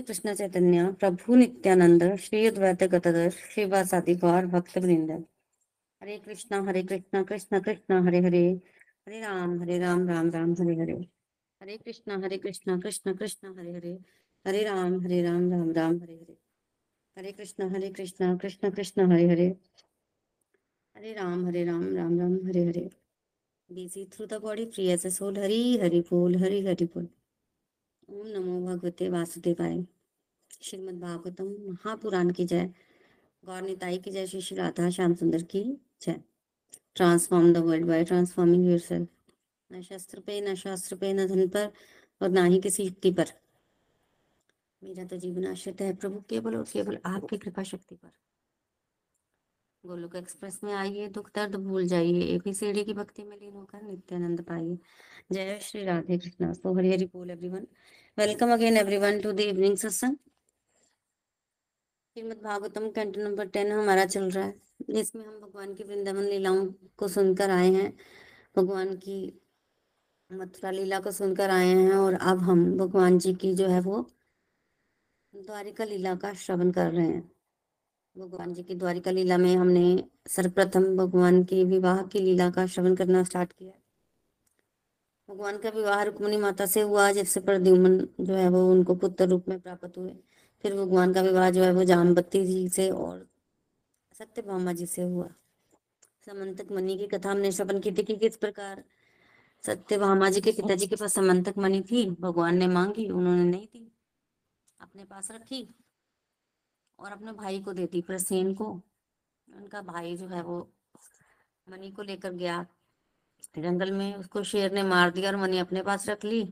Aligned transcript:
श्री 0.00 0.06
कृष्ण 0.06 0.34
चैतन्य 0.34 0.92
प्रभु 0.92 1.34
नित्यानंद, 1.34 2.16
श्री 2.16 2.46
अद्वैत 2.46 2.84
गतदर 2.84 3.34
गौर 4.14 4.46
भक्त 4.46 4.78
वृंद 4.78 5.10
हरे 6.02 6.18
कृष्णा 6.18 6.62
हरे 6.62 6.82
कृष्णा, 6.82 7.22
कृष्ण 7.22 7.60
कृष्ण, 7.60 8.06
हरे 8.06 8.18
हरे। 8.18 8.60
हरे 9.08 9.20
राम 9.20 9.62
हरे 9.62 9.78
राम 9.78 10.08
राम 10.08 10.30
राम, 10.30 10.52
हरे 10.52 10.76
हरे। 10.76 11.08
हरे 11.62 11.76
कृष्णा 11.76 12.16
हरे 12.16 12.38
कृष्णा, 12.38 12.78
कृष्ण 12.78 13.16
कृष्ण, 13.16 13.58
हरे 13.58 13.72
हरे। 13.72 13.98
हरे 14.46 14.64
राम 14.64 15.00
हरे 15.00 15.22
राम 15.22 15.50
राम 15.50 15.70
राम, 15.70 15.96
हरे 15.96 16.14
हरे। 16.14 16.36
हरे 17.18 17.32
कृष्णा 17.32 17.70
हरे 17.70 17.88
कृष्णा, 17.88 18.36
कृष्ण 18.36 18.70
कृष्ण, 18.70 19.12
हरे 19.12 19.28
हरे। 19.28 19.56
हरे 20.96 21.12
राम 21.12 21.46
हरे 21.46 21.64
राम 21.64 21.96
राम 21.96 22.20
राम, 22.20 22.46
हरे 22.46 22.64
हरे। 22.64 22.90
through 24.04 24.32
the 24.32 24.38
body 24.40 24.66
free 24.66 24.96
as 24.96 25.06
a 25.06 25.10
soul 25.10 25.34
hari 25.34 25.82
hari 25.82 26.10
बोल, 26.10 26.36
हरि 26.36 26.66
हरि 26.66 26.84
बोल। 26.84 27.08
ओम 28.10 28.26
नमो 28.26 28.60
भगवते 28.66 29.08
वासुदेवाय। 29.08 29.84
श्रीमद् 30.62 31.00
भागवतम 31.00 31.44
महापुराण 31.68 32.30
की 32.30 32.44
जय। 32.44 32.66
गौर 33.44 33.62
निताई 33.62 33.98
की 33.98 34.10
जय 34.10 34.26
श्री 34.26 34.40
श्री 34.40 34.56
राधा 34.56 34.90
श्याम 34.90 35.14
सुंदर 35.14 35.42
की 35.42 35.62
जय। 36.02 36.20
Transform 36.94 37.52
the 37.52 37.56
world 37.56 37.86
by 37.86 38.04
transforming 38.04 38.66
yourself 38.66 39.08
न 39.72 39.82
शस्त्र 39.82 40.20
पे, 40.20 40.40
न 40.40 40.54
शास्त्र 40.54 40.96
पे, 40.96 41.12
न 41.12 41.26
धन 41.26 41.48
पर 41.48 41.72
और 42.22 42.28
ना 42.28 42.44
ही 42.44 42.60
किसी 42.60 42.82
युक्ति 42.82 43.10
पर। 43.10 43.32
मेरा 44.82 45.04
तो 45.04 45.16
जीवन 45.16 45.46
आश्रित 45.46 45.80
है 45.80 45.94
प्रभु, 45.96 46.20
केवल 46.20 46.56
और 46.56 46.64
केवल 46.72 46.98
आपकी 47.04 47.38
कृपा 47.38 47.62
शक्ति 47.62 47.94
पर। 47.94 48.10
गोलोक 49.84 50.16
एक्सप्रेस 50.16 50.60
में 50.64 50.72
आइए, 50.74 51.08
दुख 51.08 51.30
दर्द 51.34 51.54
भूल 51.56 51.86
जाइए। 51.86 52.22
एपीसीडी 52.34 52.84
की 52.84 52.92
भक्ति 52.92 53.22
में 53.22 53.36
लीन 53.36 53.52
होकर 53.52 53.82
नित्यानंद 53.82 54.42
पाइए। 54.42 54.78
जय 55.32 55.58
श्री 55.62 55.84
राधे 55.84 56.18
कृष्णा। 56.18 56.52
सो 56.52 56.74
हरि 56.74 56.92
हरि 56.92 57.04
बोल 57.04 57.30
everyone 57.30 57.66
welcome 58.18 58.52
again 58.52 58.76
everyone 58.76 59.20
to 59.20 59.32
the 59.32 59.40
evening 59.40 59.76
satsang 59.76 60.16
Shrimad 62.16 62.42
Bhagavatam 62.42 62.90
canto 62.90 63.22
number 63.22 63.48
ten 63.48 63.72
हमारा 63.72 64.04
चल 64.06 64.30
रहा 64.30 64.44
है। 64.44 64.54
जिसमें 64.90 65.24
हम 65.26 65.40
भगवान 65.40 65.74
की 65.74 65.84
वृंदावन 65.84 66.22
लीलाओं 66.22 66.66
को 66.96 67.08
सुनकर 67.08 67.50
आए 67.50 67.72
हैं। 67.72 67.92
भगवान 68.56 68.96
की 68.96 69.40
मथुरा 70.32 70.70
लीला 70.70 71.00
को 71.00 71.10
सुनकर 71.10 71.50
आए 71.50 71.68
हैं 71.68 71.92
और 71.92 72.14
अब 72.14 72.38
हम 72.38 72.76
भगवान 72.78 73.18
जी 73.18 73.34
की 73.34 73.54
जो 73.54 73.68
है 73.68 73.80
वो 73.80 74.10
द्वारिका 75.34 75.84
लीला 75.84 76.14
का 76.14 76.34
श्रवण 76.34 76.70
कर 76.70 76.92
रहे 76.92 77.06
हैं। 77.06 77.39
भगवान 78.16 78.54
जी 78.54 78.62
की 78.62 78.74
द्वारिका 78.74 79.10
लीला 79.10 79.38
में 79.38 79.56
हमने 79.56 80.04
सर्वप्रथम 80.26 80.96
भगवान 80.96 81.44
के 81.44 81.64
विवाह 81.64 82.02
की 82.02 82.18
लीला 82.18 82.50
का 82.50 82.66
श्रवण 82.66 82.94
करना 82.94 83.24
स्टार्ट 83.24 83.52
किया। 83.52 83.72
भगवान 85.28 85.58
का 85.58 85.70
विवाह 85.70 86.02
रुक्मणी 86.02 86.36
माता 86.36 86.66
से 86.66 86.80
हुआ, 86.80 87.12
जिससे 87.12 87.40
प्रद्युमन 87.40 88.08
जो 88.20 88.34
है 88.34 88.48
वो 88.48 88.70
उनको 88.70 88.94
पुत्र 88.94 89.28
रूप 89.28 89.48
में 89.48 89.60
प्राप्त 89.60 89.98
हुए। 89.98 90.16
फिर 90.62 90.74
भगवान 90.74 91.12
का 91.12 91.22
विवाह 91.22 91.50
जो 91.50 91.62
है 91.64 91.72
वो 91.72 91.84
जामबत्ती 91.84 92.46
जी 92.46 92.68
से 92.68 92.90
और 92.90 93.26
सत्य 94.18 94.42
भामा 94.42 94.72
जी 94.72 94.86
से 94.86 95.02
हुआ। 95.02 95.28
समंतक 96.26 96.72
मणि 96.72 96.98
की 96.98 97.06
कथा 97.06 97.30
हमने 97.30 97.52
श्रवण 97.52 97.80
की 97.80 97.92
थी 97.92 98.02
कि 98.02 98.16
किस 98.16 98.36
प्रकार 98.36 98.84
सत्य 99.64 99.98
भामा 99.98 100.30
जी 100.30 100.40
के 100.40 100.52
पिताजी 100.52 100.86
के 100.86 100.96
पास 100.96 101.14
समंतक 101.14 101.58
मणि 101.58 101.80
थी, 101.80 102.10
भगवान 102.10 102.56
ने 102.56 102.66
मांगी, 102.66 103.08
उन्होंने 103.08 103.44
नहीं 103.44 103.66
दी। 103.66 103.92
अपने 104.80 105.04
पास 105.04 105.30
रखी 105.30 105.68
और 107.00 107.12
अपने 107.12 107.32
भाई 107.32 107.60
को 107.62 107.72
देती, 107.72 108.00
प्रसेन 108.02 108.54
को। 108.54 108.66
उनका 109.48 109.82
भाई 109.82 110.16
जो 110.16 110.26
है 110.28 110.42
वो 110.42 110.58
मनी 111.66 111.90
को 111.92 112.02
लेकर 112.02 112.32
गया। 112.32 112.64
जंगल 113.56 113.92
में 113.92 114.14
उसको 114.16 114.42
शेर 114.44 114.72
ने 114.72 114.82
मार 114.82 115.10
दिया 115.10 115.30
और 115.30 115.36
मनी 115.36 115.58
अपने 115.58 115.82
पास 115.82 116.08
रख 116.08 116.24
ली। 116.24 116.44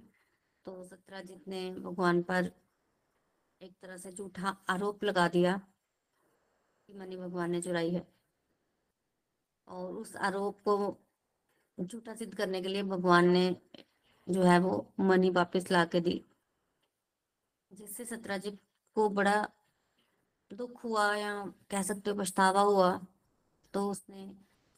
तो 0.66 0.84
सत्राजित 0.84 1.48
ने 1.48 1.70
भगवान 1.72 2.22
पर 2.22 2.50
एक 3.60 3.72
तरह 3.82 3.96
से 3.96 4.12
झूठा 4.12 4.56
आरोप 4.68 5.04
लगा 5.04 5.26
दिया 5.28 5.56
कि 6.88 6.94
मनी 6.94 7.16
भगवान 7.16 7.50
ने 7.50 7.60
चुराई 7.62 7.90
है। 7.90 8.06
और 9.68 9.92
उस 9.92 10.16
आरोप 10.16 10.60
को 10.60 10.96
झूठा 11.78 12.14
सिद्ध 12.14 12.34
करने 12.34 12.62
के 12.62 12.68
लिए 12.68 12.82
भगवान 12.82 13.28
ने 13.28 13.56
जो 14.26 14.42
है 14.42 14.58
वो 14.58 14.86
मनी 15.00 15.30
वापस 15.30 15.70
ला 15.70 15.84
के 15.84 16.00
दी, 16.00 16.24
जिससे 17.70 18.04
सत्राजित 18.04 18.58
को 18.96 19.08
बड़ा 19.10 19.48
दुख 20.50 20.84
हुआ 20.84 21.14
या 21.16 21.32
कह 21.70 21.82
सकते 21.82 22.10
हो 22.10 22.16
पछतावा 22.16 22.60
हुआ 22.60 22.90
तो 23.74 23.88
उसने 23.90 24.24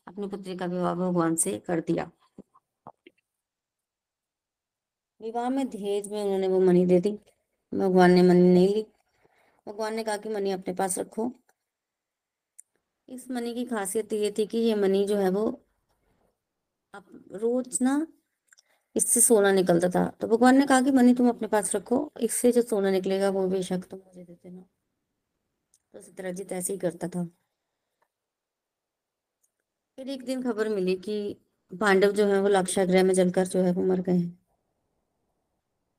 अपनी 0.06 0.26
पुत्री 0.28 0.56
का 0.56 0.66
विवाह 0.66 0.94
भगवान 0.94 1.34
से 1.36 1.58
कर 1.58 1.80
दिया। 1.80 2.10
विवाह 5.20 5.48
में 5.48 5.66
दहेज 5.68 6.10
में 6.12 6.22
उन्होंने 6.22 6.48
वो 6.48 6.60
मनी 6.60 6.84
दे 6.86 7.00
दी। 7.00 7.12
भगवान 7.72 8.10
ने 8.10 8.22
मनी 8.22 8.52
नहीं 8.54 8.68
ली। 8.68 8.86
भगवान 9.66 9.94
ने 9.94 10.04
कहा 10.04 10.16
कि 10.16 10.28
मनी 10.28 10.50
अपने 10.50 10.74
पास 10.74 10.98
रखो। 10.98 11.30
इस 13.08 13.30
मनी 13.30 13.54
की 13.54 13.64
खासियत 13.64 14.12
ये 14.12 14.30
थी 14.38 14.46
कि 14.46 14.58
ये 14.58 14.74
मनी 14.74 15.04
जो 15.06 15.16
है 15.16 15.30
वो 15.30 15.46
अब 16.94 17.04
रोज 17.34 17.78
ना 17.82 18.06
इससे 18.96 19.20
सोना 19.20 19.52
निकलता 19.52 19.88
था। 19.90 20.06
तो 20.20 20.28
भगवान 20.28 20.58
ने 20.58 20.66
कहा 20.66 20.80
कि 20.80 20.90
मनी 20.90 21.14
तुम 21.14 21.28
अपने 21.28 21.48
पास 21.48 21.74
रखो, 21.76 22.10
इससे 22.20 22.52
जो 22.52 22.62
सोना 22.62 22.90
निकलेगा 22.90 23.30
वो 23.30 23.46
बेशक 23.48 23.84
तुम 23.90 23.98
मुझे 23.98 24.24
दे 24.24 24.34
देना। 24.34 24.64
तो 25.94 26.00
सत्यराजीत 26.00 26.52
ऐसे 26.52 26.72
ही 26.72 26.78
करता 26.78 27.08
था। 27.08 27.24
फिर 29.98 30.08
एक 30.08 30.24
दिन 30.24 30.42
खबर 30.42 30.68
मिली 30.68 30.96
कि 30.96 31.36
पांडव 31.72 32.12
जो 32.12 32.26
है, 32.26 32.40
वो 32.40 32.48
लाक्षागृह 32.48 33.02
में 33.04 33.14
जलकर 33.14 33.46
जो 33.46 33.62
है, 33.62 33.72
वो 33.72 33.82
मर 33.82 34.00
गए। 34.00 34.20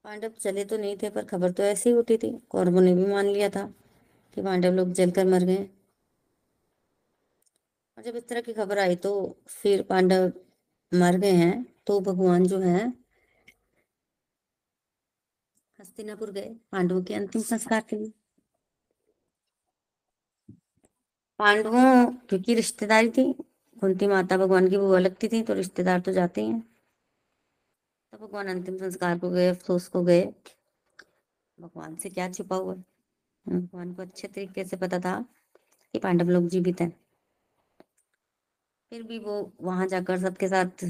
पांडव 0.06 0.30
चले 0.40 0.66
तो 0.66 0.78
नहीं 0.78 0.98
थे, 0.98 1.10
पर 1.10 1.26
खबर 1.26 1.52
तो 1.52 1.64
ऐसी 1.64 1.90
ही 1.90 1.96
उठी 1.96 2.18
थी। 2.18 2.32
कौरवों 2.50 2.82
ने 2.82 2.94
भी 2.96 3.06
मान 3.06 3.26
लिया 3.26 3.50
था 3.50 3.66
कि 4.34 4.42
पांडव 4.42 4.72
लोग 4.72 4.92
जलकर 4.92 5.26
मर 5.26 5.44
गए। 5.44 5.64
और 7.98 8.04
जब 8.04 8.16
इस 8.16 8.28
तरह 8.28 8.42
की 8.42 8.54
खबर 8.54 8.80
आई 8.80 8.96
तो 8.96 9.12
फिर 9.48 9.82
पांडव 9.84 10.32
मर 10.92 11.18
गए 11.18 11.32
हैं 11.32 11.66
तो 11.88 12.00
भगवान 12.00 12.46
जो 12.48 12.60
है, 12.60 12.88
हस्तिनापुर 15.80 16.32
गए, 16.32 16.50
पांडवों 16.72 17.04
के 17.04 17.14
अंतिम 17.14 17.42
संस्कार 17.42 17.84
के 17.90 17.96
लिए। 17.96 18.12
पांडवों 21.42 22.06
क्योंकि 22.30 22.56
रिश्तेदारी 22.56 23.10
थी 23.10 23.34
कुंती 23.78 24.08
माता 24.08 24.38
भगवान 24.38 24.70
की 24.70 24.78
बुआ 24.78 25.00
लगती 25.00 25.28
थी 25.28 25.42
तो 25.44 25.54
रिश्तेदार 25.54 26.00
तो 26.00 26.12
जाते 26.12 26.46
हैं 26.46 26.60
तो 28.14 28.18
भगवान 28.18 28.48
अंतिम 28.48 28.78
संस्कार 28.78 29.20
को 29.20 29.30
गए, 29.30 29.48
अफसोस 29.48 29.88
को 29.88 30.04
गए। 30.04 30.22
भगवान 31.60 31.96
से 31.96 32.10
क्या 32.10 32.30
छिपा 32.30 32.56
हुआ? 32.56 32.76
भगवान 33.46 33.94
को 33.94 34.02
अच्छे 34.02 34.28
तरीके 34.28 34.66
से 34.66 34.78
पता 34.78 35.00
था 35.00 35.26
कि 35.94 36.00
पांडव 36.00 36.30
लोग 36.30 36.48
जीवित 36.48 36.82
हैं। 36.82 36.90
फिर 38.92 39.04
भी 39.04 39.20
वो 39.20 39.52
वहाँ 39.62 39.88
जाकर 39.88 40.20
सबके 40.20 40.48
साथ 40.48 40.86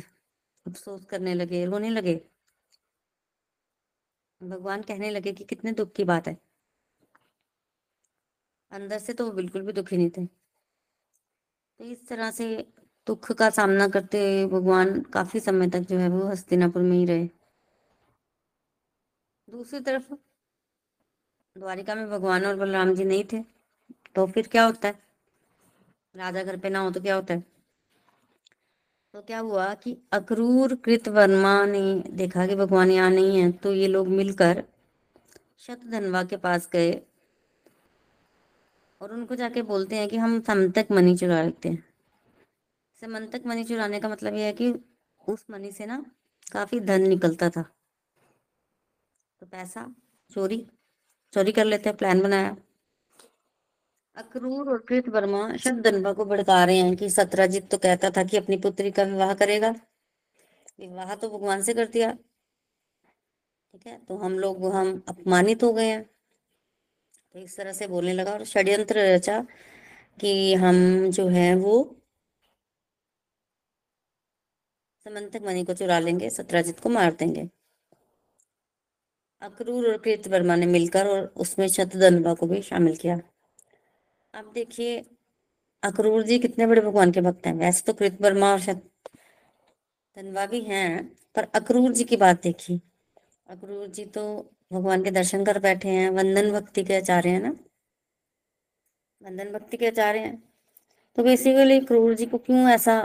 अफसोस 0.65 1.06
करने 1.06 1.33
लगे, 1.33 1.65
रोने 1.65 1.89
लगे। 1.89 2.21
भगवान 4.42 4.81
कहने 4.81 5.09
लगे 5.09 5.31
कि 5.31 5.44
कितने 5.44 5.71
दुख 5.71 5.94
की 5.94 6.03
बात 6.03 6.27
है। 6.27 6.38
अंदर 8.71 9.00
से 9.00 9.13
तो 9.13 9.25
वो 9.25 9.31
बिल्कुल 9.31 9.62
भी 9.62 9.74
दुखी 9.74 9.98
नहीं 9.98 10.09
थे। 10.18 10.40
तो 11.81 11.86
इस 11.86 12.07
तरह 12.07 12.30
से 12.31 12.45
दुख 13.07 13.31
का 13.31 13.50
सामना 13.50 13.88
करते 13.88 14.19
हुए 14.19 14.45
भगवान 14.50 15.00
काफ़ी 15.13 15.39
समय 15.39 15.69
तक 15.69 15.80
जो 15.89 15.98
है 15.98 16.10
वो 16.10 16.28
हस्तिनापुर 16.28 16.81
में 16.81 16.98
ही 16.98 17.06
रहे। 17.06 17.25
दूसरी 19.48 19.80
तरफ़ 19.80 20.13
द्वारिका 21.56 21.95
में 21.95 22.10
भगवान 22.10 22.45
और 22.45 22.56
बलराम 22.56 22.94
जी 22.95 23.06
नहीं 23.06 23.24
थे 23.33 23.42
तो 24.16 24.25
फिर 24.28 24.48
क्या 24.48 24.66
होता 24.66 24.88
है? 24.88 25.00
राजा 26.16 26.44
घर 26.44 26.57
पे 26.57 26.69
ना 26.69 26.80
हो 26.80 26.92
तो 26.92 27.01
क्या 27.01 27.16
होता 27.16 27.33
है? 27.33 27.44
तो 29.13 29.22
क्या 29.22 29.39
हुआ 29.39 29.74
कि 29.75 29.98
अक्रूर 30.13 30.75
कृत 30.75 31.07
वर्मा 31.10 31.63
ने 31.66 31.81
देखा 32.16 32.48
कि 32.48 32.56
भगवान 32.56 32.92
यहाँ 32.92 33.10
नहीं 33.12 33.42
है 33.42 33.51
तो 33.54 33.74
ये 33.74 33.88
लोग 33.88 34.07
मिलकर 34.10 34.63
शतधनवा 35.60 36.24
के 36.24 36.38
पास 36.38 36.69
गए। 36.74 37.01
और 39.01 39.13
उनको 39.13 39.36
जाके 39.36 39.62
बोलते 39.62 39.95
हैं 39.95 40.07
कि 40.09 40.18
हम 40.18 40.39
समंतक 40.42 40.88
मनी 40.92 41.18
चुरा 41.18 41.42
लेते 41.44 41.69
हैं। 41.69 41.83
समंतक 43.01 43.45
मनी 43.45 43.63
चुराने 43.63 44.00
का 44.00 44.09
मतलब 44.09 44.33
यह 44.33 44.45
है 44.45 44.53
कि 44.53 44.74
उस 45.27 45.45
मनी 45.51 45.71
से 45.71 45.86
ना 45.86 46.06
काफ़ी 46.51 46.80
धन 46.80 47.01
निकलता 47.01 47.50
था। 47.50 47.62
तो 49.42 49.45
पैसा, 49.45 49.95
चोरी 50.30 50.65
चोरी 51.33 51.51
कर 51.51 51.65
लेते 51.65 51.89
हैं 51.89 51.98
प्लान 51.98 52.21
बनाया। 52.21 52.56
अक्रूर 54.18 54.69
और 54.69 54.77
कृत 54.77 55.09
वर्मा 55.09 55.57
शब्दनबा 55.57 56.13
को 56.13 56.25
भड़का 56.25 56.63
रहे 56.65 56.77
हैं 56.77 56.95
कि 56.95 57.09
सत्राजित 57.09 57.69
तो 57.71 57.77
कहता 57.77 58.09
था 58.09 58.24
कि 58.24 58.38
अपनी 58.38 58.57
पुत्री 58.57 58.92
का 58.92 59.03
विवाह 59.03 59.33
करेगा। 59.33 59.69
विवाह 60.80 61.15
तो 61.15 61.30
भगवान 61.30 61.62
से 61.62 61.74
कर 61.74 61.86
दिया। 61.86 62.12
ठीक 62.12 63.88
है 63.88 63.98
तो 63.98 64.18
हम 64.18 64.39
लोग, 64.39 64.65
हम 64.65 65.01
अपमानित 65.07 65.63
हो 65.63 65.74
गए 65.74 65.89
हैं। 65.89 66.09
तो 67.36 67.39
इस 67.39 67.57
तरह 67.57 67.74
से 67.74 67.88
बोलने 67.88 68.13
लगा 68.13 68.31
और 68.31 68.44
षड्यंत्र 68.45 69.13
रचा 69.13 69.39
कि 70.19 70.54
हम 70.54 71.10
जो 71.12 71.28
है 71.28 71.56
वो 71.56 71.95
समंतक 75.06 75.42
मणि 75.42 75.63
को 75.63 75.74
चुरा 75.74 76.00
लेंगे, 76.00 76.30
सत्राजित 76.30 76.80
को 76.80 76.89
मार 76.89 77.12
देंगे। 77.12 77.48
अक्रूर 79.42 79.88
और 79.92 79.98
कृत 79.98 80.28
वर्मा 80.28 80.56
ने 80.56 80.66
मिलकर 80.66 81.07
और 81.07 81.33
उसमें 81.36 81.68
शतधनवा 81.68 82.33
को 82.33 82.48
भी 82.48 82.62
शामिल 82.62 82.95
किया। 82.95 83.19
अब 84.34 84.51
देखिए, 84.54 85.00
अक्रूर 85.84 86.24
जी 86.24 86.39
कितने 86.39 86.68
बड़े 86.68 86.81
भगवान 86.81 87.12
के 87.12 87.22
भक्त 87.22 87.48
हैं। 87.48 87.54
वैसे 87.54 87.84
तो 87.88 87.94
कृत 87.94 88.22
वर्मा 88.22 88.51
और 88.51 88.60
शतधनवा 88.60 90.45
भी 90.45 90.62
हैं, 90.62 91.18
पर 91.36 91.48
अक्रूर 91.56 91.92
जी 91.92 92.04
की 92.04 92.18
बात 92.18 92.42
देखिए। 92.44 92.80
अक्रूर 93.48 93.88
जी 93.88 94.06
तो 94.06 94.24
भगवान 94.71 95.03
के 95.03 95.12
दर्शन 95.12 95.45
कर 95.45 95.59
बैठे 95.59 95.89
हैं, 95.89 96.09
वंदन 96.09 96.51
भक्ति 96.51 96.83
के 96.83 96.95
आचार्य 96.97 97.29
हैं 97.29 97.41
ना? 97.41 97.50
वंदन 99.21 99.51
भक्ति 99.53 99.77
के 99.77 99.88
आचार्य 99.88 100.19
हैं। 100.19 100.44
तो 101.18 101.23
बेसिकली 101.23 101.79
क्रूर 101.79 102.13
जी 102.13 102.25
को 102.25 102.38
क्यों 102.38 102.69
ऐसा 102.69 103.01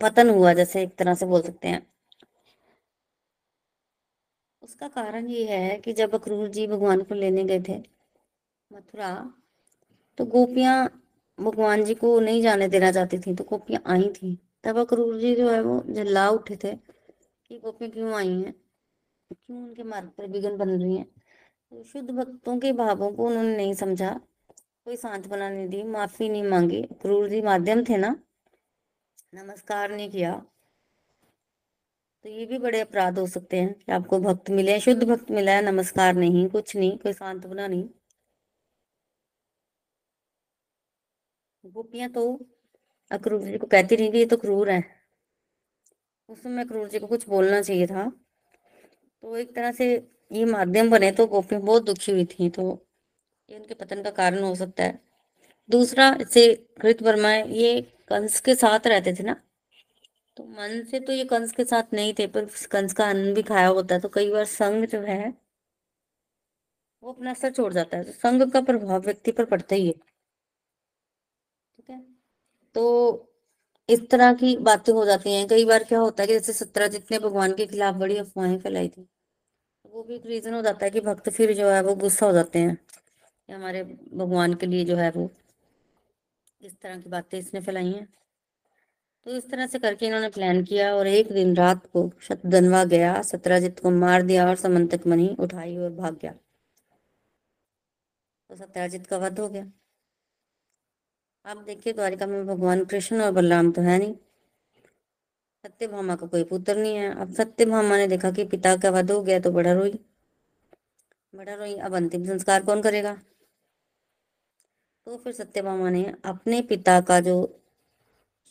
पतन 0.00 0.30
हुआ, 0.30 0.52
जैसे 0.52 0.82
एक 0.82 0.94
तरह 0.96 1.14
से 1.14 1.26
बोल 1.26 1.42
सकते 1.42 1.68
हैं? 1.68 1.86
उसका 4.62 4.88
कारण 4.88 5.26
ये 5.26 5.44
है 5.46 5.76
कि 5.78 5.92
जब 5.92 6.14
अक्रूर 6.14 6.48
जी 6.48 6.66
भगवान 6.66 7.02
को 7.02 7.14
लेने 7.14 7.44
गए 7.44 7.60
थे, 7.60 7.78
मथुरा 8.70 9.12
तो 10.18 10.24
गोपियाँ 10.24 10.76
भगवान 11.38 11.84
जी 11.84 11.94
को 11.94 12.18
नहीं 12.20 12.42
जाने 12.42 12.68
देना 12.68 12.92
चाहती 12.92 13.18
थी 13.18 13.34
तो 13.34 13.44
गोपियाँ 13.44 13.82
आई 13.86 14.08
थी। 14.08 14.36
तब 14.64 14.78
अक्रूर 14.78 15.18
जी 15.18 15.34
जो 15.36 15.50
है 15.50 15.60
वो 15.62 15.82
जल्ला 15.88 16.28
उठे 16.30 16.56
थे 16.56 16.74
कि 16.76 17.58
गोपियाँ 17.58 17.90
क्यों 17.90 18.14
आई 18.14 18.28
हैं? 18.28 18.54
क्यों 19.34 19.62
उनके 19.64 19.82
मार्ग 19.82 20.08
पर 20.08 20.26
विघ्न 20.26 20.56
बन 20.56 20.70
रही 20.70 20.96
हैं? 20.96 21.06
तो 21.70 21.82
शुद्ध 21.82 22.10
भक्तों 22.10 22.58
के 22.58 22.72
भावों 22.72 23.12
को 23.12 23.26
उन्होंने 23.26 23.56
नहीं 23.56 23.74
समझा। 23.74 24.20
कोई 24.84 24.96
सांत्वना 24.96 25.50
नहीं 25.50 25.68
दी, 25.68 25.82
माफ़ी 25.82 26.28
नहीं 26.28 26.42
मांगी। 26.42 26.82
क्रूर 26.82 27.28
जी 27.28 27.42
माध्यम 27.42 27.84
थे 27.84 27.96
ना? 27.96 28.16
नमस्कार 29.34 29.90
नहीं 29.90 30.10
किया। 30.10 30.46
तो 32.24 32.28
ये 32.28 32.46
भी 32.46 32.58
बड़े 32.58 32.80
अपराध 32.80 33.18
हो 33.18 33.26
सकते 33.26 33.60
हैं 33.60 33.74
कि 33.74 33.92
आपको 33.92 34.18
भक्त 34.18 34.50
मिले। 34.50 34.80
शुद्ध 34.80 35.04
भक्त 35.04 35.30
मिला 35.30 35.52
है, 35.52 35.62
नमस्कार 35.62 36.14
नहीं, 36.14 36.48
कुछ 36.48 36.76
नहीं, 36.76 36.98
कोई 36.98 37.12
सांत्वना 37.12 37.66
नहीं। 37.66 37.88
गोपियाँ 41.66 42.10
तो 42.10 42.40
अक्रूर 43.10 43.42
जी 43.42 43.58
को 43.58 43.66
कहती 43.66 43.96
रही 43.96 44.12
कि 44.12 44.18
ये 44.18 44.26
तो 44.26 44.36
क्रूर 44.36 44.70
है। 44.70 44.84
उस 46.28 46.42
समय 46.42 46.64
अक्रूर 46.64 46.88
जी 46.88 46.98
को 46.98 47.06
कुछ 47.06 47.28
बोलना 47.28 47.62
चाहिए 47.62 47.86
था। 47.86 48.12
तो 49.22 49.36
एक 49.36 49.54
तरह 49.54 49.72
से 49.72 49.86
ये 50.32 50.44
माध्यम 50.44 50.90
बने 50.90 51.10
तो 51.12 51.26
गोपियाँ 51.26 51.62
बहुत 51.62 51.84
दुखी 51.84 52.12
हुई 52.12 52.24
थी 52.24 52.48
तो 52.50 52.62
ये 53.48 53.56
उनके 53.56 53.74
पतन 53.74 54.02
का 54.02 54.10
कारण 54.10 54.42
हो 54.42 54.54
सकता 54.54 54.84
है। 54.84 54.98
दूसरा, 55.70 56.08
इसे 56.20 56.54
कृत 56.80 57.02
वर्मा, 57.02 57.32
ये 57.32 57.80
कंस 58.08 58.40
के 58.40 58.54
साथ 58.54 58.86
रहते 58.86 59.12
थे 59.14 59.22
ना? 59.22 59.36
तो 60.36 60.44
मन 60.44 60.82
से 60.90 61.00
तो 61.00 61.12
ये 61.12 61.24
कंस 61.24 61.52
के 61.52 61.64
साथ 61.64 61.94
नहीं 61.94 62.14
थे, 62.18 62.26
पर 62.26 62.44
कंस 62.72 62.92
का 62.92 63.08
अन्न 63.10 63.34
भी 63.34 63.42
खाया 63.42 63.68
होता 63.68 63.94
है 63.94 64.00
तो 64.00 64.08
कई 64.08 64.30
बार 64.30 64.44
संग 64.46 64.84
जो 64.86 65.00
है, 65.00 65.32
वो 67.02 67.12
अपना 67.12 67.30
असर 67.30 67.50
छोड़ 67.50 67.72
जाता 67.72 67.96
है। 67.96 68.04
तो 68.04 68.12
संग 68.12 68.50
का 68.52 68.60
प्रभाव 68.60 69.00
व्यक्ति 69.00 69.32
पर 69.32 69.44
पड़ता 69.44 69.74
ही 69.74 69.86
है। 69.86 69.92
ठीक 69.92 71.90
है? 71.90 72.00
तो 72.74 73.28
इस 73.92 74.08
तरह 74.10 74.32
की 74.34 74.56
बातें 74.62 74.92
हो 74.92 75.04
जाती 75.04 75.32
हैं। 75.32 75.46
कई 75.48 75.64
बार 75.64 75.84
क्या 75.84 75.98
होता 76.00 76.22
है 76.22 76.26
कि 76.26 76.32
जैसे 76.34 76.52
सत्रह 76.54 76.88
जितने 76.88 77.18
भगवान 77.18 77.54
के 77.54 77.66
खिलाफ 77.66 77.94
बड़ी 77.94 78.16
अफवाहें 78.16 78.58
फैलाई 78.58 78.88
थी, 78.88 79.06
वो 79.84 80.02
भी 80.02 80.14
एक 80.14 80.26
रीजन 80.26 80.54
हो 80.54 80.62
जाता 80.62 80.84
है 80.84 80.90
कि 80.90 81.00
भक्त 81.00 81.28
फिर 81.30 81.52
जो 81.54 81.70
है 81.70 81.82
वो 81.82 81.94
गुस्सा 81.94 82.26
हो 82.26 82.32
जाते 82.32 82.58
हैं 82.58 82.76
कि 82.76 83.52
हमारे 83.52 83.82
भगवान 84.14 84.54
के 84.54 84.66
लिए 84.66 84.84
जो 84.84 84.96
है 84.96 85.10
वो 85.10 85.30
इस 86.60 86.80
तरह 86.82 87.00
की 87.00 87.08
बातें 87.10 87.38
इसने 87.38 87.60
फैलाई 87.60 87.92
हैं। 87.92 88.06
तो 89.26 89.30
इस 89.30 89.50
तरह 89.50 89.66
से 89.66 89.78
करके 89.78 90.06
इन्होंने 90.06 90.28
प्लान 90.28 90.62
किया 90.64 90.94
और 90.94 91.06
एक 91.06 91.32
दिन 91.32 91.54
रात 91.56 91.86
को 91.86 92.10
शतधनवा 92.20 92.84
गया 92.84 93.20
सत्राजित 93.22 93.80
को 93.80 93.90
मार 93.90 94.22
दिया 94.22 94.48
और 94.48 94.56
समंतक 94.56 95.06
मनी 95.06 95.28
उठाई 95.40 95.76
और 95.76 95.90
भाग 95.90 96.16
गया। 96.22 96.32
तो 98.50 98.56
सत्राजित 98.56 99.06
का 99.06 99.18
वध 99.18 99.40
हो 99.40 99.48
गया। 99.48 99.70
अब 101.44 101.64
देखिए 101.64 101.92
द्वारिका 101.92 102.26
में 102.26 102.46
भगवान 102.46 102.84
कृष्ण 102.84 103.20
और 103.20 103.32
बलराम 103.32 103.72
तो 103.72 103.82
है 103.82 103.98
नहीं। 103.98 104.14
सत्य 105.64 105.86
भामा 105.86 106.16
का 106.16 106.26
कोई 106.26 106.44
पुत्र 106.44 106.76
नहीं 106.76 106.96
है। 106.96 107.20
अब 107.20 107.32
सत्य 107.32 107.64
भामा 107.64 107.96
ने 107.96 108.06
देखा 108.06 108.30
कि 108.30 108.44
पिता 108.44 108.76
का 108.76 108.90
वध 108.90 109.10
हो 109.10 109.22
गया 109.22 109.40
तो 109.40 109.50
बड़ा 109.50 109.72
रोई। 109.72 109.98
बड़ा 111.34 111.54
रोई। 111.54 111.74
अब 111.74 111.94
अंतिम 111.94 112.26
संस्कार 112.26 112.64
कौन 112.64 112.82
करेगा? 112.82 113.14
तो 115.06 115.16
फिर 115.16 115.32
सत्य 115.32 115.62
भामा 115.62 115.90
ने 115.90 116.14
अपने 116.24 116.62
पिता 116.62 117.00
का 117.00 117.20
जो 117.20 117.60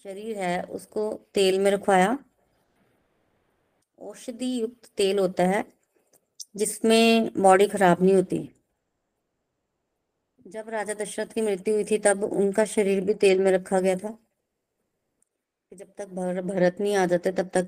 शरीर 0.04 0.38
है, 0.38 0.64
उसको 0.64 1.22
तेल 1.34 1.60
में 1.60 1.72
रखवाया। 1.72 2.18
औषधि 4.00 4.62
युक्त 4.62 4.92
तेल 4.98 5.20
होता 5.20 5.44
है, 5.44 5.74
जिसमें 6.56 7.32
बॉडी 7.38 7.68
खराब 7.68 8.04
नहीं 8.04 8.16
होती। 8.16 8.50
जब 10.48 10.70
राजा 10.70 10.94
दशरथ 10.94 11.28
की 11.28 11.42
मृत्यु 11.42 11.74
हुई 11.74 11.84
थी 11.84 11.98
तब 11.98 12.24
उनका 12.24 12.66
शरीर 12.66 13.06
भी 13.06 13.14
तेल 13.14 13.40
में 13.40 13.52
रखा 13.52 13.80
गया 13.80 13.96
था। 13.96 14.18
कि 15.70 15.76
जब 15.76 15.94
तक 15.98 16.08
भर, 16.08 16.42
भरत 16.42 16.78
नहीं 16.82 16.96
आ 16.96 17.06
जाते 17.06 17.32
तब 17.32 17.50
तक 17.54 17.68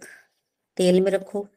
तेल 0.78 1.02
में 1.02 1.12
रखो। 1.12 1.48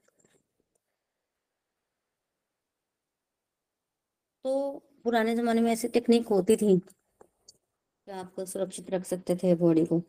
तो 4.44 4.82
पुराने 5.04 5.36
जमाने 5.36 5.60
में 5.60 5.72
ऐसी 5.72 5.88
टेक्निक 5.88 6.26
होती 6.26 6.56
थी 6.56 6.78
कि 6.78 8.12
आपको 8.12 8.46
सुरक्षित 8.46 8.90
रख 8.90 9.04
सकते 9.04 9.36
थे 9.36 9.54
बॉडी 9.54 9.84
को। 9.84 10.02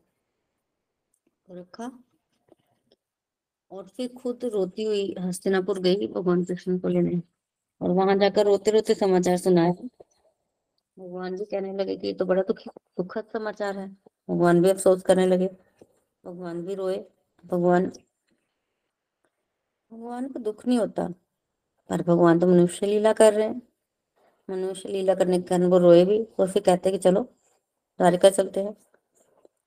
रखा। 1.51 2.03
और 3.71 3.87
फिर 3.87 4.13
खुद 4.13 4.45
रोती 4.45 4.83
हुई 4.83 5.15
हस्तिनापुर 5.19 5.79
गई 5.79 6.07
भगवान 6.07 6.45
कृष्ण 6.45 6.79
को 6.79 6.87
लेने। 6.87 7.21
और 7.81 7.89
वहाँ 7.89 8.17
जाकर 8.17 8.45
रोते 8.45 8.71
रोते 8.71 8.95
समाचार 8.95 9.37
सुनाया। 9.37 9.73
भगवान 10.97 11.35
जी 11.37 11.45
कहने 11.45 11.73
लगे 11.73 11.97
कि 11.97 12.07
ये 12.07 12.13
तो 12.13 12.25
बड़ा 12.25 12.41
दुख, 12.41 12.57
दुखद 12.97 13.25
समाचार 13.33 13.77
है। 13.77 13.87
भगवान 14.29 14.61
भी 14.61 14.69
अफसोस 14.69 15.03
करने 15.03 15.27
लगे। 15.27 15.47
भगवान 16.25 16.65
भी 16.65 16.75
रोए। 16.75 17.05
भगवान 17.45 17.91
भगवान 19.91 20.29
को 20.29 20.39
दुख 20.39 20.67
नहीं 20.67 20.79
होता, 20.79 21.07
पर 21.89 22.01
भगवान 22.01 22.39
तो 22.39 22.47
मनुष्य 22.47 22.85
लीला 22.85 23.13
कर 23.13 23.33
रहे 23.33 23.47
हैं। 23.47 23.61
मनुष्य 24.49 24.89
लीला 24.89 25.15
करने 25.15 25.41
के 25.41 25.47
कारण 25.47 25.65
वो 25.65 25.77
रोए 25.77 26.05
भी 26.05 26.23
और 26.39 26.51
फिर 26.51 26.63
कहते 26.63 26.91
कि 26.91 26.97
चलो, 26.97 27.21
द्वारिका 27.99 28.29
चलते 28.29 28.63
हैं। 28.63 28.73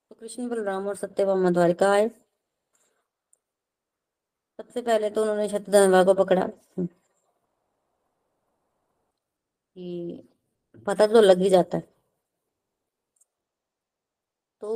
तो 0.09 0.15
कृष्ण 0.15 0.49
बलराम 0.49 0.89
और 0.89 0.97
सत्यभामा 0.97 1.51
द्वारिका 1.51 1.91
आए। 1.93 2.11
सबसे 4.59 4.83
पहले 4.83 5.11
तो 5.11 5.23
उन्होंने 5.23 5.49
शतधनवा 5.49 6.05
को 6.05 6.15
पकड़ा। 6.15 6.49
कि 9.77 10.30
पता 10.91 11.07
तो 11.07 11.21
लग 11.21 11.39
ही 11.39 11.51
जाता 11.51 11.79
है। 11.79 11.83
तो 14.63 14.69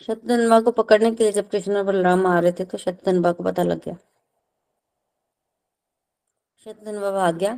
शतधनवा 0.00 0.60
को 0.60 0.70
पकड़ने 0.72 1.10
के 1.10 1.24
लिए 1.24 1.32
जब 1.32 1.48
कृष्ण 1.50 1.76
और 1.76 1.82
बलराम 1.84 2.26
आ 2.26 2.38
रहे 2.40 2.52
थे 2.52 2.64
तो 2.64 2.78
शतधनवा 2.78 3.32
को 3.32 3.44
पता 3.44 3.62
लग 3.62 3.84
गया। 3.84 3.96
शतधनवा 6.66 7.10
भाग 7.10 7.36
गया। 7.38 7.54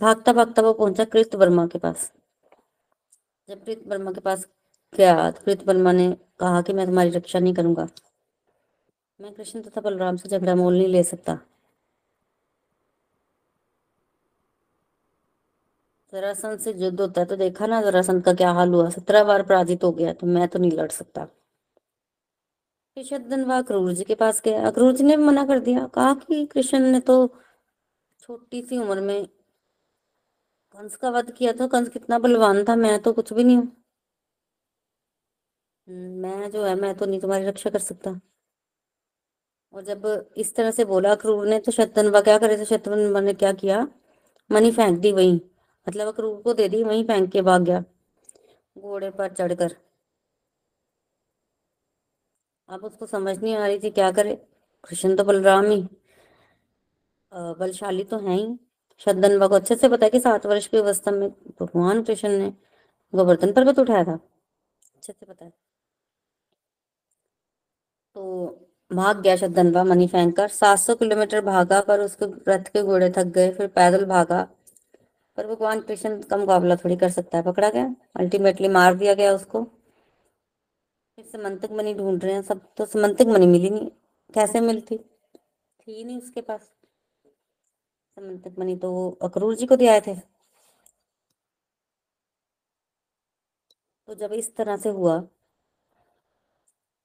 भागता 0.00 0.32
भागता 0.32 0.62
वो 0.62 0.72
पहुँचा 0.72 1.04
कृत 1.04 1.34
वर्मा 1.34 1.66
के 1.66 1.78
पास। 1.78 2.12
जब 3.48 3.64
कृत 3.64 3.82
वर्मा 3.86 4.12
के 4.12 4.20
पास 4.20 4.46
गया 4.92 5.30
तो 5.30 5.44
कृत 5.44 5.66
वर्मा 5.66 5.92
ने 5.92 6.10
कहा 6.40 6.62
कि 6.62 6.72
मैं 6.72 6.86
तुम्हारी 6.86 7.10
रक्षा 7.10 7.38
नहीं 7.38 7.54
करूँगा। 7.54 7.88
मैं 9.20 9.32
कृष्ण 9.34 9.62
तथा 9.62 9.80
बलराम 9.80 10.16
से 10.16 10.28
झगड़ा 10.28 10.54
मोल 10.54 10.76
नहीं 10.78 10.88
ले 10.88 11.02
सकता। 11.04 11.38
जरासंध 16.14 16.58
से 16.60 16.72
युद्ध 16.72 17.00
होता 17.00 17.20
है 17.20 17.26
तो 17.26 17.36
देखा 17.36 17.66
ना 17.66 17.80
जरासंध 17.82 18.22
का 18.24 18.32
क्या 18.34 18.50
हाल 18.52 18.74
हुआ? 18.74 18.88
सत्रह 18.90 19.24
बार 19.24 19.42
पराजित 19.42 19.84
हो 19.84 19.90
गया 19.92 20.12
तो 20.12 20.26
मैं 20.26 20.48
तो 20.48 20.58
नहीं 20.58 20.72
लड़ 20.72 20.90
सकता। 20.90 21.26
धनवा 22.96 23.56
अक्रूर 23.58 23.92
जी 23.92 24.04
के 24.04 24.14
पास 24.14 24.40
गया। 24.44 24.66
अक्रूर 24.66 24.92
जी 24.92 25.04
ने 25.04 25.16
मना 25.16 25.44
कर 25.46 25.60
दिया। 25.60 25.86
कहा 25.86 26.12
कि 26.14 26.44
कृष्ण 26.46 26.78
ने 26.80 27.00
तो 27.00 27.16
छोटी 28.20 28.62
सी 28.62 28.78
उम्र 28.78 29.00
में 29.00 29.26
कंस 30.74 30.96
का 30.96 31.10
वध 31.10 31.30
किया 31.32 31.52
था। 31.52 31.66
कंस 31.66 31.88
कितना 31.88 32.18
बलवान 32.18 32.64
था 32.64 32.76
मैं 32.76 32.98
तो 33.02 33.12
कुछ 33.12 33.32
भी 33.32 33.44
नहीं 33.44 33.56
हूँ। 33.56 33.66
हम्म, 35.88 36.22
मैं 36.22 36.50
जो 36.50 36.64
है 36.64 36.74
मैं 36.74 36.94
तो 36.94 37.06
नहीं 37.06 37.20
तुम्हारी 37.20 37.44
रक्षा 37.44 37.70
कर 37.70 37.78
सकता। 37.78 38.20
और 39.72 39.82
जब 39.82 40.06
इस 40.36 40.54
तरह 40.56 40.70
से 40.70 40.84
बोला 40.84 41.12
अक्रूर 41.12 41.46
ने 41.46 41.58
तो 41.58 41.72
शतनवा 41.72 42.20
क्या 42.20 42.38
करे 42.38 42.56
तो 42.56 42.64
शतनवा 42.64 43.20
ने 43.20 43.34
क्या 43.34 43.52
किया? 43.52 43.86
मनी 44.50 44.70
फेंक 44.70 44.98
दी 44.98 45.12
वहीं। 45.12 45.40
मतलब 45.86 46.08
अक्रूर 46.08 46.40
को 46.42 46.52
दे 46.54 46.68
दी, 46.68 46.82
वहीं 46.84 47.04
फेंक 47.04 47.30
के 47.32 47.42
भाग 47.42 47.62
गया, 47.64 47.80
घोड़े 48.76 49.10
पर 49.10 49.32
चढ़कर। 49.34 49.76
अब 52.68 52.84
उसको 52.84 53.06
समझ 53.06 53.36
नहीं 53.38 53.54
आ 53.56 53.66
रही 53.66 53.78
थी 53.78 53.90
क्या 53.90 54.10
करे। 54.12 54.34
कृष्ण 54.84 55.16
तो 55.16 55.24
बलराम 55.24 55.64
ही 55.66 55.86
बलशाली 57.32 58.04
तो 58.04 58.18
है 58.18 58.34
ही। 58.34 58.56
शतधनवा 59.00 59.46
को 59.48 59.54
अच्छे 59.54 59.74
से 59.76 59.88
पता 59.88 60.06
है 60.06 60.10
कि 60.10 60.20
सात 60.20 60.46
वर्ष 60.46 60.66
की 60.66 60.76
अवस्था 60.78 61.10
में 61.10 61.28
भगवान 61.60 62.02
कृष्ण 62.02 62.28
ने 62.30 62.50
गोवर्धन 63.12 63.52
पर्वत 63.52 63.78
उठाया 63.78 64.04
था। 64.04 64.14
अच्छे 64.14 65.12
से 65.12 65.26
पता 65.26 65.44
है। 65.44 65.50
तो 68.16 68.22
भाग 68.90 69.20
गया 69.20 69.36
शतधनवा 69.36 69.84
मनी 69.84 70.06
फेंक 70.08 70.36
कर 70.36 70.48
सात 70.50 70.78
सौ 70.78 70.94
किलोमीटर 70.94 71.40
भागा 71.44 71.80
पर 71.80 72.00
उसके 72.00 72.26
रथ 72.48 72.68
के 72.72 72.82
घोड़े 72.82 73.10
थक 73.10 73.24
गए, 73.26 73.50
फिर 73.52 73.66
पैदल 73.68 74.04
भागा। 74.06 74.46
पर 75.38 75.46
भगवान 75.46 75.80
कृष्ण 75.80 76.20
का 76.22 76.36
मुकाबला 76.36 76.76
थोड़ी 76.76 76.96
कर 76.96 77.10
सकता 77.10 77.38
है, 77.38 77.44
पकड़ा 77.44 77.70
गया? 77.70 77.94
अल्टीमेटली 78.16 78.68
मार 78.68 78.94
दिया 78.94 79.14
गया 79.14 79.32
उसको। 79.34 79.62
फिर 81.18 81.24
समंतक 81.26 81.72
मणि 81.72 81.94
ढूंढ 81.94 82.24
रहे 82.24 82.34
हैं, 82.34 82.42
सब 82.42 82.60
तो 82.76 82.86
समंतक 82.86 83.26
मणि 83.26 83.46
मिली 83.46 83.70
नहीं। 83.70 83.90
कैसे 84.34 84.60
मिलती? 84.60 84.98
थी 84.98 86.04
नहीं 86.04 86.18
उसके 86.18 86.40
पास। 86.40 86.60
समंतक 88.16 88.58
मणि 88.58 88.76
तो 88.76 88.92
वो 88.92 89.10
अक्रूर 89.22 89.54
जी 89.54 89.66
को 89.66 89.76
दिए 89.76 90.00
थे। 90.00 90.14
तो 94.08 94.14
जब 94.14 94.32
इस 94.32 94.54
तरह 94.56 94.76
से 94.76 94.88
हुआ 94.88 95.20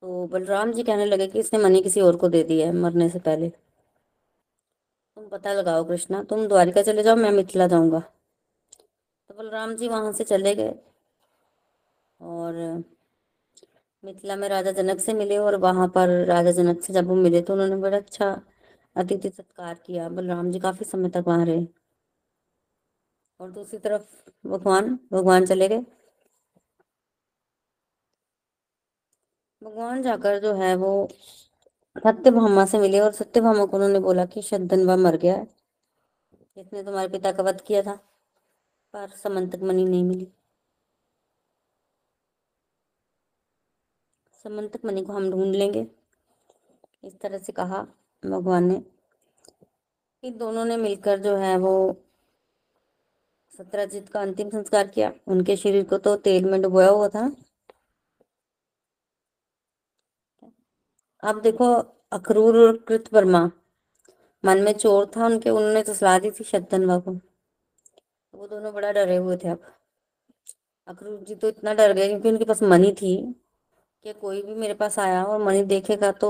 तो 0.03 0.27
बलराम 0.27 0.71
जी 0.73 0.83
कहने 0.83 1.05
लगे 1.05 1.27
कि 1.27 1.39
इसने 1.39 1.59
मणि 1.59 1.81
किसी 1.81 2.01
और 2.01 2.15
को 2.17 2.27
दे 2.29 2.43
दी 2.43 2.59
है, 2.61 2.71
मरने 2.73 3.09
से 3.09 3.19
पहले। 3.19 3.49
तुम 3.49 5.27
पता 5.29 5.53
लगाओ 5.53 5.83
कृष्णा, 5.83 6.23
तुम 6.23 6.47
द्वारिका 6.47 6.81
चले 6.81 7.03
जाओ, 7.03 7.15
मैं 7.15 7.31
मिथिला 7.31 7.67
जाऊँगा। 7.67 8.01
तो 9.29 9.35
बलराम 9.35 9.75
जी 9.75 9.87
वहाँ 9.87 10.11
से 10.13 10.23
चले 10.25 10.53
गए 10.55 10.73
और 12.19 12.55
मिथिला 14.03 14.35
में 14.35 14.47
राजा 14.49 14.71
जनक 14.71 14.99
से 14.99 15.13
मिले 15.13 15.37
और 15.39 15.55
वहाँ 15.59 15.87
पर 15.95 16.09
राजा 16.27 16.51
जनक 16.53 16.81
से 16.83 16.93
जब 16.93 17.07
वो 17.07 17.15
मिले 17.15 17.41
तो 17.41 17.53
उन्होंने 17.53 17.75
बड़ा 17.81 17.97
अच्छा 17.97 18.29
अतिथि 18.95 19.29
सत्कार 19.29 19.73
किया। 19.85 20.09
बलराम 20.11 20.51
जी 20.51 20.59
काफ़ी 20.59 20.85
समय 20.85 21.09
तक 21.09 21.23
वहाँ 21.27 21.45
रहे। 21.45 21.65
और 23.39 23.51
दूसरी 23.51 23.79
तरफ़ 23.79 24.47
भगवान 24.47 24.93
भगवान 25.13 25.45
चले 25.45 25.67
गए। 25.67 25.83
भगवान 29.61 30.01
जाकर 30.01 30.39
जो 30.39 30.53
है 30.55 30.73
वो 30.77 30.91
सत्य 31.95 32.31
भामा 32.31 32.65
से 32.65 32.79
मिले 32.79 32.99
और 32.99 33.11
सत्यभामा 33.13 33.65
को 33.65 33.77
उन्होंने 33.77 33.99
बोला 33.99 34.25
कि 34.27 34.41
शतधनवा 34.41 34.95
मर 34.99 35.17
गया 35.17 35.35
है। 35.35 35.47
इसने 36.57 36.83
तुम्हारे 36.83 37.07
पिता 37.09 37.31
का 37.31 37.43
वध 37.43 37.61
किया 37.61 37.81
था। 37.83 37.99
पर 38.93 39.09
समंतक 39.09 39.59
मणि 39.59 39.85
नहीं 39.85 40.03
मिली। 40.03 40.27
समंतक 44.43 44.85
मणि 44.85 45.05
को 45.05 45.13
हम 45.13 45.31
ढूंढ 45.31 45.55
लेंगे। 45.55 45.87
इस 47.03 47.19
तरह 47.19 47.37
से 47.37 47.51
कहा 47.51 47.87
भगवान 48.25 48.63
ने 48.63 48.79
फिर 50.21 50.37
दोनों 50.37 50.65
ने 50.65 50.77
मिलकर 50.77 51.19
जो 51.19 51.35
है 51.35 51.57
वो 51.57 51.73
सत्यजीत 53.57 54.09
का 54.09 54.21
अंतिम 54.21 54.49
संस्कार 54.49 54.87
किया। 54.87 55.13
उनके 55.27 55.55
शरीर 55.57 55.83
को 55.83 55.97
तो 55.97 56.15
तेल 56.15 56.45
में 56.45 56.61
डुबोया 56.61 56.89
हुआ 56.89 57.09
था। 57.09 57.35
अब 61.23 61.41
देखो, 61.41 61.73
अक्रूर 62.11 62.57
और 62.57 62.77
कृतवर्मा। 62.77 63.51
मन 64.45 64.61
में 64.61 64.73
चोर 64.73 65.11
था 65.17 65.25
उनके। 65.25 65.49
उन्होंने 65.49 65.83
तो 65.83 65.93
सलाह 65.93 66.19
दी 66.19 66.31
थी 66.31 66.43
शतधनवा 66.43 66.99
को। 66.99 67.28
वो 68.39 68.47
दोनों 68.47 68.73
बड़ा 68.73 68.91
डरे 68.91 69.15
हुए 69.17 69.37
थे 69.37 69.47
अब। 69.49 69.61
अक्रूर 70.87 71.19
जी 71.19 71.35
तो 71.35 71.47
इतना 71.47 71.73
डर 71.73 71.93
गए 71.93 72.07
क्योंकि 72.07 72.29
उनके 72.29 72.45
पास 72.45 72.61
मनी 72.63 72.91
थी 72.91 73.15
कि 74.05 74.13
कोई 74.13 74.41
भी 74.41 74.53
मेरे 74.55 74.73
पास 74.73 74.99
आया 74.99 75.23
और 75.23 75.43
मनी 75.43 75.63
देखेगा 75.63 76.11
तो 76.11 76.29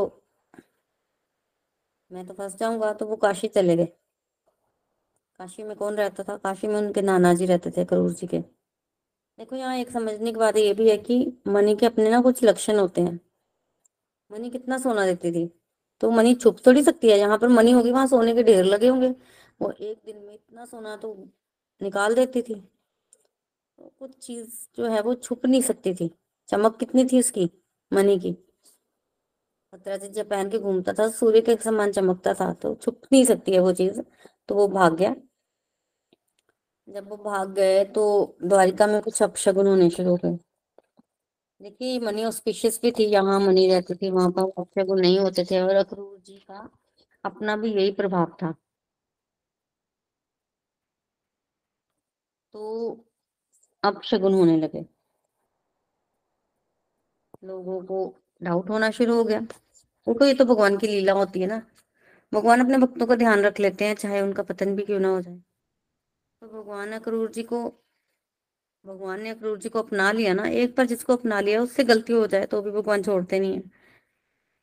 मैं 2.11 2.25
तो 2.27 2.33
फंस 2.33 2.55
जाऊँगा 2.59 2.91
तो 2.93 3.05
वो 3.05 3.15
काशी 3.15 3.47
चले 3.47 3.75
गए। 3.77 3.85
काशी 5.39 5.63
में 5.63 5.75
कौन 5.77 5.95
रहता 5.95 6.23
था? 6.23 6.37
काशी 6.37 6.67
में 6.67 6.75
उनके 6.75 7.01
नाना 7.01 7.33
जी 7.33 7.45
रहते 7.45 7.71
थे 7.71 7.81
अक्रूर 7.81 8.13
जी 8.13 8.27
के। 8.27 8.39
देखो 8.39 9.55
यहाँ 9.55 9.75
एक 9.77 9.91
समझने 9.91 10.31
की 10.31 10.39
बात 10.39 10.57
ये 10.57 10.73
भी 10.73 10.89
है 10.89 10.97
कि 10.97 11.41
मनी 11.47 11.75
के 11.75 11.85
अपने 11.85 12.09
ना 12.09 12.21
कुछ 12.21 12.43
लक्षण 12.43 12.79
होते 12.79 13.01
हैं। 13.01 13.19
मनी 14.31 14.49
कितना 14.49 14.77
सोना 14.77 15.05
देती 15.05 15.31
थी। 15.31 15.49
तो 16.01 16.11
मनी 16.11 16.33
छुप 16.35 16.57
थोड़ी 16.67 16.83
सकती 16.83 17.09
है। 17.09 17.17
जहाँ 17.17 17.37
पर 17.37 17.47
मनी 17.47 17.71
होगी, 17.71 17.91
वहाँ 17.91 18.07
सोने 18.07 18.33
के 18.35 18.43
ढेर 18.43 18.63
लगे 18.65 18.87
होंगे। 18.87 19.09
वो 19.61 19.71
एक 19.71 20.01
दिन 20.05 20.17
में 20.17 20.33
इतना 20.33 20.65
सोना 20.65 20.95
तो 20.97 21.13
निकाल 21.81 22.15
देती 22.15 22.41
थी। 22.41 22.53
कुछ 23.99 24.11
चीज़ 24.17 24.67
जो 24.77 24.85
है 24.85 25.01
वो 25.01 25.13
छुप 25.15 25.45
नहीं 25.45 25.61
सकती 25.61 25.93
थी। 25.95 26.09
चमक 26.49 26.77
कितनी 26.79 27.05
थी 27.05 27.19
उसकी? 27.19 27.49
मनी 27.91 28.17
की। 28.19 28.31
सत्यजीत 29.73 30.11
जब 30.11 30.29
पहन 30.29 30.49
के 30.49 30.59
घूमता 30.59 30.93
था, 30.93 31.07
सूर्य 31.09 31.41
के 31.41 31.55
समान 31.55 31.91
चमकता 31.91 32.33
था 32.33 32.51
तो 32.53 32.73
छुप 32.75 33.01
नहीं 33.11 33.25
सकती 33.25 33.51
है 33.51 33.59
वो 33.59 33.73
चीज़ 33.73 34.01
तो 34.49 34.55
वो 34.55 34.67
भाग 34.67 34.95
गया। 34.97 35.15
जब 36.87 37.09
वो 37.09 37.17
भाग 37.17 37.53
गए 37.53 37.83
तो 37.85 38.03
द्वारिका 38.43 38.87
में 38.87 39.01
कुछ 39.01 39.21
अपशगुन 39.23 39.67
होने 39.67 39.89
शुरू 39.89 40.09
हो 40.09 40.15
गए 40.15 40.37
देखिए, 41.61 41.99
मनी 41.99 42.23
ऑस्पिशियस 42.25 42.79
भी 42.81 42.91
थी, 42.91 43.03
यहाँ 43.05 43.39
मनी 43.39 43.67
रहती 43.67 43.95
थी, 43.95 44.09
वहाँ 44.11 44.31
पर 44.31 44.51
अपशगुन 44.57 44.99
नहीं 45.01 45.19
होते 45.19 45.43
थे, 45.45 45.59
और 45.61 45.75
अक्रूर 45.75 46.17
जी 46.25 46.37
का 46.47 46.69
अपना 47.25 47.55
भी 47.57 47.73
यही 47.73 47.91
प्रभाव 47.91 48.35
था। 48.43 48.53
तो 52.53 53.05
अपशगुन 53.83 54.33
होने 54.33 54.57
लगे। 54.57 54.85
लोगों 57.43 57.81
को 57.81 57.97
डाउट 58.43 58.69
होना 58.69 58.89
शुरू 58.91 59.15
हो 59.15 59.23
गया। 59.23 59.39
देखो 59.39 60.25
ये 60.25 60.33
तो 60.33 60.45
भगवान 60.45 60.77
की 60.77 60.87
लीला 60.87 61.13
होती 61.13 61.41
है 61.41 61.47
ना। 61.47 61.61
भगवान 62.33 62.61
अपने 62.61 62.77
भक्तों 62.77 63.07
का 63.07 63.15
ध्यान 63.15 63.41
रख 63.41 63.59
लेते 63.59 63.85
हैं, 63.85 63.95
चाहे 63.95 64.21
उनका 64.21 64.43
पतन 64.43 64.75
भी 64.75 64.85
क्यों 64.85 64.99
ना 64.99 65.09
हो 65.09 65.21
जाए। 65.21 65.37
तो 66.41 66.47
भगवान 66.47 66.91
अक्रूर 66.91 67.31
जी 67.31 67.43
को, 67.43 67.63
भगवान 68.85 69.21
ने 69.21 69.29
अक्रूर 69.29 69.57
जी 69.59 69.69
को 69.69 69.79
अपना 69.79 70.11
लिया 70.11 70.33
ना, 70.33 70.47
एक 70.47 70.75
बार 70.75 70.85
जिसको 70.85 71.15
अपना 71.15 71.39
लिया, 71.41 71.61
उससे 71.61 71.83
गलती 71.83 72.13
हो 72.13 72.25
जाए 72.27 72.45
तो 72.45 72.61
भी 72.61 72.71
भगवान 72.71 73.03
छोड़ते 73.03 73.39
नहीं 73.39 73.53
है। 73.53 73.61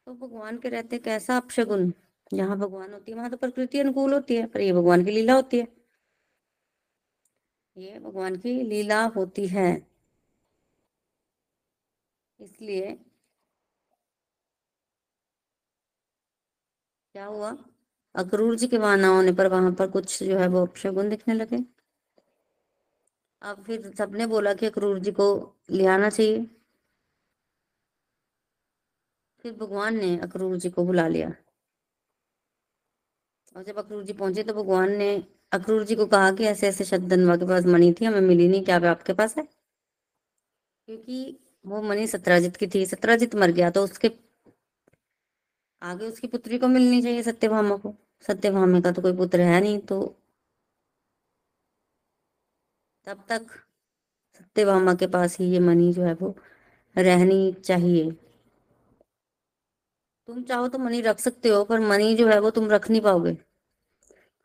तो 0.06 0.14
भगवान 0.16 0.58
के 0.58 0.68
रहते 0.68 0.98
कैसा 0.98 1.36
अपशगुन 1.36 1.92
जहाँ 2.32 2.56
भगवान 2.58 2.92
होती 2.92 3.12
है, 3.12 3.16
वहाँ 3.18 3.30
तो 3.30 3.36
प्रकृति 3.36 3.78
अनुकूल 3.80 4.14
होती 4.14 4.36
है, 4.36 4.46
पर 4.46 4.60
ये 4.60 4.72
भगवान 4.72 5.04
की 5.04 5.10
लीला 5.10 5.34
होती 5.34 5.58
है। 5.58 5.66
ये 7.76 7.99
भगवान 7.99 8.37
की 8.37 8.52
लीला 8.62 9.02
होती 9.16 9.47
है। 9.49 9.71
इसलिए 12.40 12.97
क्या 17.14 17.25
हुआ? 17.26 17.50
अक्रूर 18.14 18.56
जी 18.56 18.66
के 18.68 18.78
वहाँ 18.78 18.97
ना 18.97 19.09
होने 19.09 19.33
पर 19.33 19.47
वहाँ 19.49 19.73
पर 19.73 19.90
कुछ 19.90 20.23
जो 20.23 20.38
है 20.38 20.49
वो 20.49 20.66
अपशगुन 20.66 21.09
दिखने 21.11 21.35
लगे। 21.35 21.59
अब 23.42 23.62
फिर 23.64 23.90
सबने 23.95 24.26
बोला 24.26 24.54
कि 24.54 24.66
अक्रूर 24.66 24.99
जी 24.99 25.12
को 25.12 25.28
ले 25.71 25.87
आना 25.87 26.11
चाहिए। 26.11 26.47
फिर 29.45 29.52
भगवान 29.52 29.97
ने 29.97 30.16
अक्रूर 30.18 30.56
जी 30.56 30.71
को 30.71 30.85
बुला 30.85 31.06
लिया। 31.09 31.33
और 33.56 33.62
जब 33.64 33.78
अक्रूर 33.78 34.02
जी 34.04 34.12
पहुँचे 34.12 34.42
तो 34.42 34.54
भगवान 34.54 34.92
ने 34.97 35.11
अक्रूर 35.52 35.84
जी 35.84 35.94
को 35.96 36.06
कहा 36.06 36.30
कि 36.32 36.44
ऐसे 36.44 36.68
ऐसे 36.68 36.84
शतधनवा 36.84 37.36
के 37.36 37.46
पास 37.48 37.66
मणि 37.66 37.92
थी, 38.00 38.04
हमें 38.04 38.20
मिली 38.20 38.48
नहीं, 38.48 38.62
क्या 38.64 38.76
आपके 38.90 39.12
पास 39.12 39.36
है? 39.38 39.46
क्योंकि 40.88 41.36
वो 41.64 41.80
मनी 41.82 42.06
सत्राजित 42.06 42.56
की 42.56 42.66
थी, 42.66 42.84
सत्राजित 42.86 43.34
मर 43.34 43.50
गया 43.52 43.70
तो 43.70 43.82
उसके 43.84 44.10
आगे 45.82 46.06
उसकी 46.06 46.26
पुत्री 46.28 46.58
को 46.58 46.68
मिलनी 46.68 47.02
चाहिए 47.02 47.22
सत्यभामा 47.22 47.76
को। 47.76 47.94
सत्यभामा 48.24 48.80
का 48.80 48.92
तो 48.92 49.02
कोई 49.02 49.16
पुत्र 49.16 49.40
है 49.42 49.60
नहीं 49.60 49.78
तो 49.88 50.00
तब 53.06 53.24
तक 53.28 53.46
सत्यभामा 54.38 54.94
के 54.94 55.06
पास 55.06 55.38
ही 55.40 55.46
ये 55.52 55.58
मनी 55.60 55.92
जो 55.92 56.02
है 56.02 56.14
वो 56.14 56.34
रहनी 56.96 57.52
चाहिए। 57.64 58.10
तुम 60.28 60.42
चाहो 60.42 60.68
तो 60.68 60.78
मनी 60.78 61.00
रख 61.00 61.18
सकते 61.20 61.48
हो, 61.48 61.64
पर 61.64 61.80
मनी 61.80 62.14
जो 62.16 62.26
है 62.28 62.38
वो 62.40 62.50
तुम 62.50 62.68
रख 62.70 62.90
नहीं 62.90 63.00
पाओगे। 63.00 63.36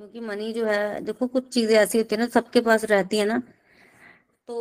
क्योंकि 0.01 0.19
मनी 0.19 0.51
जो 0.53 0.65
है, 0.65 0.99
देखो 1.01 1.25
कुछ 1.27 1.47
चीज़ें 1.53 1.75
ऐसी 1.77 1.97
होती 1.97 2.15
है 2.15 2.21
ना, 2.21 2.27
सबके 2.29 2.61
पास 2.61 2.83
रहती 2.85 3.17
है 3.17 3.25
ना 3.25 3.37
तो 4.49 4.55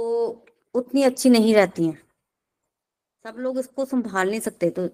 उतनी 0.74 1.02
अच्छी 1.02 1.30
नहीं 1.30 1.54
रहती 1.54 1.84
हैं। 1.86 1.98
सब 3.24 3.36
लोग 3.38 3.58
इसको 3.58 3.84
संभाल 3.84 4.30
नहीं 4.30 4.40
सकते 4.40 4.70
तो 4.70 4.86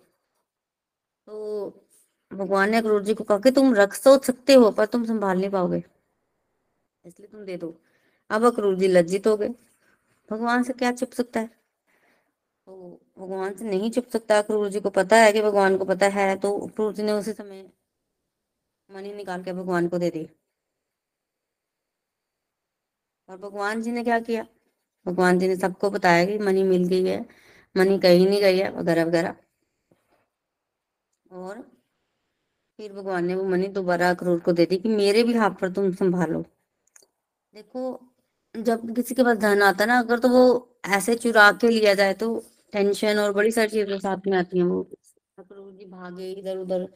तो 1.26 1.68
भगवान 2.30 2.70
ने 2.70 2.76
अक्रूर 2.76 3.02
जी 3.02 3.14
को 3.14 3.24
कहा 3.24 3.38
कि 3.38 3.50
तुम 3.50 3.74
रख 3.74 3.98
तो 4.04 4.16
सकते 4.18 4.54
हो, 4.54 4.70
पर 4.70 4.86
तुम 4.86 5.04
संभाल 5.04 5.38
नहीं 5.38 5.50
पाओगे। 5.50 5.82
इसलिए 7.04 7.28
तुम 7.28 7.44
दे 7.44 7.56
दो। 7.56 7.74
अब 8.30 8.44
अक्रूर 8.44 8.76
जी 8.76 8.88
लज्जित 8.88 9.26
हो 9.26 9.36
गए। 9.36 9.48
भगवान 10.28 10.62
से 10.62 10.72
क्या 10.72 10.92
छुप 10.92 11.12
सकता 11.12 11.40
है? 11.40 11.46
तो 12.66 13.00
भगवान 13.18 13.54
से 13.54 13.64
नहीं 13.64 13.90
छुप 13.90 14.08
सकता। 14.08 14.38
अक्रूर 14.38 14.68
जी 14.68 14.80
को 14.80 14.90
पता 14.92 15.16
है 15.16 15.32
कि 15.32 15.42
भगवान 15.42 15.78
को 15.78 15.84
पता 15.84 16.08
है 16.10 16.36
तो 16.38 16.58
अक्रूर 16.60 16.92
जी 16.92 17.02
ने 17.02 17.12
उसी 17.12 17.32
समय 17.32 17.68
मनी 18.90 19.12
निकाल 19.14 19.42
के 19.42 19.52
भगवान 19.52 19.88
को 19.88 19.98
दे 19.98 20.10
दी। 20.10 20.28
और 23.28 23.36
भगवान 23.38 23.82
जी 23.82 23.92
ने 23.92 24.02
क्या 24.04 24.18
किया? 24.20 24.46
भगवान 25.06 25.38
जी 25.38 25.48
ने 25.48 25.56
सबको 25.56 25.90
बताया 25.90 26.24
कि 26.26 26.38
मनी 26.38 26.62
मिल 26.62 26.84
गई 26.88 27.04
है। 27.04 27.20
मनी 27.76 27.98
कहीं 27.98 28.26
नहीं 28.28 28.40
गई 28.40 28.58
है, 28.58 28.70
वगैरह 28.72 29.04
वगैरह। 29.04 29.36
और 31.30 31.60
फिर 32.78 32.92
भगवान 32.92 33.24
ने 33.24 33.34
वो 33.34 33.44
मनी 33.44 33.68
दोबारा 33.68 34.10
अक्रूर 34.10 34.40
को 34.40 34.52
दे 34.52 34.66
दी 34.66 34.76
कि 34.76 34.88
मेरे 34.88 35.22
भी 35.22 35.34
हाथ 35.34 35.50
पर 35.60 35.72
तुम 35.72 35.92
संभालो। 35.94 36.42
देखो, 37.54 37.82
जब 38.54 38.94
किसी 38.96 39.14
के 39.14 39.22
पास 39.24 39.36
धन 39.38 39.62
आता 39.62 39.84
है 39.84 39.88
ना, 39.88 39.98
अगर 39.98 40.18
तो 40.18 40.28
वो 40.28 40.42
ऐसे 40.88 41.14
चुरा 41.16 41.50
के 41.52 41.68
लिया 41.68 41.94
जाए 41.94 42.14
तो 42.14 42.28
टेंशन 42.72 43.18
और 43.18 43.32
बड़ी 43.32 43.50
सारी 43.50 43.68
चीज़ें 43.70 43.98
साथ 43.98 44.26
में 44.28 44.36
आती 44.38 44.58
हैं। 44.58 44.64
वो 44.66 44.82
अक्रूर 45.38 45.72
जी 45.72 45.84
भागे 45.86 46.30
इधर 46.32 46.56
उधर 46.58 46.86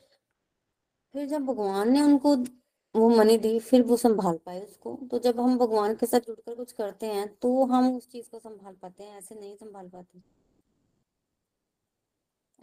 फिर 1.14 1.26
जब 1.26 1.44
भगवान 1.46 1.90
ने 1.92 2.00
उनको 2.02 2.34
वो 2.94 3.08
मनी 3.10 3.36
दी, 3.38 3.58
फिर 3.60 3.82
वो 3.82 3.96
संभाल 3.96 4.36
पाए 4.46 4.60
उसको। 4.60 4.94
तो 5.10 5.18
जब 5.18 5.40
हम 5.40 5.56
भगवान 5.58 5.94
के 5.94 6.06
साथ 6.06 6.20
जुड़कर 6.20 6.54
कुछ 6.54 6.72
करते 6.72 7.06
हैं 7.06 7.26
तो 7.36 7.64
हम 7.66 7.96
उस 7.96 8.08
चीज़ 8.08 8.30
को 8.30 8.38
संभाल 8.38 8.74
पाते 8.82 9.04
हैं, 9.04 9.18
ऐसे 9.18 9.34
नहीं 9.34 9.56
संभाल 9.56 9.88
पाते। 9.88 10.22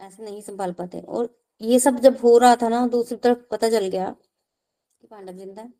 ऐसे 0.00 0.22
नहीं 0.24 0.40
संभाल 0.42 0.72
पाते। 0.72 1.00
और 1.00 1.28
ये 1.60 1.78
सब 1.80 1.98
जब 1.98 2.16
हो 2.16 2.36
रहा 2.38 2.56
था 2.56 2.68
ना, 2.68 2.86
दूसरी 2.86 3.16
तरफ़ 3.16 3.38
पता 3.50 3.68
चल 3.70 3.86
गया 3.88 4.10
कि 4.10 5.06
पांडव 5.06 5.32
ज़िंदा 5.32 5.62
है। 5.62 5.72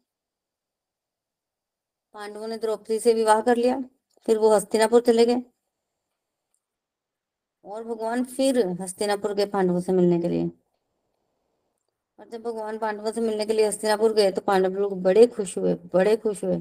पांडवों 2.15 2.49
ने 2.49 2.57
द्रौपदी 2.59 2.99
से 2.99 3.15
विवाह 3.15 3.41
कर 3.41 3.57
लिया, 3.57 3.81
फिर 4.29 4.39
वो 4.39 4.55
हस्तिनापुर 4.55 5.01
चले 5.03 5.27
गए। 5.27 5.43
और 7.65 7.85
भगवान 7.85 8.25
फिर 8.27 8.59
हस्तिनापुर 8.81 9.35
गए 9.35 9.47
पांडवों 9.47 9.81
से 9.81 9.93
मिलने 9.93 10.21
के 10.21 10.29
लिए। 10.29 10.51
और 12.19 12.29
जब 12.29 12.43
भगवान 12.43 12.79
पांडवों 12.79 13.13
से 13.13 13.21
मिलने 13.21 13.45
के 13.47 13.53
लिए 13.53 13.67
हस्तिनापुर 13.67 14.13
गए 14.15 14.31
तो 14.33 14.41
पांडव 14.43 14.75
लोग 14.75 15.01
बड़े 15.03 15.27
खुश 15.29 15.57
हुए, 15.59 15.75
बड़े 15.95 16.17
खुश 16.19 16.45
हुए। 16.45 16.61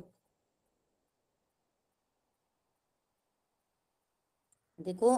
देखो, 4.80 5.16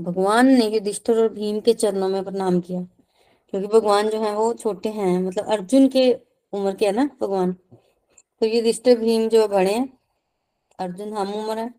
भगवान 0.00 0.46
ने 0.48 0.66
युधिष्ठिर 0.66 1.18
और 1.18 1.28
भीम 1.34 1.60
के 1.60 1.72
चरणों 1.74 2.08
में 2.08 2.22
प्रणाम 2.24 2.60
किया, 2.60 2.82
क्योंकि 3.52 3.66
भगवान 3.68 4.08
जो 4.10 4.22
है 4.22 4.34
वो 4.34 4.52
छोटे 4.54 4.88
हैं 4.90 5.18
मतलब 5.20 5.46
अर्जुन 5.52 5.88
के 5.88 6.12
उम्र 6.52 6.74
के 6.74 6.86
है 6.86 6.92
ना 6.92 7.04
भगवान। 7.20 7.52
तो 7.52 8.46
युधिष्ठिर, 8.46 8.98
भीम 8.98 9.28
जो 9.28 9.46
बड़े 9.48 9.72
हैं, 9.72 9.88
अर्जुन 10.78 11.12
हम 11.14 11.32
उम्र 11.34 11.58
है। 11.58 11.72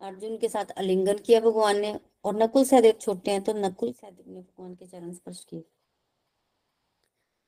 अर्जुन 0.00 0.36
के 0.38 0.48
साथ 0.48 0.72
आलिंगन 0.78 1.18
किया 1.18 1.40
भगवान 1.40 1.78
ने, 1.80 1.98
और 2.24 2.36
नकुल 2.36 2.64
सहदेव 2.64 2.92
छोटे 3.00 3.30
हैं 3.30 3.42
तो 3.44 3.52
नकुल 3.54 3.92
सहदेव 3.92 4.34
ने 4.34 4.40
भगवान 4.40 4.74
के 4.74 4.86
चरण 4.86 5.12
स्पर्श 5.12 5.44
किए। 5.44 5.64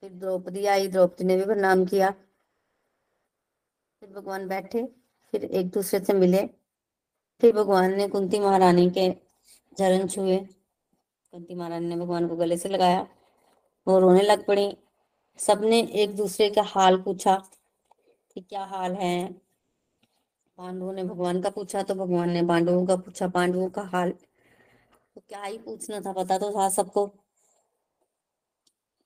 फिर 0.06 0.14
द्रौपदी 0.14 0.64
आई, 0.66 0.88
द्रौपदी 0.88 1.24
ने 1.24 1.36
भी 1.36 1.44
प्रणाम 1.44 1.84
किया। 1.84 2.10
फिर 4.02 4.10
भगवान 4.10 4.46
बैठे, 4.48 4.82
फिर 5.32 5.44
एक 5.44 5.70
दूसरे 5.70 6.00
से 6.00 6.12
मिले। 6.12 6.42
फिर 7.42 7.52
भगवान 7.52 7.94
ने 7.94 8.06
कुंती 8.08 8.40
महारानी 8.40 8.88
के 8.90 9.10
चरण 9.76 10.06
छुए। 10.06 10.36
कुंती 11.32 11.54
महारानी 11.54 11.86
ने 11.86 11.96
भगवान 11.96 12.28
को 12.28 12.36
गले 12.36 12.56
से 12.56 12.68
लगाया 12.68 13.06
वो 13.86 13.98
रोने 13.98 14.22
लग 14.22 14.46
पड़ी। 14.46 14.76
सबने 15.38 15.80
एक 15.94 16.16
दूसरे 16.16 16.50
का 16.50 16.62
हाल 16.66 17.02
पूछा 17.02 17.36
कि 18.36 18.40
क्या 18.40 18.64
हाल 18.66 18.94
है? 18.94 19.32
पांडवों 20.58 20.92
ने 20.92 21.04
भगवान 21.04 21.42
का 21.42 21.50
पूछा 21.50 21.82
तो 21.82 21.94
भगवान 21.96 22.30
ने 22.30 22.46
पांडवों 22.46 22.86
का 22.86 22.96
पूछा, 22.96 23.28
पांडवों 23.28 23.68
का 23.70 23.82
हाल 23.84 24.10
तो 24.10 25.20
क्या 25.20 25.42
ही 25.42 25.58
पूछना 25.58 26.00
था, 26.00 26.12
पता 26.14 26.38
तो 26.38 26.50
था 26.52 26.68
सबको। 26.70 27.06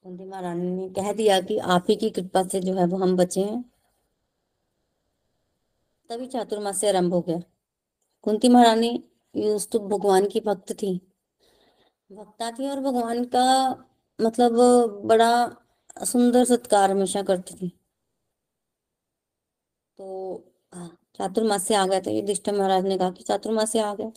कुंती 0.04 0.24
महारानी 0.24 0.68
ने 0.68 0.88
कह 0.88 1.12
दिया 1.12 1.40
कि 1.40 1.58
आप 1.58 1.86
ही 1.88 1.96
की 1.96 2.08
कृपा 2.10 2.42
से 2.42 2.60
जो 2.60 2.74
है 2.74 2.86
वो 2.86 2.98
हम 2.98 3.16
बचे 3.16 3.40
हैं। 3.40 3.62
तभी 6.10 6.26
चातुर्मास 6.26 6.80
से 6.80 6.88
आरंभ 6.88 7.14
हो 7.14 7.20
गया। 7.20 7.40
कुंती 8.26 8.48
महारानी 8.48 8.88
यूज़ 9.34 9.68
तो 9.68 9.78
भगवान 9.78 10.28
की 10.28 10.40
भक्त 10.40 10.72
थी। 10.72 10.94
भक्ता 12.10 12.50
थी 12.50 12.68
और 12.70 12.80
भगवान 12.80 13.24
का 13.34 13.44
मतलब 14.18 14.56
बड़ा 15.06 15.30
सुंदर 16.04 16.44
सत्कार 16.44 16.90
हमेशा 16.90 17.22
करती 17.22 17.54
थी। 17.56 17.68
तो 19.98 20.44
चातुर्मास 21.18 21.66
से 21.66 21.74
आ 21.74 21.86
गए 21.86 22.00
थे। 22.00 22.16
युधिष्ठिर 22.16 22.54
महाराज 22.54 22.84
ने 22.86 22.98
कहा 22.98 23.10
कि 23.10 23.22
चातुर्मास 23.24 23.72
से 23.72 23.80
आ 23.80 23.94
गए। 23.94 24.10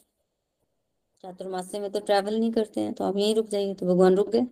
चातुर्मास 1.24 1.74
में 1.76 1.92
तो 1.92 2.00
ट्रैवल 2.00 2.40
नहीं 2.40 2.52
करते 2.52 2.82
हैं 2.82 2.94
तो 2.94 3.04
आप 3.04 3.18
यहीं 3.18 3.36
रुक 3.36 3.48
जाइए 3.48 3.74
तो 3.74 3.86
भगवान 3.86 4.16
रुक 4.16 4.30
गए। 4.30 4.46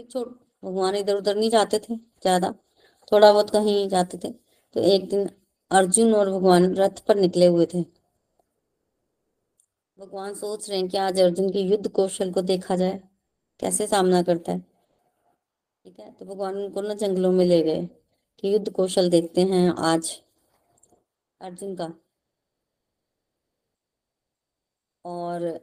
ठीक 0.00 0.10
छोड़, 0.10 0.28
भगवान 0.62 0.94
इधर 0.96 1.14
उधर 1.14 1.36
नहीं 1.36 1.48
जाते 1.50 1.78
थे 1.78 1.94
ज़्यादा, 1.94 2.50
थोड़ा 3.12 3.32
बहुत 3.32 3.50
कहीं 3.50 3.88
जाते 3.88 4.18
थे 4.18 4.30
तो 4.76 4.80
एक 4.82 5.08
दिन 5.08 5.28
अर्जुन 5.70 6.14
और 6.14 6.30
भगवान 6.30 6.74
रथ 6.76 7.02
पर 7.08 7.16
निकले 7.16 7.46
हुए 7.46 7.66
थे। 7.66 7.82
भगवान 9.98 10.34
सोच 10.34 10.68
रहे 10.70 10.78
हैं 10.78 10.88
कि 10.88 10.96
आज 10.98 11.20
अर्जुन 11.20 11.50
के 11.52 11.60
युद्ध 11.60 11.88
कौशल 11.90 12.32
को 12.32 12.42
देखा 12.42 12.76
जाए, 12.76 13.00
कैसे 13.60 13.86
सामना 13.86 14.22
करता 14.22 14.52
है। 14.52 14.60
ठीक 15.84 16.00
है 16.00 16.10
तो 16.12 16.24
भगवान 16.24 16.56
उनको 16.56 16.82
ना 16.82 16.94
जंगलों 16.96 17.32
में 17.32 17.44
ले 17.44 17.62
गए 17.62 17.86
कि 18.38 18.54
युद्ध 18.54 18.68
कौशल 18.72 19.10
देखते 19.10 19.44
हैं 19.44 19.68
आज 19.84 20.16
अर्जुन 21.40 21.76
का। 21.76 21.92
और 25.04 25.58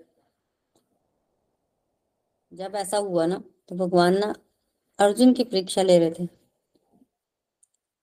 जब 2.52 2.76
ऐसा 2.78 2.98
हुआ 3.00 3.26
ना 3.26 3.44
तो 3.72 3.76
भगवान 3.76 4.18
ना 4.18 4.34
अर्जुन 5.00 5.34
की 5.34 5.44
परीक्षा 5.44 5.82
ले 5.84 5.98
रहे 6.00 6.12
थे। 6.20 6.28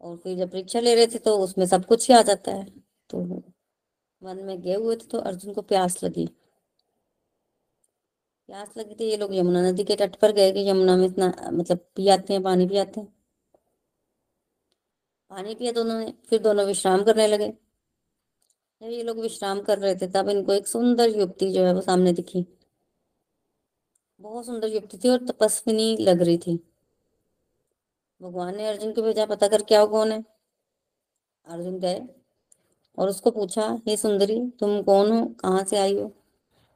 और 0.01 0.17
फिर 0.17 0.37
जब 0.39 0.51
परीक्षा 0.53 0.81
ले 0.81 0.95
रहे 0.95 1.07
थे 1.07 1.19
तो 1.19 1.37
उसमें 1.39 1.67
सब 1.67 1.85
कुछ 1.87 2.09
ही 2.09 2.15
आ 2.15 2.23
जाता 2.23 2.53
है। 2.53 2.65
तो 3.11 3.19
वन 4.23 4.43
में 4.45 4.61
गए 4.63 4.75
हुए 4.75 4.97
थे 4.97 5.07
तो 5.07 5.19
अर्जुन 5.21 5.55
को 5.55 5.63
प्यास 5.63 6.03
लगी। 6.05 6.27
प्यास 8.49 8.77
लगी 8.79 8.95
थी 8.95 9.05
ये 9.05 9.17
लोग 9.17 9.35
यमुना 9.35 9.63
नदी 9.63 9.85
के 9.85 9.97
तट 9.97 10.17
पर 10.17 10.33
गए 10.33 10.53
कि 10.53 10.69
यमुना 10.71 10.97
में 10.97 11.07
इतना 11.07 11.33
मतलब 11.53 11.79
पियाते 11.97 12.33
हैं, 12.33 12.43
पानी 12.43 12.67
पियाते 12.69 13.01
हैं। 13.01 13.13
पानी 15.31 15.55
पिया 15.55 15.73
दोनों 15.73 15.99
ने 16.01 16.13
फिर 16.31 16.43
दोनों 16.43 16.65
विश्राम 16.67 17.03
करने 17.05 17.27
लगे। 17.27 17.49
जब 18.81 18.91
ये 18.91 19.03
लोग 19.03 19.19
विश्राम 19.21 19.61
कर 19.63 19.79
रहे 19.79 19.95
थे 19.97 20.07
तब 20.13 20.29
इनको 20.29 20.53
एक 20.53 20.67
सुंदर 20.69 21.09
युवती 21.11 21.53
जो 21.53 21.65
है 21.65 21.73
वो 21.75 21.81
सामने 21.81 22.13
दिखी। 22.13 22.47
बहुत 24.21 24.47
सुंदर 24.47 24.69
युक्ति 24.69 24.99
थी 24.99 25.09
और 25.09 25.25
तपस्विनी 25.27 25.97
लग 25.97 26.23
रही 26.23 26.39
थी। 26.39 26.59
भगवान 28.21 28.57
ने 28.57 28.67
अर्जुन 28.69 28.93
को 28.93 29.03
भेजा 29.03 29.27
पता 29.27 29.49
कर 29.49 29.63
क्या 29.63 29.85
कौन 29.87 30.13
है 30.13 30.25
अर्जुन 31.47 31.79
गए 31.81 32.01
और 32.99 33.09
उसको 33.09 33.31
पूछा, 33.31 33.79
हे 33.89 33.97
सुंदरी, 33.97 34.41
तुम 34.61 34.83
कौन 34.83 35.13
हो? 35.13 35.25
कहाँ 35.27 35.65
से 35.65 35.77
आई 35.77 35.99
हो? 35.99 36.13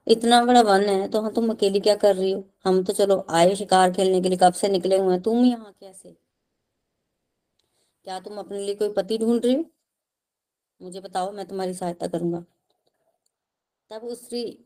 इतना 0.06 0.44
बड़ा 0.44 0.60
वन 0.62 0.80
है 0.80 1.08
तो 1.08 1.20
हाँ 1.22 1.32
तुम 1.32 1.50
अकेली 1.50 1.80
क्या 1.80 1.96
कर 1.96 2.16
रही 2.16 2.32
हो? 2.32 2.44
हम 2.64 2.84
तो 2.84 2.92
चलो, 2.92 3.26
आए 3.30 3.54
शिकार 3.56 3.92
खेलने 3.92 4.20
के 4.20 4.28
लिए, 4.28 4.38
कब 4.42 4.52
से 4.52 4.68
निकले 4.68 4.98
हुए 4.98 5.12
हैं? 5.12 5.22
तुम 5.22 5.44
यहाँ 5.44 5.72
कैसे? 5.80 6.16
क्या 8.04 8.20
तुम 8.20 8.38
अपने 8.38 8.58
लिए 8.58 8.74
कोई 8.74 8.92
पति 8.92 9.18
ढूंढ 9.18 9.44
रही 9.44 9.54
हो? 9.54 9.64
मुझे 10.82 11.00
बताओ, 11.00 11.32
मैं 11.32 11.46
तुम्हारी 11.46 11.74
सहायता 11.74 12.06
करूँगा। 12.06 12.44
तब 13.90 14.04
उस 14.04 14.24
स्त्री 14.24 14.64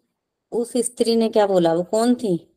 उस 0.52 0.72
स्त्री 0.76 1.16
ने 1.16 1.28
क्या 1.28 1.46
बोला? 1.46 1.74
वो 1.74 1.82
कौन 1.82 2.14
थी? 2.14 2.51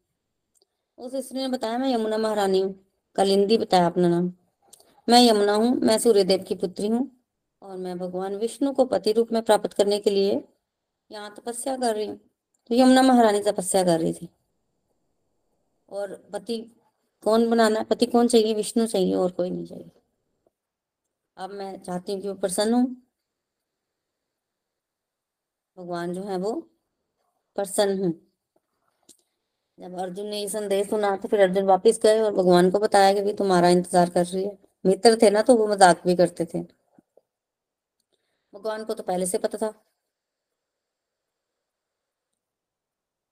उस 0.98 1.16
स्त्री 1.16 1.40
ने 1.40 1.48
बताया, 1.48 1.78
मैं 1.78 1.90
यमुना 1.90 2.18
महारानी 2.18 2.60
हूँ। 2.62 2.74
कलिंदी 3.16 3.58
बताया 3.58 3.86
अपना 3.86 4.08
नाम। 4.10 4.32
मैं 5.08 5.22
यमुना 5.22 5.54
हूँ, 5.54 5.76
मैं 5.76 5.98
सूर्यदेव 5.98 6.44
की 6.44 6.56
पुत्री 6.56 6.88
हूँ 6.88 7.10
और 7.62 7.78
मैं 7.78 7.98
भगवान 7.98 8.36
विष्णु 8.36 8.74
को 8.74 8.86
पति 8.86 9.12
रूप 9.12 9.32
में 9.34 9.42
प्राप्त 9.42 9.74
करने 9.74 10.00
के 10.00 10.10
लिए 10.10 10.44
यहाँ 11.12 11.34
तपस्या 11.36 11.78
कर 11.78 11.96
रही 11.96 12.06
हूँ। 12.08 12.18
तो 12.70 12.76
यमुना 12.76 13.02
महारानी 13.02 13.40
तपस्या 13.40 13.84
कर 13.84 14.00
रही 14.00 14.14
थी। 14.14 14.30
और 15.90 16.16
पति 16.34 16.58
कौन 17.24 17.50
बनाना 17.50 17.80
है 17.80 17.86
पति 17.86 18.06
कौन 18.06 18.28
चाहिए? 18.28 18.54
विष्णु 18.54 18.88
चाहिए, 18.88 19.14
और 19.16 19.32
कोई 19.32 19.50
नहीं 19.50 19.66
चाहिए। 19.66 19.92
अब 21.38 21.52
मैं 21.52 21.82
चाहती 21.84 22.14
हूँ 22.14 22.22
कि 22.22 22.28
वो 22.28 22.34
प्रसन्न 22.36 22.74
हूँ। 22.74 22.96
भगवान 25.78 26.14
जो 26.14 26.24
है 26.24 26.38
वो 26.38 26.52
प्रसन्न 27.56 28.04
हूँ। 28.04 28.14
जब 29.78 29.98
अर्जुन 30.00 30.28
ने 30.28 30.40
ये 30.40 30.48
संदेश 30.50 30.88
सुना 30.90 31.16
तो 31.18 31.28
फिर 31.28 31.40
अर्जुन 31.42 31.66
वापस 31.66 32.00
गए 32.04 32.20
और 32.22 32.34
भगवान 32.34 32.70
को 32.72 32.80
बताया 32.80 33.14
कि 33.14 33.22
भी 33.22 33.34
तुम्हारा 33.36 33.70
इंतज़ार 33.70 34.10
कर 34.10 34.26
रही 34.26 34.44
है। 34.44 34.58
मित्र 34.86 35.18
थे 35.22 35.30
ना 35.30 35.42
तो 35.44 35.56
वो 35.58 35.68
मज़ाक 35.68 36.02
भी 36.08 36.16
करते 36.16 36.46
थे। 36.46 36.62
भगवान 38.54 38.84
को 38.86 38.94
तो 38.94 39.04
पहले 39.04 39.26
से 39.26 39.38
पता 39.38 39.58
था। 39.58 39.74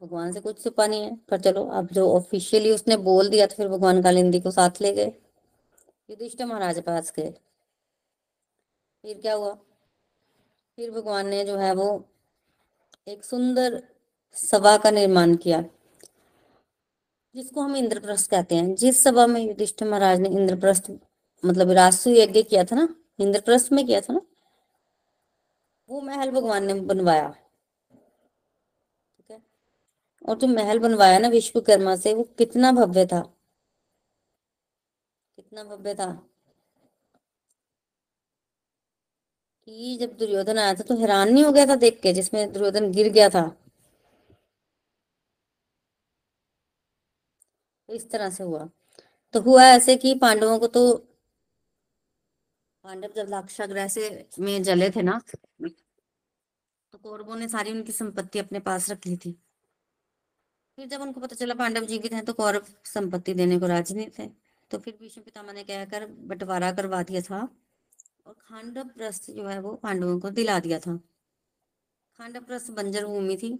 भगवान 0.01 0.31
से 0.33 0.39
कुछ 0.41 0.63
छुपा 0.63 0.85
नहीं 0.87 1.01
है, 1.03 1.15
पर 1.29 1.39
चलो, 1.41 1.63
अब 1.65 1.87
जो 1.93 2.09
ऑफिशियली 2.11 2.71
उसने 2.71 2.97
बोल 2.99 3.29
दिया 3.29 3.45
तो 3.47 3.55
फिर 3.55 3.67
भगवान 3.69 4.01
कालिंदी 4.03 4.39
को 4.41 4.51
साथ 4.51 4.81
ले 4.81 4.91
गए। 4.93 5.11
युधिष्ठिर 6.09 6.45
महाराज 6.47 6.81
पास 6.83 7.13
गए। 7.17 7.31
फिर 9.03 9.19
क्या 9.21 9.33
हुआ? 9.35 9.53
फिर 10.77 10.91
भगवान 10.91 11.27
ने 11.27 11.43
जो 11.45 11.57
है 11.57 11.73
वो 11.75 11.87
एक 13.07 13.23
सुंदर 13.23 13.81
सभा 14.35 14.75
का 14.77 14.91
निर्माण 14.91 15.35
किया। 15.37 15.63
जिसको 17.35 17.61
हम 17.61 17.75
इंद्रप्रस्थ 17.75 18.31
कहते 18.31 18.55
हैं। 18.55 18.75
जिस 18.75 19.03
सभा 19.03 19.27
में 19.27 19.41
युधिष्ठिर 19.41 19.87
महाराज 19.87 20.19
ने 20.19 20.29
इंद्रप्रस्थ 20.29 20.91
मतलब 21.45 21.71
रासु 21.71 22.09
यज्ञ 22.09 22.43
किया 22.43 22.63
था 22.63 22.75
ना, 22.75 22.95
इंद्रप्रस्थ 23.19 23.71
में 23.71 23.87
किया 23.87 24.01
था 24.01 24.13
ना, 24.13 24.21
वो 25.89 26.01
महल 26.01 26.31
भगवान 26.31 26.65
ने 26.65 26.73
बनवाया। 26.73 27.29
ठीक 29.17 29.31
है? 29.31 29.41
और 30.29 30.37
जो 30.37 30.47
महल 30.47 30.79
बनवाया 30.79 31.19
ना 31.19 31.27
विश्वकर्मा 31.27 31.95
से, 31.95 32.13
वो 32.13 32.23
कितना 32.23 32.71
भव्य 32.71 33.05
था। 33.05 33.21
कितना 35.35 35.63
भव्य 35.63 35.95
था। 35.95 36.29
कि 39.65 39.97
जब 39.97 40.17
दुर्योधन 40.17 40.57
आया 40.57 40.73
था 40.73 40.83
तो 40.83 40.95
हैरान 40.95 41.29
नहीं 41.33 41.43
हो 41.43 41.51
गया 41.51 41.65
था 41.65 41.75
देख 41.75 41.99
के, 42.01 42.13
जिसमें 42.13 42.53
दुर्योधन 42.53 42.91
गिर 42.91 43.13
गया 43.13 43.29
था? 43.29 43.62
इस 47.93 48.09
तरह 48.11 48.29
से 48.29 48.43
हुआ। 48.43 48.67
तो 49.33 49.41
हुआ 49.41 49.63
ऐसे 49.65 49.95
कि 49.95 50.13
पांडवों 50.15 50.57
को 50.59 50.67
तो 50.69 50.93
पांडव 52.85 53.13
जब 53.15 53.29
लाक्षागृह 53.29 53.87
से 53.87 54.27
में 54.39 54.63
जले 54.63 54.89
थे 54.91 55.01
ना 55.01 55.19
तो 56.93 56.97
कौरवों 56.99 57.35
ने 57.35 57.47
सारी 57.49 57.71
उनकी 57.71 57.91
संपत्ति 57.91 58.39
अपने 58.39 58.59
पास 58.61 58.89
रख 58.89 59.07
ली 59.07 59.15
थी। 59.17 59.31
फिर 60.77 60.87
जब 60.87 61.01
उनको 61.01 61.21
पता 61.21 61.35
चला 61.35 61.53
पांडव 61.55 61.85
जीवित 61.85 62.13
हैं 62.13 62.23
तो 62.25 62.33
कौरव 62.33 62.65
संपत्ति 62.85 63.33
देने 63.33 63.59
को 63.59 63.67
राज़ी 63.67 63.95
नहीं 63.95 64.09
थे। 64.19 64.27
तो 64.71 64.77
फिर 64.79 64.97
भीष्म 64.99 65.21
पितामह 65.21 65.53
ने 65.53 65.63
कहकर 65.63 66.05
बंटवारा 66.07 66.71
करवा 66.71 67.01
दिया 67.03 67.21
था 67.21 67.41
और 68.27 68.33
खांडव 68.41 68.87
प्रस्थ 68.89 69.29
जो 69.31 69.47
है 69.47 69.59
वो 69.61 69.73
पांडवों 69.83 70.19
को 70.19 70.29
दिला 70.31 70.59
दिया 70.59 70.79
था। 70.79 70.97
खांडव 72.19 72.41
प्रस्थ 72.41 72.71
बंजर 72.71 73.05
भूमि 73.05 73.37
थी। 73.37 73.53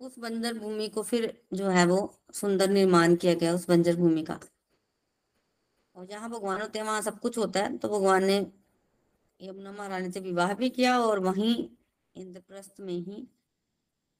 उस 0.00 0.18
बंजर 0.18 0.58
भूमि 0.58 0.88
को 0.88 1.02
फिर 1.02 1.42
जो 1.54 1.68
है 1.68 1.86
वो 1.86 1.98
सुंदर 2.34 2.70
निर्माण 2.70 3.16
किया 3.16 3.34
गया 3.34 3.54
उस 3.54 3.68
बंजर 3.68 3.96
भूमि 3.96 4.22
का। 4.22 4.40
और 5.96 6.06
जहाँ 6.06 6.30
भगवान 6.30 6.60
होते 6.60 6.78
हैं, 6.78 6.86
वहाँ 6.86 7.02
सब 7.02 7.20
कुछ 7.20 7.38
होता 7.38 7.60
है। 7.60 7.76
तो 7.78 7.88
भगवान 7.88 8.24
ने 8.24 8.36
यमुना 9.40 9.72
महारानी 9.72 10.10
से 10.10 10.20
विवाह 10.20 10.54
भी 10.54 10.70
किया 10.70 10.98
और 11.00 11.18
वहीं 11.18 11.68
इंद्रप्रस्थ 12.16 12.80
में 12.80 12.94
ही 12.94 13.28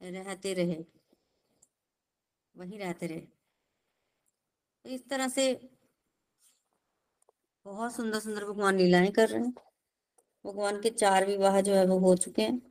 रहते 0.01 0.53
रहे। 0.53 0.85
वहीं 2.55 2.79
रहते 2.79 3.07
रहे। 3.07 3.21
तो 4.85 4.89
इस 4.89 5.09
तरह 5.09 5.27
से 5.27 5.69
बहुत 7.65 7.95
सुंदर 7.95 8.19
सुंदर 8.19 8.45
भगवान 8.45 8.77
लीलाएँ 8.77 9.11
कर 9.11 9.29
रहे 9.29 9.41
हैं। 9.41 9.53
भगवान 10.45 10.81
के 10.81 10.89
चार 10.89 11.25
विवाह 11.27 11.61
जो 11.61 11.75
है 11.75 11.85
वो 11.85 11.99
हो 11.99 12.15
चुके 12.15 12.41
हैं। 12.41 12.68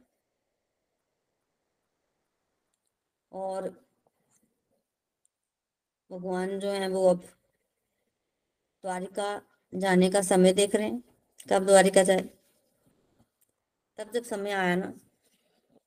और 3.40 3.68
भगवान 6.10 6.58
जो 6.60 6.70
है 6.70 6.88
वो 6.88 7.08
अब 7.08 7.22
द्वारिका 8.84 9.40
जाने 9.72 10.10
का 10.10 10.20
समय 10.22 10.52
देख 10.52 10.74
रहे 10.74 10.86
हैं। 10.86 11.02
कब 11.50 11.66
द्वारिका 11.66 12.02
जाए? 12.02 12.28
तब 13.98 14.10
जब 14.14 14.24
समय 14.24 14.52
आया 14.52 14.74
ना 14.76 14.92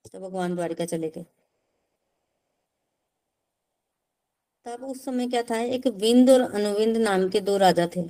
तो 0.06 0.20
भगवान 0.20 0.56
द्वारिका 0.56 0.86
चले 0.86 1.10
गए। 1.10 1.26
तब 4.66 4.84
उस 4.84 5.04
समय 5.06 5.28
क्या 5.28 5.42
था, 5.44 5.58
एक 5.58 5.88
विंद 5.88 6.30
और 6.30 6.42
अनुविंद 6.42 6.98
नाम 6.98 7.30
के 7.30 7.40
दो 7.42 7.58
राजा 7.58 7.88
थे, 7.96 8.02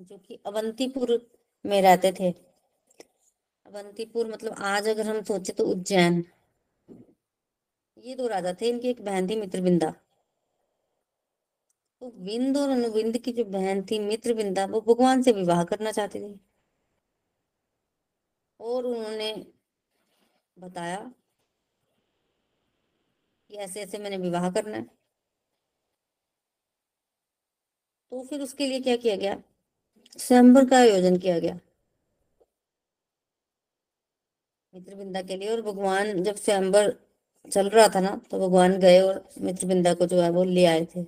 जो 0.00 0.18
कि 0.18 0.38
अवंतीपुर 0.46 1.18
में 1.64 1.80
रहते 1.82 2.12
थे। 2.12 2.30
अवंतीपुर 3.66 4.26
मतलब 4.26 4.54
आज 4.62 4.88
अगर 4.88 5.06
हम 5.06 5.22
सोचे 5.22 5.52
तो 5.52 5.64
उज्जैन। 5.64 6.22
ये 8.04 8.14
दो 8.14 8.26
राजा 8.26 8.52
थे 8.60 8.68
इनकी 8.68 8.88
एक 8.88 9.02
बहन 9.02 9.28
थी 9.28 9.36
मित्रबिंदा। 9.36 9.90
तो 12.00 12.12
विंद 12.16 12.56
और 12.56 12.70
अनुविंद 12.70 13.18
की 13.18 13.32
जो 13.32 13.44
बहन 13.44 13.82
थी 13.82 13.98
मित्रबिंदा, 13.98 14.66
वो 14.66 14.80
भगवान 14.80 15.22
से 15.22 15.32
विवाह 15.32 15.64
करना 15.64 15.92
चाहती 15.92 16.20
थी। 16.20 16.40
और 18.60 18.86
उन्होंने 18.86 19.46
बताया 20.58 21.12
कि 23.50 23.56
ऐसे 23.56 23.82
ऐसे 23.82 23.98
मैंने 23.98 24.16
विवाह 24.16 24.50
करना 24.50 24.76
है। 24.76 24.86
तो 28.10 28.24
फिर 28.24 28.40
उसके 28.40 28.66
लिए 28.66 28.80
क्या 28.80 28.96
किया 28.96 29.16
गया? 29.16 29.42
स्वयंवर 30.18 30.70
का 30.70 30.76
आयोजन 30.76 31.18
किया 31.18 31.38
गया। 31.38 31.58
मित्रबिंदा 34.74 35.22
के 35.22 35.36
लिए 35.36 35.50
और 35.50 35.62
भगवान 35.62 36.22
जब 36.22 36.36
स्वयंवर 36.36 37.03
चल 37.50 37.68
रहा 37.68 37.88
था 37.88 38.00
ना 38.00 38.10
तो 38.30 38.38
भगवान 38.38 38.78
गए 38.80 39.00
और 39.00 39.24
मित्रबिंदा 39.40 39.92
को 39.94 40.06
जो 40.06 40.20
है 40.22 40.30
वो 40.30 40.44
ले 40.44 40.64
आए 40.66 40.84
थे। 40.86 41.02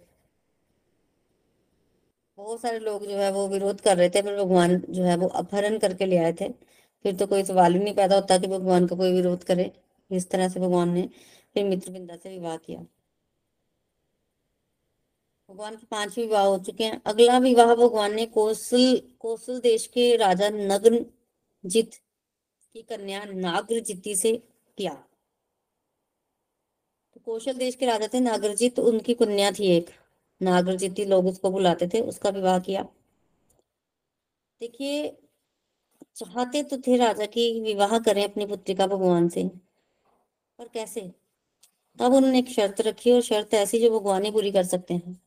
बहुत 2.39 2.61
सारे 2.61 2.79
लोग 2.79 3.07
जो 3.07 3.17
है 3.17 3.31
वो 3.33 3.47
विरोध 3.49 3.81
कर 3.81 3.97
रहे 3.97 4.09
थे 4.11 4.23
फिर 4.23 4.37
भगवान 4.37 4.77
जो 4.91 5.05
है 5.05 5.17
वो 5.17 5.29
अपहरण 5.35 5.79
करके 5.79 6.07
ले 6.07 6.17
आए 6.19 6.33
थे। 6.33 6.49
फिर 7.05 7.17
तो 7.17 7.27
कोई 7.27 7.45
सवाल 7.45 7.75
ही 7.75 7.81
नहीं 7.81 7.95
पैदा 7.95 8.17
होता 8.17 8.39
कि 8.39 8.47
भगवान 8.47 8.87
का 8.87 8.97
कोई 8.97 9.13
विरोध 9.13 9.45
करे, 9.45 9.71
इस 10.11 10.29
तरह 10.31 10.49
से 10.49 10.61
भगवान 10.61 10.91
ने 10.91 11.09
फिर 11.57 11.65
मित्रबिंदा 11.65 12.17
से 12.17 12.31
विवाह 12.31 12.57
किया। 12.57 12.81
भगवान 15.49 15.77
के 15.77 15.87
पाँच 15.87 16.17
विवाह 16.19 16.45
हो 16.45 16.59
चुके 16.59 16.85
हैं। 16.85 17.01
अगला 17.07 17.39
विवाह 17.39 17.75
भगवान 17.75 18.15
ने 18.15 18.27
कौशल 18.29 19.01
कौशल 19.21 19.61
देश 19.61 19.87
के 19.87 20.15
राजा 20.17 20.49
नग्न 20.51 21.05
जित 21.65 21.95
की 22.75 22.83
कन्या 22.83 23.25
नागरजिति 23.25 24.17
से 24.17 24.37
किया। 24.79 24.97
कौशल 27.27 27.53
देश 27.53 27.75
के 27.75 27.87
राजा 27.87 28.09
थे 28.15 28.21
नागरजित 28.21 28.79
उनकी 28.79 29.15
कन्या 29.15 29.51
थी 29.53 29.67
एक। 29.67 29.91
नागरजिति 30.41 31.05
लोग 31.05 31.27
उसको 31.27 31.51
बुलाते 31.51 31.89
थे, 31.89 32.01
उसका 32.01 32.31
विवाह 32.31 32.59
किया। 32.59 32.83
देखिए, 34.61 35.09
चाहते 36.17 36.63
तो 36.63 36.79
थे 36.79 36.97
राजा 36.97 37.27
की 37.27 37.61
विवाह 37.61 37.99
करें 37.99 38.23
अपनी 38.25 38.47
पुत्री 38.47 38.75
का 38.75 38.87
भगवान 38.87 39.29
से, 39.29 39.45
पर 40.59 40.69
कैसे? 40.69 41.01
तब 41.99 42.15
उन्होंने 42.15 42.39
एक 42.39 42.49
शर्त 42.49 42.81
रखी 42.81 43.13
और 43.13 43.21
शर्त 43.23 43.55
ऐसी 43.55 43.79
जो 43.79 43.91
भगवान 43.91 44.25
ही 44.25 44.31
पूरी 44.31 44.53
कर 44.53 44.65
सकते 44.65 44.95
हैं। 44.95 45.21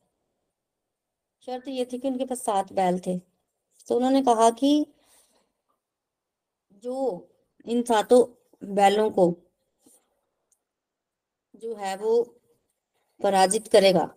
शर्त 1.45 1.67
ये 1.67 1.85
थी 1.85 1.99
कि 1.99 2.07
उनके 2.07 2.25
पास 2.25 2.41
सात 2.41 2.73
बैल 2.73 2.99
थे। 2.99 3.17
तो 3.87 3.95
उन्होंने 3.95 4.21
कहा 4.21 4.49
कि 4.49 4.85
जो 6.83 7.27
इन 7.65 7.81
सातों 7.83 8.23
बैलों 8.75 9.09
को 9.09 9.29
जो 11.61 11.75
है 11.75 11.95
वो 11.97 12.21
पराजित 13.21 13.67
करेगा। 13.67 14.09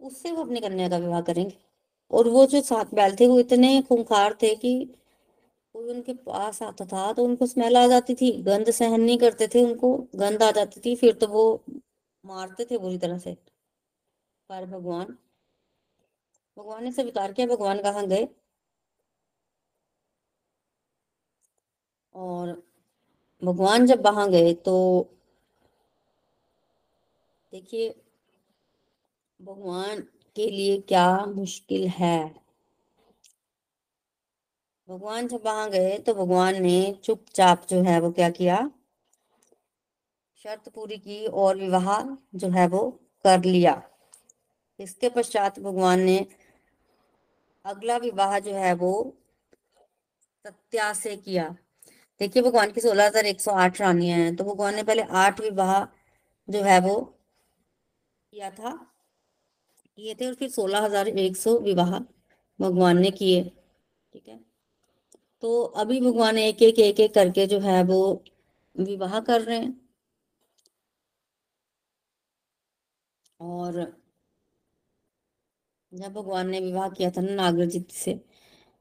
उससे 0.00 0.30
वो 0.32 0.42
अपनी 0.44 0.60
कन्या 0.60 0.88
का 0.88 0.98
विवाह 0.98 1.20
करेंगे। 1.20 1.56
और 2.10 2.28
वो 2.28 2.44
जो 2.46 2.60
सात 2.62 2.94
बैल 2.94 3.16
थे 3.16 3.26
वो 3.28 3.38
इतने 3.40 3.80
खूंखार 3.82 4.34
थे 4.42 4.54
कि 4.56 4.72
कोई 5.74 5.90
उनके 5.90 6.12
पास 6.26 6.62
आता 6.62 6.84
था 6.86 7.12
तो 7.12 7.24
उनको 7.24 7.46
स्मेल 7.46 7.76
आ 7.76 7.86
जाती 7.86 8.14
थी। 8.14 8.30
गंध 8.42 8.70
सहन 8.70 9.00
नहीं 9.00 9.18
करते 9.18 9.48
थे 9.48 9.64
उनको, 9.64 9.96
गंध 10.16 10.42
आ 10.42 10.50
जाती 10.50 10.80
थी, 10.80 10.96
फिर 10.96 11.14
तो 11.14 11.26
वो 11.28 11.44
मारते 12.24 12.64
थे 12.70 12.78
बुरी 12.78 12.98
तरह 12.98 13.18
से। 13.18 13.34
पर 14.50 14.66
भगवान 14.66 15.16
भगवान 16.56 16.84
ने 16.84 16.92
स्वीकार 16.92 17.32
किया, 17.32 17.46
भगवान 17.46 17.82
कहाँ 17.82 18.06
गए? 18.06 18.28
और 22.14 22.62
भगवान 23.42 23.86
जब 23.86 24.06
वहाँ 24.06 24.28
गए 24.30 24.52
तो 24.54 24.76
देखिए, 27.52 27.88
भगवान 29.40 30.00
के 30.36 30.50
लिए 30.50 30.78
क्या 30.80 31.06
मुश्किल 31.26 31.86
है? 31.88 32.34
भगवान 34.88 35.28
जब 35.28 35.42
वहाँ 35.44 35.68
गए 35.70 35.96
तो 35.98 36.14
भगवान 36.14 36.62
ने 36.62 37.00
चुपचाप 37.04 37.66
जो 37.70 37.82
है 37.82 38.00
वो 38.00 38.10
क्या 38.10 38.30
किया? 38.30 38.70
शर्त 40.44 40.68
पूरी 40.68 40.96
की 40.98 41.26
और 41.26 41.56
विवाह 41.56 42.02
जो 42.34 42.48
है 42.48 42.66
वो 42.68 42.88
कर 43.24 43.44
लिया। 43.44 43.82
इसके 44.80 45.08
पश्चात 45.08 45.58
भगवान 45.60 46.00
ने 46.00 46.18
अगला 47.64 47.96
विवाह 47.96 48.38
जो 48.38 48.54
है 48.54 48.72
वो 48.74 48.92
सत्या 50.44 50.92
से 50.92 51.16
किया। 51.16 51.54
देखिए, 52.20 52.42
भगवान 52.42 52.70
की 52.72 52.80
सोलह 52.80 53.06
हज़ार 53.06 53.26
एक 53.26 53.40
सौ 53.40 53.50
आठ 53.52 53.80
रानियाँ 53.80 54.18
हैं 54.18 54.34
तो 54.36 54.44
भगवान 54.44 54.74
ने 54.74 54.82
पहले 54.84 55.02
आठ 55.18 55.40
विवाह 55.40 55.72
जो 56.48 56.62
है 56.64 56.78
वो 56.80 56.96
किया 58.32 58.50
था। 58.50 58.70
किए 59.98 60.14
थे 60.14 60.26
और 60.26 60.34
फिर 60.34 60.48
सोलह 60.50 60.80
हज़ार 60.80 61.08
एक 61.08 61.36
सौ 61.36 61.58
विवाह 61.60 61.98
भगवान 62.60 62.98
ने 62.98 63.10
किए, 63.12 63.42
ठीक 64.12 64.28
है? 64.28 64.38
तो 65.42 65.62
अभी 65.62 66.00
भगवान 66.00 66.38
एक 66.38 66.62
एक 66.62 66.78
एक 66.80 67.00
एक 67.00 67.14
करके 67.14 67.46
जो 67.46 67.58
है 67.60 67.82
वो 67.84 68.00
विवाह 68.76 69.18
कर 69.20 69.40
रहे 69.42 69.58
हैं। 69.58 69.74
और 73.40 73.72
जब 75.92 76.12
भगवान 76.12 76.48
ने 76.48 76.60
विवाह 76.60 76.88
किया 76.90 77.10
था 77.10 77.20
ना 77.20 77.34
नागर 77.34 77.66
जी 77.66 77.84
से 77.92 78.20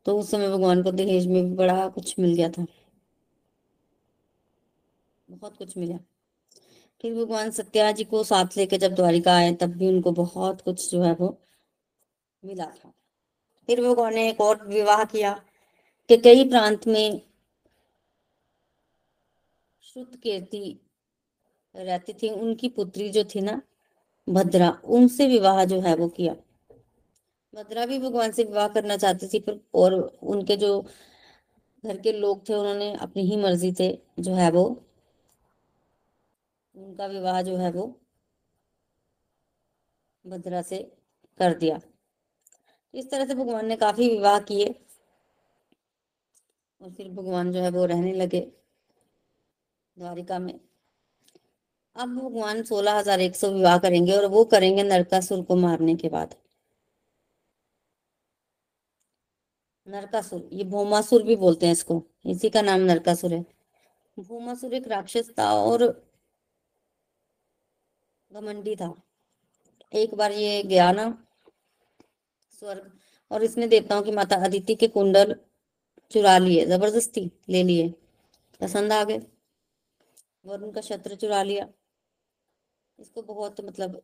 तो 0.05 0.17
उस 0.19 0.31
समय 0.31 0.49
भगवान 0.49 0.83
को 0.83 0.91
दहेज 0.93 1.27
में 1.27 1.43
भी 1.43 1.55
बड़ा 1.55 1.87
कुछ 1.89 2.15
मिल 2.19 2.33
गया 2.35 2.49
था। 2.49 2.65
बहुत 5.29 5.57
कुछ 5.57 5.77
मिला। 5.77 5.97
फिर 7.01 7.15
भगवान 7.15 7.51
सत्या 7.51 7.91
जी 7.91 8.03
को 8.03 8.23
साथ 8.23 8.57
लेके 8.57 8.77
जब 8.77 8.95
द्वारिका 8.95 9.35
आए, 9.35 9.53
तब 9.53 9.69
भी 9.69 9.87
उनको 9.87 10.11
बहुत 10.11 10.61
कुछ 10.61 10.91
जो 10.91 11.01
है 11.01 11.13
वो 11.13 11.37
मिला 12.45 12.65
था। 12.65 12.93
फिर 13.67 13.81
भगवान 13.81 14.13
ने 14.13 14.29
एक 14.29 14.41
और 14.41 14.67
विवाह 14.67 15.03
किया 15.03 15.45
कि 16.09 16.17
कई 16.17 16.49
प्रांत 16.49 16.87
में 16.87 17.21
श्रुत 19.81 20.15
कीर्ति 20.15 20.79
रहती 21.75 22.13
थी। 22.13 22.29
उनकी 22.29 22.69
पुत्री 22.69 23.09
जो 23.09 23.23
थी 23.23 23.41
ना, 23.41 23.61
भद्रा, 24.29 24.81
उनसे 24.85 25.27
विवाह 25.27 25.65
जो 25.65 25.79
है 25.81 25.95
वो 25.95 26.07
किया। 26.07 26.35
भद्रा 27.55 27.85
भी 27.85 27.99
भगवान 27.99 28.31
से 28.31 28.43
विवाह 28.43 28.67
करना 28.67 28.97
चाहती 28.97 29.27
थी, 29.27 29.39
पर 29.39 29.59
और 29.73 29.93
उनके 30.23 30.57
जो 30.57 30.81
घर 31.85 31.97
के 31.97 32.11
लोग 32.11 32.49
थे, 32.49 32.53
उन्होंने 32.53 32.93
अपनी 32.93 33.23
ही 33.23 33.37
मर्ज़ी 33.37 33.71
से 33.73 34.01
जो 34.19 34.33
है 34.33 34.51
वो 34.51 34.85
उनका 36.75 37.05
विवाह 37.07 37.41
जो 37.41 37.55
है 37.57 37.71
वो 37.71 37.85
भद्रा 40.25 40.61
से 40.61 40.77
कर 41.39 41.53
दिया। 41.57 41.79
इस 42.93 43.09
तरह 43.11 43.25
से 43.25 43.35
भगवान 43.35 43.65
ने 43.65 43.75
काफ़ी 43.77 44.09
विवाह 44.09 44.39
किए 44.41 44.67
और 46.81 46.91
फिर 46.91 47.09
भगवान 47.11 47.51
जो 47.51 47.61
है 47.61 47.69
वो 47.71 47.85
रहने 47.85 48.13
लगे 48.13 48.39
द्वारिका 49.97 50.39
में। 50.39 50.59
अब 51.95 52.15
भगवान 52.17 52.63
सोलह 52.63 52.97
हज़ार 52.97 53.19
एक 53.21 53.35
सौ 53.35 53.49
विवाह 53.51 53.77
करेंगे 53.79 54.11
और 54.13 54.25
वो 54.27 54.43
करेंगे 54.47 54.83
नरकासुर 54.83 55.41
को 55.43 55.55
मारने 55.57 55.95
के 55.95 56.09
बाद। 56.09 56.35
नरकासुर, 59.87 60.47
ये 60.53 60.63
भौमासुर 60.65 61.23
भी 61.23 61.35
बोलते 61.35 61.65
हैं 61.65 61.73
इसको। 61.73 62.01
इसी 62.27 62.49
का 62.49 62.61
नाम 62.61 62.81
नरकासुर 62.81 63.33
है। 63.33 63.43
भौमासुर 64.17 64.73
एक 64.73 64.87
राक्षस 64.87 65.31
था 65.39 65.51
और 65.55 65.83
घमंडी 68.31 68.75
था। 68.75 68.93
एक 69.93 70.13
बार 70.15 70.31
ये 70.31 70.61
गया 70.63 70.91
ना 70.91 71.05
स्वर्ग 72.59 72.91
और 73.31 73.43
इसने 73.43 73.67
देवताओं 73.67 74.01
की 74.03 74.11
माता 74.11 74.35
अदिति 74.45 74.75
के 74.75 74.87
कुंडल 74.87 75.35
चुरा 76.11 76.37
लिए, 76.37 76.65
ज़बरदस्ती 76.65 77.29
ले 77.49 77.63
लिए। 77.63 77.89
पसंद 78.61 78.93
आ 78.93 79.03
गए। 79.03 79.19
वरुण 80.45 80.71
का 80.71 80.81
छत्र 80.81 81.15
चुरा 81.15 81.41
लिया। 81.43 81.67
इसको 82.99 83.21
बहुत 83.21 83.61
मतलब 83.61 84.01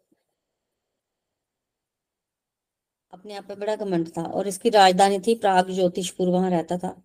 अपने 3.13 3.35
आप 3.35 3.45
पे 3.45 3.55
बड़ा 3.55 3.75
घमंड 3.75 4.09
था 4.17 4.23
और 4.23 4.47
इसकी 4.47 4.69
राजधानी 4.69 5.19
थी 5.19 5.35
प्राग 5.35 5.69
ज्योतिषपुर, 5.71 6.29
वहाँ 6.29 6.49
रहता 6.49 6.77
था। 6.77 7.01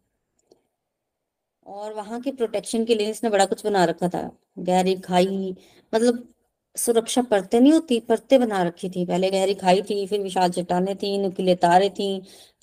और 1.67 1.93
वहाँ 1.95 2.21
की 2.21 2.31
प्रोटेक्शन 2.33 2.85
के 2.85 2.95
लिए 2.95 3.11
इसने 3.11 3.31
बड़ा 3.31 3.47
कुछ 3.47 3.65
बना 3.65 3.85
रखा 3.85 4.09
था। 4.09 4.31
गहरी 4.59 4.95
खाई 5.01 5.57
मतलब 5.93 6.35
सुरक्षा 6.77 7.23
परतें 7.23 7.61
नहीं 7.61 7.73
होती, 7.73 7.99
परतें 8.01 8.41
बना 8.41 8.63
रखी 8.63 8.89
थी। 8.91 9.05
पहले 9.07 9.31
गहरी 9.31 9.55
खाई 9.55 9.83
थी, 9.83 10.07
फिर 10.07 10.21
विशाल 10.21 10.51
चट्टाने 10.51 10.95
थी, 10.95 11.17
नुकीले 11.19 11.55
तारे 11.55 11.89
थी, 11.91 12.11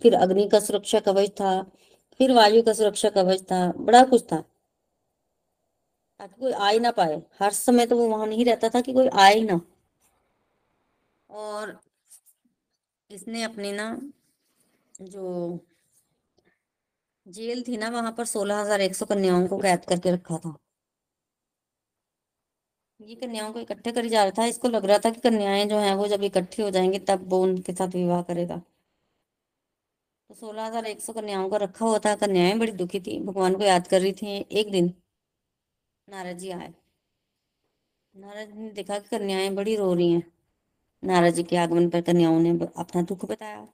फिर 0.02 0.14
अग्नि 0.16 0.48
का 0.48 0.60
सुरक्षा 0.60 1.00
कवच 1.00 1.30
था, 1.32 1.62
फिर 2.20 2.32
वायु 2.32 2.64
का 2.64 2.74
सुरक्षा 2.74 3.10
कवच 3.10 3.42
था, 3.42 3.72
बड़ा 3.72 4.04
कुछ 4.04 4.24
था। 4.24 4.44
ताकि 6.20 6.40
कोई 6.42 6.52
आ 6.52 6.70
ही 6.70 6.80
ना 6.80 6.92
पाए। 6.92 7.22
हर 7.42 7.52
समय 7.52 7.86
तो 7.86 7.98
वो 7.98 8.08
वहाँ 8.08 8.28
नहीं 8.28 8.46
रहता 8.46 8.70
था 8.70 8.82
कि 8.82 8.94
कोई 8.94 9.08
आए 9.08 9.34
ही 9.36 9.44
ना। 9.44 9.60
और 11.30 11.80
इसने 13.10 13.44
अपने 13.44 13.72
ना 13.72 13.90
जो 15.02 15.60
जेल 17.26 17.64
थी 17.64 17.78
ना, 17.78 17.90
वहाँ 17.90 18.12
पर 18.12 18.26
सोलह 18.26 18.60
हज़ार 18.62 18.82
एक 18.82 18.96
सौ 18.96 19.06
कन्याओं 19.06 19.48
को 19.48 19.58
कैद 19.58 19.86
करके 19.86 20.12
रखा 20.12 20.38
था। 20.38 20.56
ये 23.00 23.16
कन्याओं 23.16 23.52
को 23.54 23.60
इकट्ठे 23.60 23.92
करी 23.92 24.10
जा 24.10 24.24
रहा 24.24 24.32
था, 24.38 24.46
इसको 24.46 24.70
लग 24.70 24.86
रहा 24.86 24.98
था 25.00 25.10
कि 25.12 25.20
कन्याएँ 25.22 25.66
जो 25.66 25.78
हैं 25.80 25.94
वो 25.96 26.08
जब 26.08 26.24
इकट्ठी 26.24 26.62
हो 26.62 26.70
जाएँगी 26.72 27.00
तब 27.02 27.30
वो 27.30 27.42
उनके 27.44 27.74
साथ 27.74 27.96
विवाह 27.96 28.22
करेगा। 28.24 28.62
तो 30.30 30.36
सोलह 30.36 30.66
हज़ार 30.66 30.86
एक 30.86 31.02
सौ 31.02 31.14
कन्याओं 31.14 31.50
का 31.50 31.58
रखा 31.58 31.86
हुआ 31.86 32.00
था, 32.00 32.14
कन्याएँ 32.16 32.58
बड़ी 32.60 32.72
दुखी 32.74 33.00
थी, 33.00 33.20
भगवान 33.22 33.56
को 33.56 33.64
याद 33.64 33.88
कर 33.88 34.02
रही 34.02 34.12
थी। 34.14 34.38
एक 34.54 34.72
दिन 34.72 34.94
नारद 36.08 36.38
जी 36.38 36.50
आए। 36.52 36.74
नारद 38.16 38.54
ने 38.56 38.70
देखा 38.72 39.00
कि 39.00 39.08
कन्याएँ 39.10 39.50
बड़ी 39.56 39.76
रो 39.76 39.94
रही 39.94 40.12
हैं। 40.12 40.24
नारद 41.04 41.34
जी 41.34 41.44
के 41.44 41.58
आगमन 41.58 41.90
पर 41.90 42.02
कन्याओं 42.04 42.40
ने 42.40 42.50
अपना 42.78 43.02
दुख 43.04 43.26
बताया। 43.26 43.68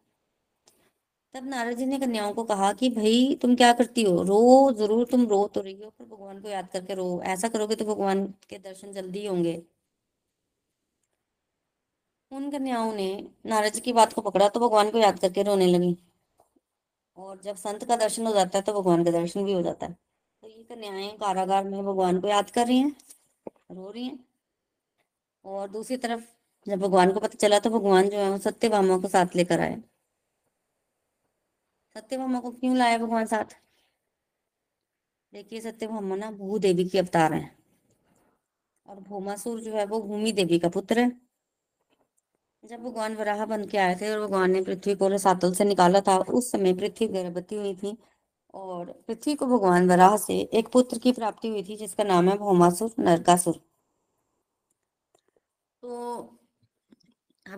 तब 1.35 1.45
नारद 1.45 1.77
जी 1.77 1.85
ने 1.85 1.97
कन्याओं 1.99 2.33
को 2.33 2.43
कहा 2.43 2.71
कि 2.73 2.89
भाई, 2.89 3.37
तुम 3.41 3.55
क्या 3.55 3.71
करती 3.73 4.03
हो? 4.03 4.21
रो, 4.23 4.71
ज़रूर 4.73 5.05
तुम 5.05 5.25
रो 5.27 5.45
तो 5.47 5.61
रही 5.61 5.73
हो, 5.75 5.89
पर 5.89 6.05
भगवान 6.05 6.39
को 6.41 6.49
याद 6.49 6.67
करके 6.73 6.93
रो। 6.95 7.21
ऐसा 7.25 7.47
करोगे 7.49 7.75
तो 7.75 7.85
भगवान 7.85 8.25
के 8.49 8.57
दर्शन 8.59 8.91
जल्दी 8.93 9.25
होंगे। 9.25 9.61
उन 12.31 12.49
कन्याओं 12.51 12.93
ने 12.93 13.07
नारद 13.45 13.73
जी 13.73 13.79
की 13.81 13.93
बात 13.93 14.13
को 14.13 14.21
पकड़ा 14.21 14.47
तो 14.49 14.59
भगवान 14.59 14.89
को 14.91 14.97
याद 14.97 15.19
करके 15.19 15.43
रोने 15.43 15.67
लगी। 15.67 15.95
और 17.17 17.39
जब 17.43 17.55
संत 17.55 17.83
का 17.83 17.95
दर्शन 17.95 18.27
हो 18.27 18.33
जाता 18.33 18.57
है 18.57 18.63
तो 18.63 18.73
भगवान 18.73 19.03
का 19.03 19.11
दर्शन 19.11 19.43
भी 19.45 19.53
हो 19.53 19.61
जाता 19.61 19.85
है। 19.85 19.93
तो 20.43 20.47
ये 20.47 20.63
कन्याएँ 20.65 21.09
कारागार 21.17 21.63
में 21.63 21.83
भगवान 21.85 22.19
को 22.21 22.27
याद 22.27 22.49
कर 22.49 22.67
रही 22.67 22.77
हैं, 22.79 22.95
रो 23.71 23.89
रही 23.91 24.05
हैं। 24.05 24.19
और 25.45 25.69
दूसरी 25.69 25.97
तरफ़ 25.97 26.23
जब 26.67 26.79
भगवान 26.79 27.11
को 27.11 27.19
पता 27.19 27.37
चला 27.37 27.59
तो 27.59 27.69
भगवान 27.69 28.09
जो 28.09 28.17
है 28.17 28.29
वो 28.31 28.37
सत्यभामा 28.39 28.97
को 28.97 29.07
साथ 29.09 29.35
लेकर 29.35 29.59
आए। 29.61 29.81
सत्यभामा 31.95 32.39
को 32.39 32.51
क्यों 32.51 32.75
लाया 32.77 32.97
भगवान 32.97 33.25
साथ? 33.25 33.55
देखिए 35.33 35.59
सत्यभामा 35.61 36.15
ना 36.15 36.31
भू 36.31 36.57
देवी 36.59 36.87
की 36.89 36.97
अवतार 36.97 37.33
है। 37.33 37.55
और 38.87 38.99
भूमासुर 38.99 39.59
जो 39.61 39.73
है, 39.73 39.85
वो 39.85 40.01
भूमि 40.01 40.31
देवी 40.31 40.59
का 40.59 40.69
पुत्र 40.69 40.99
है। 40.99 41.11
जब 42.63 42.83
भगवान 42.83 43.15
वराह 43.15 43.45
बन 43.45 43.65
के 43.67 43.77
आए 43.77 43.95
थे 44.01 44.09
और 44.11 44.19
भगवान 44.27 44.51
ने 44.51 44.61
पृथ्वी 44.61 44.95
को 44.95 45.17
सातल 45.17 45.53
से 45.53 45.65
निकाला 45.65 46.01
था, 46.01 46.17
उस 46.17 46.51
समय 46.51 46.73
पृथ्वी 46.73 47.07
गर्भवती 47.07 47.55
हुई 47.55 47.75
थी 47.75 47.97
और 48.53 48.91
पृथ्वी 49.07 49.35
को 49.35 49.45
भगवान 49.47 49.89
वराह 49.89 50.17
से 50.17 50.39
एक 50.53 50.67
पुत्र 50.67 50.99
की 50.99 51.11
प्राप्ति 51.11 51.47
हुई 51.47 51.63
थी, 51.63 51.75
जिसका 51.77 52.03
नाम 52.03 52.29
है 52.29 52.37
भौमासुर 52.37 52.93
नरकासुर। 52.99 53.59
तो 55.83 56.39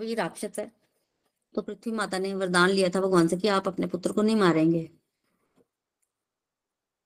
ये 0.02 0.14
राक्षस 0.16 0.60
है। 0.60 0.72
तो 1.56 1.62
पृथ्वी 1.62 1.92
माता 1.92 2.18
ने 2.20 2.34
वरदान 2.36 2.70
लिया 2.70 2.90
था 2.90 3.02
भगवान 3.02 3.28
से 3.28 3.38
कि 3.38 3.48
आप 3.48 3.68
अपने 3.68 3.88
पुत्र 3.88 4.12
को 4.14 4.22
नहीं 4.22 4.36
मारेंगे। 4.36 4.90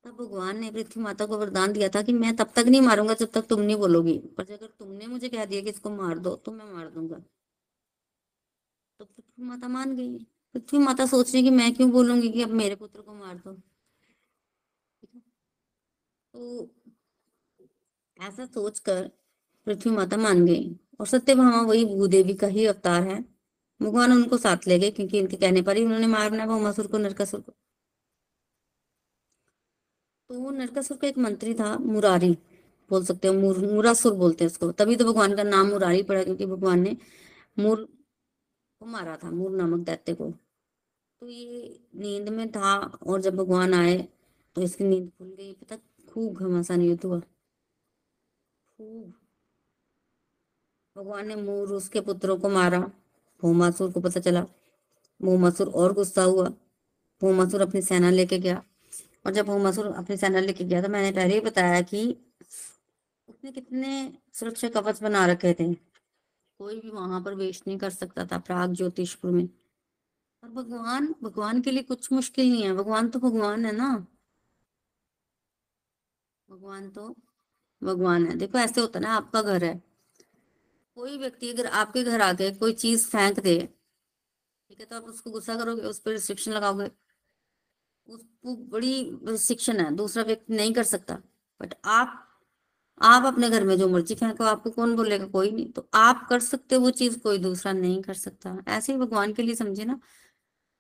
तब 0.04 0.12
भगवान 0.12 0.60
ने 0.60 0.72
पृथ्वी 0.72 1.04
माता 1.04 1.26
को 1.26 1.38
वरदान 1.38 1.74
दिया 1.74 1.90
था 1.90 2.02
कि 2.02 2.14
मैं 2.14 2.36
तब 2.36 2.52
तक 2.56 2.66
नहीं 2.68 2.82
मारूँगा 2.82 3.14
जब 3.14 3.32
तक 3.32 3.48
तुम 3.48 3.62
नहीं 3.62 3.76
बोलोगी। 3.76 4.18
पर 4.38 4.52
अगर 4.54 4.68
तुमने 4.80 5.08
मुझे 5.08 5.30
कह 5.30 5.46
दिया 5.46 5.62
कि 5.62 5.70
इसको 5.70 5.90
मार 5.90 6.20
दो 6.20 6.36
तो 6.36 6.52
मैं 6.52 6.74
मार 6.74 6.90
दूँगा। 6.90 7.20
तो 9.00 9.06
पृथ्वी 9.06 9.44
माता 9.44 9.68
मान 9.68 9.96
गई। 9.96 10.18
पृथ्वी 10.56 10.80
माता 10.80 11.06
सोच 11.06 11.34
रही 11.34 11.44
कि 11.44 11.50
मैं 11.50 11.74
क्यों 11.76 11.92
बोलूँगी 11.92 12.30
कि 12.30 12.42
अब 12.44 12.50
मेरे 12.50 12.76
पुत्र 12.76 13.02
को 13.02 13.14
मार 13.14 13.36
दो। 13.38 13.54
तो 16.34 16.70
ऐसा 18.20 18.46
सोचकर 18.46 19.08
पृथ्वी 19.68 19.92
माता 19.92 20.18
मान 20.18 20.46
गई। 20.46 20.76
और 21.00 21.08
सत्यभामा 21.08 21.62
वही 21.62 21.86
भूदेवी 21.86 22.34
का 22.34 22.48
ही 22.48 22.66
अवतार 22.66 23.04
है। 23.04 23.39
भगवान 23.82 24.12
उनको 24.12 24.38
साथ 24.38 24.68
ले 24.68 24.80
गए 24.80 24.92
क्योंकि 24.92 25.20
इनके 25.20 25.38
कहने 25.38 25.62
पर 25.62 25.78
ही 25.78 25.86
उन्होंने 25.86 26.08
मारना 26.08 26.46
भौमासुर 26.46 26.88
को 26.88 26.98
नरकासुर 26.98 27.42
को। 27.42 27.54
तो 30.30 30.40
वो 30.40 30.50
नरकासुर 30.52 30.98
का 30.98 31.08
एक 31.08 31.18
मंत्री 31.18 31.54
था 31.54 31.78
मुरारी 31.78 32.32
बोल 32.92 33.06
सकते 33.06 33.28
हो 33.28 33.34
मुर, 33.34 33.58
मुरासुर 33.74 34.14
बोलते 34.14 34.44
हैं 34.44 34.52
उसको। 34.52 34.72
तभी 34.72 34.96
तो 34.96 35.06
भगवान 35.06 35.36
का 35.36 35.44
नाम 35.44 35.68
मुरारी 35.68 36.04
पड़ा 36.04 36.24
क्योंकि 36.24 36.46
भगवान 36.46 36.80
ने 36.80 36.96
मुर 37.58 37.84
को 38.82 38.86
मारा 38.86 39.16
था 39.18 39.32
मुर 39.32 39.52
नामक 39.52 39.86
दैत्य 39.86 40.14
को। 40.14 40.32
तो 41.22 41.28
ये 41.30 41.80
नींद 41.96 42.30
में 42.30 42.52
था 42.52 42.76
और 42.80 43.22
जब 43.22 43.36
भगवान 43.36 43.74
आए 43.74 43.98
तो 44.56 44.62
इसकी 44.62 44.84
नींद 44.84 45.10
खुल 45.18 45.28
गई 45.28 45.54
पता 45.54 45.78
खूब 46.10 46.38
घमासान 46.38 46.82
युद्ध 46.82 47.04
हुआ। 47.06 47.20
खूब। 48.80 49.14
भगवान 50.96 51.28
ने 51.28 51.36
मूर 51.36 51.74
उसके 51.74 52.02
पुत्रों 52.02 52.38
को 52.40 52.50
मारा 52.50 52.80
भूमासुर 53.42 53.92
को 53.92 54.00
पता 54.00 54.20
चला। 54.20 54.46
भूमासुर 55.22 55.70
और 55.70 55.94
गुस्सा 55.94 56.24
हुआ। 56.24 56.50
भूमासुर 57.22 57.62
अपनी 57.62 57.82
सेना 57.82 58.10
लेके 58.10 58.40
गया। 58.40 58.64
और 59.26 59.34
जब 59.34 59.46
भूमासुर 59.46 59.88
अपनी 59.88 60.18
सेना 60.18 60.40
लेके 60.40 60.64
गया 60.64 60.82
तो 60.82 60.90
मैंने 60.90 61.12
पहले 61.12 61.34
ही 61.34 61.40
बताया 61.40 61.82
कि 61.82 62.18
उसने 63.28 63.52
कितने 63.52 64.18
सुरक्षा 64.34 64.70
कवच 64.70 65.04
बना 65.04 65.26
रखे 65.26 65.54
थे। 65.54 65.74
कोई 66.58 66.80
भी 66.80 66.90
वहाँ 66.90 67.22
पर 67.24 67.36
वेश 67.36 67.64
नहीं 67.68 67.78
कर 67.78 67.90
सकता 67.90 68.26
था, 68.26 68.38
प्राग, 68.38 68.74
ज्योतिषपुर 68.74 69.32
में। 69.32 69.50
और 70.44 70.50
भगवान 70.50 71.16
भगवान 71.24 71.62
के 71.62 71.72
लिए 71.72 71.84
कुछ 71.84 72.12
मुश्किल 72.12 72.52
नहीं 72.52 72.64
है। 72.64 72.74
भगवान 72.74 73.10
तो 73.10 73.20
भगवान 73.20 73.66
है 73.66 73.72
ना। 73.72 74.08
भगवान 76.50 76.90
तो 76.90 77.16
भगवान 77.84 78.26
है। 78.26 78.36
देखो, 78.36 78.58
ऐसे 78.58 78.82
होता 78.82 79.00
है 79.00 79.04
ना, 79.04 79.14
आपका 79.14 79.42
घर 79.42 79.64
है। 79.64 79.89
कोई 81.00 81.18
व्यक्ति 81.18 81.50
अगर 81.50 81.66
आपके 81.82 82.04
घर 82.04 82.22
आके 82.22 82.52
कोई 82.56 82.74
चीज़ 82.76 83.08
फेंक 83.08 83.40
दे, 83.40 83.60
ठीक 84.70 84.80
है 84.80 84.86
तो 84.86 84.96
आप 84.96 85.04
उसको 85.04 85.32
गुस्सा 85.32 85.56
करोगे, 85.56 85.82
उस 85.82 86.00
पर 86.00 86.12
रिस्ट्रिक्शन 86.12 86.52
लगाओगे। 86.52 86.90
उसको 88.08 88.56
बड़ी 88.72 89.38
शिक्षण 89.38 89.80
है, 89.80 89.94
दूसरा 89.96 90.24
व्यक्ति 90.24 90.56
नहीं 90.56 90.74
कर 90.74 90.84
सकता। 90.84 91.16
बट 91.60 91.74
आप 91.86 92.26
आप 93.02 93.26
अपने 93.26 93.50
घर 93.50 93.64
में 93.64 93.78
जो 93.78 93.88
मर्ज़ी 93.90 94.16
फेंको, 94.16 94.44
आपको 94.44 94.70
कौन 94.72 94.96
बोलेगा? 94.96 95.26
कोई 95.28 95.52
नहीं। 95.52 95.72
तो 95.72 95.88
आप 95.94 96.26
कर 96.30 96.40
सकते 96.40 96.78
वो 96.78 96.90
चीज़, 96.92 97.20
कोई 97.20 97.38
दूसरा 97.38 97.72
नहीं 97.74 98.02
कर 98.02 98.14
सकता। 98.14 98.58
ऐसे 98.68 98.94
ही 98.94 99.00
भगवान 99.00 99.34
के 99.34 99.44
लिए 99.44 99.56
समझे 99.56 99.86
ना। 99.86 100.00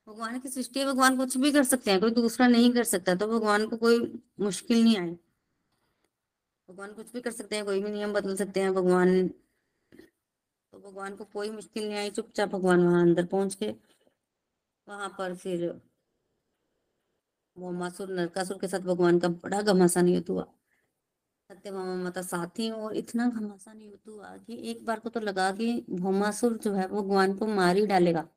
भगवान 0.08 0.40
की 0.40 0.50
सृष्टि 0.50 0.86
भगवान 0.86 1.18
कुछ 1.18 1.38
भी 1.38 1.52
कर 1.52 1.64
सकते 1.64 1.92
हैं, 1.92 2.00
कोई 2.02 2.12
दूसरा 2.12 2.48
नहीं 2.48 2.72
कर 2.74 2.84
सकता 2.84 3.16
तो 3.16 3.28
भगवान 3.28 3.68
को 3.70 3.78
कोई 3.78 4.00
मुश्किल 4.40 4.84
नहीं 4.84 4.98
आई 4.98 5.12
भगवान 6.70 6.94
कुछ 6.94 7.12
भी 7.14 7.22
कर 7.22 7.32
सकते 7.32 7.56
हैं, 7.56 7.66
कोई 7.66 7.84
भी 7.84 7.90
नियम 7.92 8.14
बदल 8.14 8.36
सकते 8.36 8.60
हैं, 8.60 8.74
भगवान 8.74 9.30
तो 10.80 10.92
भगवान 10.92 11.16
को 11.16 11.24
कोई 11.24 11.50
मुश्किल 11.50 11.88
नहीं 11.88 11.98
आई, 11.98 12.10
चुपचाप 12.10 12.50
भगवान 12.50 12.80
वहाँ 12.80 13.02
अंदर 13.02 13.26
पहुँच 13.26 13.56
के 13.56 13.72
वहाँ 14.88 15.10
पर 15.18 15.36
फिर 15.36 15.82
वो 17.58 17.72
मासुर, 17.72 18.10
नरकासुर 18.10 18.58
के 18.58 18.68
साथ 18.68 18.80
भगवान 18.80 19.20
का 19.20 19.28
बड़ा 19.28 19.62
घमासान 19.62 20.08
युद्ध 20.08 20.30
हुआ। 20.30 20.44
सत्यभामा 21.50 21.96
माता 21.96 22.22
साथ 22.22 22.60
और 22.72 22.96
इतना 22.96 23.28
घमासान 23.30 23.82
युद्ध 23.82 24.10
हुआ 24.10 24.38
कि 24.38 24.72
एक 24.72 24.86
बार 24.86 25.00
को 25.00 25.10
तो 25.10 25.20
लगा 25.20 25.52
कि 25.52 25.86
भोमासुर 25.90 26.58
जो 26.58 26.74
है 26.74 26.88
भगवान 26.88 27.34
को 27.38 27.48
मार 27.48 27.78
ही 27.78 27.86
डालेगा। 27.88 28.28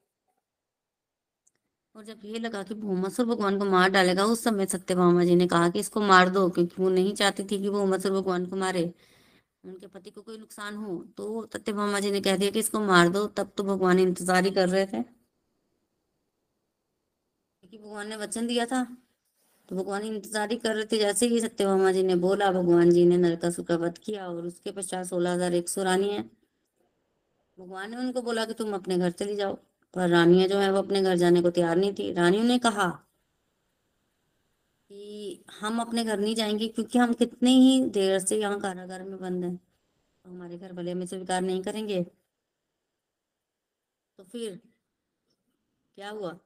और 1.94 2.04
जब 2.04 2.20
ये 2.24 2.38
लगा 2.38 2.62
कि 2.62 2.74
भोमासुर 2.74 3.26
भगवान 3.26 3.58
को 3.58 3.64
मार 3.64 3.90
डालेगा, 3.90 4.24
उस 4.24 4.44
समय 4.44 4.66
सत्यभामा 4.66 5.24
जी 5.24 5.36
ने 5.36 5.46
कहा 5.46 5.68
कि 5.68 5.78
इसको 5.78 6.00
मार 6.00 6.28
दो, 6.28 6.48
क्योंकि 6.50 6.82
वो 6.82 6.88
नहीं 6.90 7.14
चाहती 7.14 7.44
थी 7.44 7.62
कि 7.62 7.70
भौमासुर 7.70 8.12
भगवान 8.12 8.46
को 8.46 8.56
मारे। 8.56 8.92
उनके 9.64 9.86
पति 9.88 10.10
को 10.10 10.22
कोई 10.22 10.36
नुकसान 10.38 10.76
हो 10.76 10.96
तो 11.16 11.46
सत्यभामा 11.52 12.00
जी 12.00 12.10
ने 12.10 12.20
कह 12.20 12.36
दिया 12.36 12.50
कि 12.50 12.58
इसको 12.58 12.80
मार 12.82 13.08
दो, 13.10 13.26
तब 13.28 13.50
तो 13.56 13.64
भगवान 13.64 13.98
इंतज़ार 14.00 14.44
ही 14.44 14.50
कर 14.52 14.68
रहे 14.68 14.86
थे। 14.86 15.02
क्योंकि 17.62 17.78
भगवान 17.78 18.08
ने 18.08 18.16
वचन 18.18 18.46
दिया 18.46 18.66
था 18.66 18.84
तो 19.68 19.76
भगवान 19.76 20.02
इंतज़ार 20.04 20.50
ही 20.50 20.56
कर 20.58 20.74
रहे 20.74 20.84
थे, 20.84 20.98
जैसे 20.98 21.26
ही 21.26 21.40
सत्य 21.40 21.48
सत्यभामा 21.48 21.92
जी 21.92 22.02
ने 22.02 22.14
बोला, 22.16 22.50
भगवान 22.52 22.90
जी 22.90 23.04
ने 23.06 23.16
नरकासुर 23.18 23.64
का 23.64 23.76
वध 23.76 23.98
किया 23.98 24.26
और 24.28 24.46
उसके 24.46 24.70
पश्चात 24.72 25.06
सोलह 25.06 25.32
हज़ार 25.32 25.54
एक 25.54 25.68
सौ 25.68 25.82
रानी 25.82 26.08
है। 26.08 26.22
भगवान 27.58 27.90
ने 27.90 27.96
उनको 27.98 28.22
बोला 28.22 28.44
कि 28.44 28.54
तुम 28.54 28.74
अपने 28.74 28.98
घर 28.98 29.10
चली 29.12 29.36
जाओ, 29.36 29.54
पर 29.94 30.08
रानियाँ 30.08 30.48
जो 30.48 30.58
है 30.58 30.70
वो 30.72 30.78
अपने 30.78 31.02
घर 31.02 31.16
जाने 31.16 31.42
को 31.42 31.50
तैयार 31.52 31.76
नहीं 31.76 31.92
थी। 31.94 32.12
रानियों 32.12 32.44
ने 32.44 32.58
कहा 32.60 32.86
कि 34.92 35.44
हम 35.60 35.80
अपने 35.80 36.04
घर 36.04 36.18
नहीं 36.18 36.34
जाएँगे 36.34 36.68
क्योंकि 36.68 36.98
हम 36.98 37.14
कितने 37.14 37.50
ही 37.50 37.90
देर 37.90 38.18
से 38.18 38.40
यहाँ 38.40 38.60
कारागार 38.60 39.02
में 39.02 39.18
बंद 39.20 39.44
हैं। 39.44 39.56
तो 40.24 40.30
हमारे 40.30 40.58
घर 40.58 40.72
वाले 40.72 40.92
हमें 40.92 41.06
स्वीकार 41.06 41.42
नहीं 41.42 41.62
करेंगे। 41.62 42.04
तो 44.18 44.24
फिर 44.24 44.60
क्या 45.94 46.10
हुआ? 46.10 46.38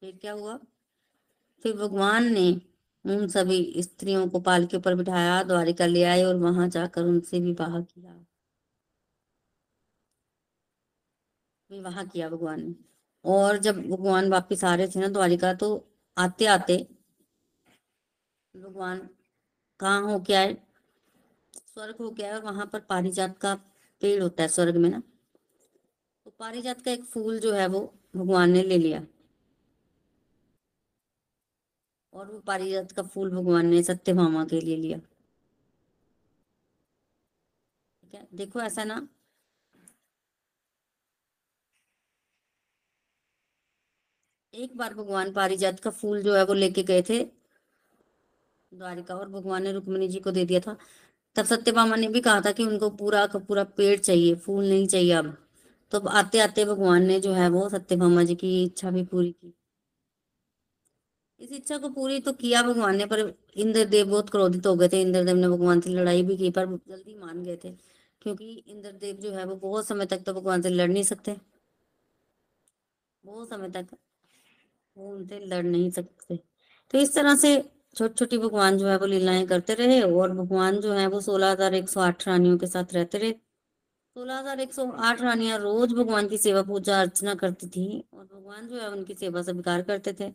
फिर 0.00 0.16
क्या 0.16 0.32
हुआ? 0.32 0.58
फिर 1.62 1.76
भगवान 1.76 2.24
ने 2.24 2.52
उन 3.04 3.28
सभी 3.28 3.82
स्त्रियों 3.82 4.28
को 4.28 4.40
पाल 4.40 4.66
के 4.66 4.76
ऊपर 4.76 4.94
बिठाया, 4.94 5.42
द्वारिका 5.42 5.86
ले 5.86 6.02
आए 6.02 6.22
और 6.22 6.36
वहाँ 6.36 6.68
जाकर 6.68 7.02
उनसे 7.02 7.40
विवाह 7.40 7.80
किया। 7.80 8.26
विवाह 11.70 12.04
किया 12.04 12.28
भगवान 12.28 12.60
ने। 12.68 12.95
और 13.26 13.58
जब 13.58 13.80
भगवान 13.88 14.28
वापिस 14.30 14.64
आ 14.64 14.74
रहे 14.74 14.88
थे 14.88 15.00
ना 15.00 15.08
द्वारिका 15.08 15.52
तो 15.54 15.68
आते 16.16 16.46
आते 16.46 16.76
भगवान 18.54 18.98
कहाँ 19.80 20.00
हो 20.02 20.18
क्या 20.20 20.40
है? 20.40 20.54
स्वर्ग 21.74 21.96
हो 22.00 22.10
गया 22.10 22.34
है? 22.34 22.40
वहाँ 22.40 22.66
पर 22.66 22.80
पारिजात 22.80 23.38
का 23.38 23.54
पेड़ 24.02 24.22
होता 24.22 24.42
है 24.42 24.48
स्वर्ग 24.48 24.76
में 24.76 24.88
ना। 24.90 25.02
तो 26.26 26.30
पारिजात 26.38 26.82
का 26.82 26.90
एक 26.90 27.04
फूल 27.04 27.38
जो 27.40 27.52
है 27.52 27.66
वो 27.66 27.80
भगवान 28.16 28.50
ने 28.50 28.62
ले 28.62 28.78
लिया। 28.78 29.02
और 32.12 32.30
वो 32.32 32.38
पारिजात 32.40 32.92
का 32.92 33.02
फूल 33.02 33.30
भगवान 33.30 33.66
ने 33.66 33.82
सत्यभामा 33.82 34.44
के 34.44 34.60
लिए 34.60 34.76
लिया। 34.76 35.00
देखो 38.34 38.60
ऐसा 38.60 38.84
ना 38.84 39.08
एक 44.56 44.76
बार 44.76 44.94
भगवान 44.94 45.32
पारिजात 45.32 45.80
का 45.80 45.90
फूल 45.92 46.22
जो 46.22 46.34
है 46.34 46.44
वो 46.44 46.54
लेके 46.54 46.82
गए 46.82 47.02
थे 47.02 47.18
द्वारिका, 48.72 49.14
और 49.14 49.28
भगवान 49.28 49.62
ने 49.62 49.72
रुक्मिणी 49.72 50.08
जी 50.08 50.20
को 50.20 50.30
दे 50.30 50.44
दिया 50.44 50.60
था। 50.60 50.76
तब 51.36 51.44
सत्यभामा 51.44 51.96
ने 51.96 52.08
भी 52.08 52.20
कहा 52.20 52.40
था 52.40 52.52
कि 52.52 52.64
उनको 52.64 52.88
पूरा 52.92 53.26
का 53.26 53.38
पूरा 53.40 53.64
पेड़ 53.76 53.98
चाहिए, 53.98 54.34
फूल 54.36 54.64
नहीं 54.64 54.86
चाहिए 54.86 55.12
अब। 55.12 55.36
तो 55.92 56.00
आते 56.00 56.38
आते 56.40 56.64
भगवान 56.64 57.06
ने 57.06 57.18
जो 57.20 57.32
है 57.32 57.48
वो 57.48 57.68
सत्यभामा 57.68 58.22
जी 58.24 58.34
की 58.34 58.62
इच्छा 58.64 58.90
भी 58.90 59.04
पूरी 59.04 59.30
की। 59.32 59.52
इस 61.40 61.52
इच्छा 61.52 61.78
को 61.78 61.88
पूरी 61.90 62.18
तो 62.20 62.32
किया 62.34 62.62
भगवान 62.62 62.96
ने, 62.96 63.06
पर 63.06 63.32
इंद्रदेव 63.56 64.06
बहुत 64.06 64.30
क्रोधित 64.30 64.66
हो 64.66 64.74
गए 64.76 64.88
थे। 64.88 65.00
इंद्रदेव 65.02 65.36
ने 65.36 65.48
भगवान 65.48 65.80
से 65.80 65.90
लड़ाई 65.90 66.22
भी 66.22 66.36
की, 66.36 66.50
पर 66.50 66.66
जल्दी 66.66 67.14
मान 67.16 67.42
गए 67.44 67.56
थे, 67.64 67.70
क्योंकि 68.22 68.50
इंद्रदेव 68.66 69.16
जो 69.16 69.32
है 69.32 69.44
वो 69.44 69.56
बहुत 69.58 69.86
समय 69.86 70.06
तक 70.06 70.22
तो 70.26 70.34
भगवान 70.34 70.62
से 70.62 70.70
लड़ 70.70 70.90
नहीं 70.90 71.02
सकते। 71.04 71.36
बहुत 73.24 73.48
समय 73.48 73.70
तक 73.70 73.96
वो 74.96 75.10
उनसे 75.10 75.38
लड़ 75.46 75.64
नहीं 75.64 75.90
सकते। 75.90 76.36
तो 76.90 76.98
इस 76.98 77.14
तरह 77.14 77.34
से 77.36 77.56
छोटी 77.96 78.14
छोटी 78.14 78.38
भगवान 78.38 78.78
जो 78.78 78.86
है 78.88 78.96
वो 78.98 79.06
लीलाएँ 79.06 79.46
करते 79.46 79.74
रहे 79.74 80.00
और 80.02 80.32
भगवान 80.34 80.80
जो 80.80 80.92
है 80.92 81.06
वो 81.08 81.20
सोलह 81.22 81.50
हज़ार 81.52 81.74
एक 81.74 81.88
सौ 81.88 82.00
आठ 82.02 82.26
रानियों 82.28 82.58
के 82.58 82.66
साथ 82.66 82.94
रहते 82.94 83.18
रहे। 83.18 83.32
सोलह 83.32 84.38
हज़ार 84.38 84.60
एक 84.60 84.74
सौ 84.74 84.86
आठ 85.04 85.20
रानियाँ 85.22 85.58
रोज 85.58 85.92
भगवान 85.94 86.28
की 86.28 86.38
सेवा 86.38 86.62
पूजा 86.64 87.00
अर्चना 87.00 87.34
करती 87.36 87.68
थी 87.68 87.86
और 88.12 88.24
भगवान 88.24 88.68
जो 88.68 88.80
है 88.80 88.90
उनकी 88.90 89.14
सेवा 89.14 89.42
स्वीकार 89.42 89.82
करते 89.82 90.12
थे। 90.20 90.28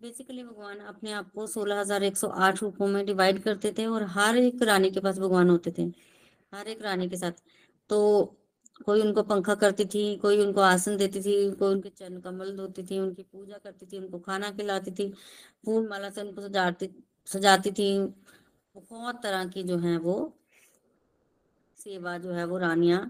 बेसिकली 0.00 0.42
भगवान 0.44 0.78
अपने 0.78 1.12
आप 1.12 1.30
को 1.34 1.46
सोलह 1.48 1.80
हज़ार 1.80 2.02
एक 2.04 2.16
सौ 2.16 2.28
आठ 2.28 2.62
रूपों 2.62 2.86
में 2.88 3.04
डिवाइड 3.06 3.42
करते 3.42 3.72
थे 3.78 3.86
और 3.88 4.02
हर 4.10 4.36
एक 4.38 4.62
रानी 4.62 4.90
के 4.90 5.00
पास 5.00 5.18
भगवान 5.18 5.48
होते 5.50 5.72
थे, 5.78 5.82
हर 6.52 6.68
एक 6.68 6.82
रानी 6.82 7.08
के 7.08 7.16
साथ। 7.16 7.32
तो 7.90 7.98
कोई 8.86 9.00
उनको 9.02 9.22
पंखा 9.22 9.54
करती 9.54 9.84
थी, 9.84 10.16
कोई 10.16 10.38
उनको 10.46 10.60
आसन 10.60 10.96
देती 10.96 11.20
थी, 11.20 11.50
कोई 11.52 11.74
उनके 11.74 11.88
चरण 11.88 12.20
कमल 12.20 12.56
धोती 12.56 12.82
थी, 12.82 12.98
उनकी 12.98 13.22
पूजा 13.22 13.58
करती 13.58 13.86
थी, 13.86 13.98
उनको 13.98 14.18
खाना 14.18 14.50
खिलाती 14.50 14.90
थी, 14.90 15.10
फूल 15.64 15.88
माला 15.88 16.10
से 16.10 16.20
उनको 16.22 16.42
सजाती 16.42 16.90
सजाती 17.26 17.70
थी। 17.70 17.98
बहुत 18.74 19.22
तरह 19.22 19.44
की 19.48 19.62
जो 19.62 19.78
है 19.78 19.96
वो 19.98 20.16
सेवा 21.78 22.16
जो 22.18 22.32
है 22.32 22.44
वो 22.44 22.58
रानियाँ 22.58 23.00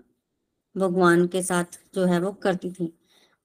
भगवान 0.77 1.27
के 1.27 1.43
साथ 1.43 1.79
जो 1.95 2.05
है 2.07 2.21
वो 2.21 2.33
करती 2.33 2.71
थी। 2.71 2.93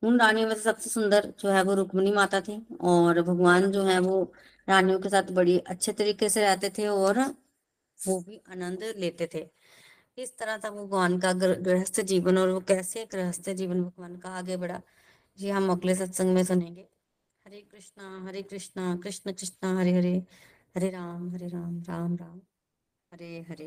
उन 0.03 0.19
रानियों 0.19 0.47
में 0.47 0.55
सबसे 0.55 0.89
सुंदर 0.89 1.33
जो 1.39 1.49
है 1.49 1.63
वो 1.63 1.73
रुक्मणी 1.73 2.11
माता 2.11 2.41
थी 2.41 2.65
और 2.81 3.21
भगवान 3.21 3.71
जो 3.71 3.83
है 3.83 3.99
वो 3.99 4.21
रानियों 4.67 4.99
के 4.99 5.09
साथ 5.09 5.31
बड़ी 5.31 5.57
अच्छे 5.59 5.91
तरीके 5.93 6.29
से 6.29 6.41
रहते 6.41 6.69
थे 6.77 6.87
और 6.87 7.19
वो 7.99 8.19
भी 8.21 8.41
आनंद 8.51 8.83
लेते 8.97 9.29
थे। 9.33 9.47
इस 10.17 10.37
तरह 10.37 10.57
था 10.57 10.69
भगवान 10.69 11.17
का 11.19 11.31
गृहस्थ 11.33 11.99
जीवन 12.01 12.37
और 12.37 12.49
वो 12.49 12.59
कैसे 12.59 13.05
गृहस्थ 13.11 13.49
जीवन 13.51 13.83
भगवान 13.83 14.15
का 14.17 14.29
आगे 14.29 14.57
बढ़ा? 14.57 14.81
जी 15.37 15.49
हम 15.49 15.71
अगले 15.71 15.95
सत्संग 15.95 16.33
में 16.35 16.43
सुनेंगे। 16.43 16.81
हरे 17.45 17.61
कृष्णा 17.61 18.25
हरे 18.27 18.41
कृष्णा, 18.41 18.95
कृष्ण 19.03 19.31
कृष्णा, 19.31 19.79
हरे 19.79 19.93
हरे 19.93 20.15
हरे 20.75 20.89
राम 20.89 21.29
हरे 21.31 21.47
राम 21.47 21.79
राम 21.89 22.15
राम, 22.15 22.39
हरे 23.11 23.39
हरे 23.49 23.65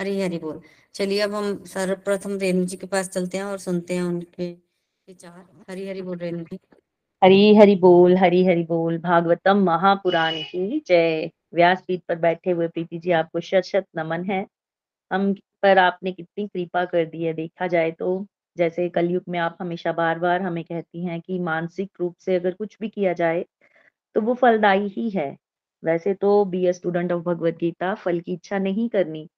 हरे 0.00 0.22
हरे 0.24 0.38
बोल। 0.38 0.60
चलिए 0.94 1.20
अब 1.20 1.34
हम 1.34 1.64
सर्वप्रथम 1.64 2.38
रेणु 2.38 2.64
जी 2.64 2.76
के 2.76 2.86
पास 2.86 3.08
चलते 3.08 3.38
हैं 3.38 3.44
और 3.44 3.58
सुनते 3.58 3.94
हैं 3.94 4.02
उनके 4.02 4.50
विचार। 4.52 5.44
हरी 5.70 5.88
हरी 5.88 6.02
बोल 6.02 6.18
रेणु 6.18 6.44
जी। 6.44 6.58
हरी 7.22 7.54
हरि 7.56 7.74
बोल, 7.76 8.16
हरी 8.16 8.44
हरि 8.46 8.62
बोल, 8.64 8.98
भागवतम 8.98 9.62
महापुराण 9.64 10.40
की 10.42 10.82
जय। 10.86 11.30
व्यासपीठ 11.54 12.00
पर 12.08 12.16
बैठे 12.18 12.50
हुए 12.50 12.68
प्रीति 12.68 12.98
जी, 12.98 13.10
आपको 13.12 13.40
शत 13.40 13.62
शत 13.64 13.86
नमन 13.96 14.24
है। 14.24 14.46
हम 15.10 15.34
पर 15.62 15.78
आपने 15.78 16.12
कितनी 16.12 16.46
कृपा 16.48 16.84
कर 16.86 17.04
दी 17.06 17.22
है, 17.24 17.32
देखा 17.34 17.66
जाए 17.68 17.90
तो। 17.92 18.26
जैसे 18.56 18.88
कलयुग 18.90 19.22
में 19.28 19.38
आप 19.40 19.56
हमेशा 19.60 19.92
बार 19.94 20.18
बार 20.18 20.42
हमें 20.42 20.62
कहती 20.64 21.04
हैं 21.04 21.20
कि 21.22 21.38
मानसिक 21.40 21.90
रूप 22.00 22.14
से 22.20 22.36
अगर 22.36 22.54
कुछ 22.54 22.76
भी 22.80 22.88
किया 22.90 23.12
जाए 23.14 23.44
तो 24.16 24.20
वो 24.20 24.34
फलदायी 24.36 24.88
ही 24.90 25.08
है। 25.10 25.36
वैसे 25.82 26.14
तो 26.16 26.44
be 26.46 26.64
a 26.66 26.72
student 26.74 27.12
of 27.12 27.22
Bhagavad 27.24 27.56
Gita 27.56 27.94
फल 27.96 28.20
की 28.20 28.32
इच्छा 28.34 28.58
नहीं 28.60 28.88
करनी, 28.90 29.28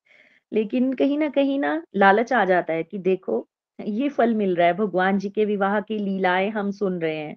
लेकिन 0.53 0.93
कहीं 0.95 1.19
ना 1.19 1.29
कहीं 1.31 1.59
ना 1.61 1.83
लालच 1.97 2.33
आ 2.35 2.45
जाता 2.47 2.73
है 2.73 2.83
कि 2.85 2.99
देखो, 3.01 3.47
ये 3.79 4.09
फल 4.11 4.35
मिल 4.37 4.55
रहा 4.57 4.67
है, 4.69 4.75
भगवान 4.75 5.19
जी 5.19 5.31
के 5.31 5.45
विवाह 5.47 5.81
की 5.83 5.99
लीलाएँ 6.01 6.51
हम 6.53 6.71
सुन 6.73 7.01
रहे 7.01 7.17
हैं। 7.19 7.37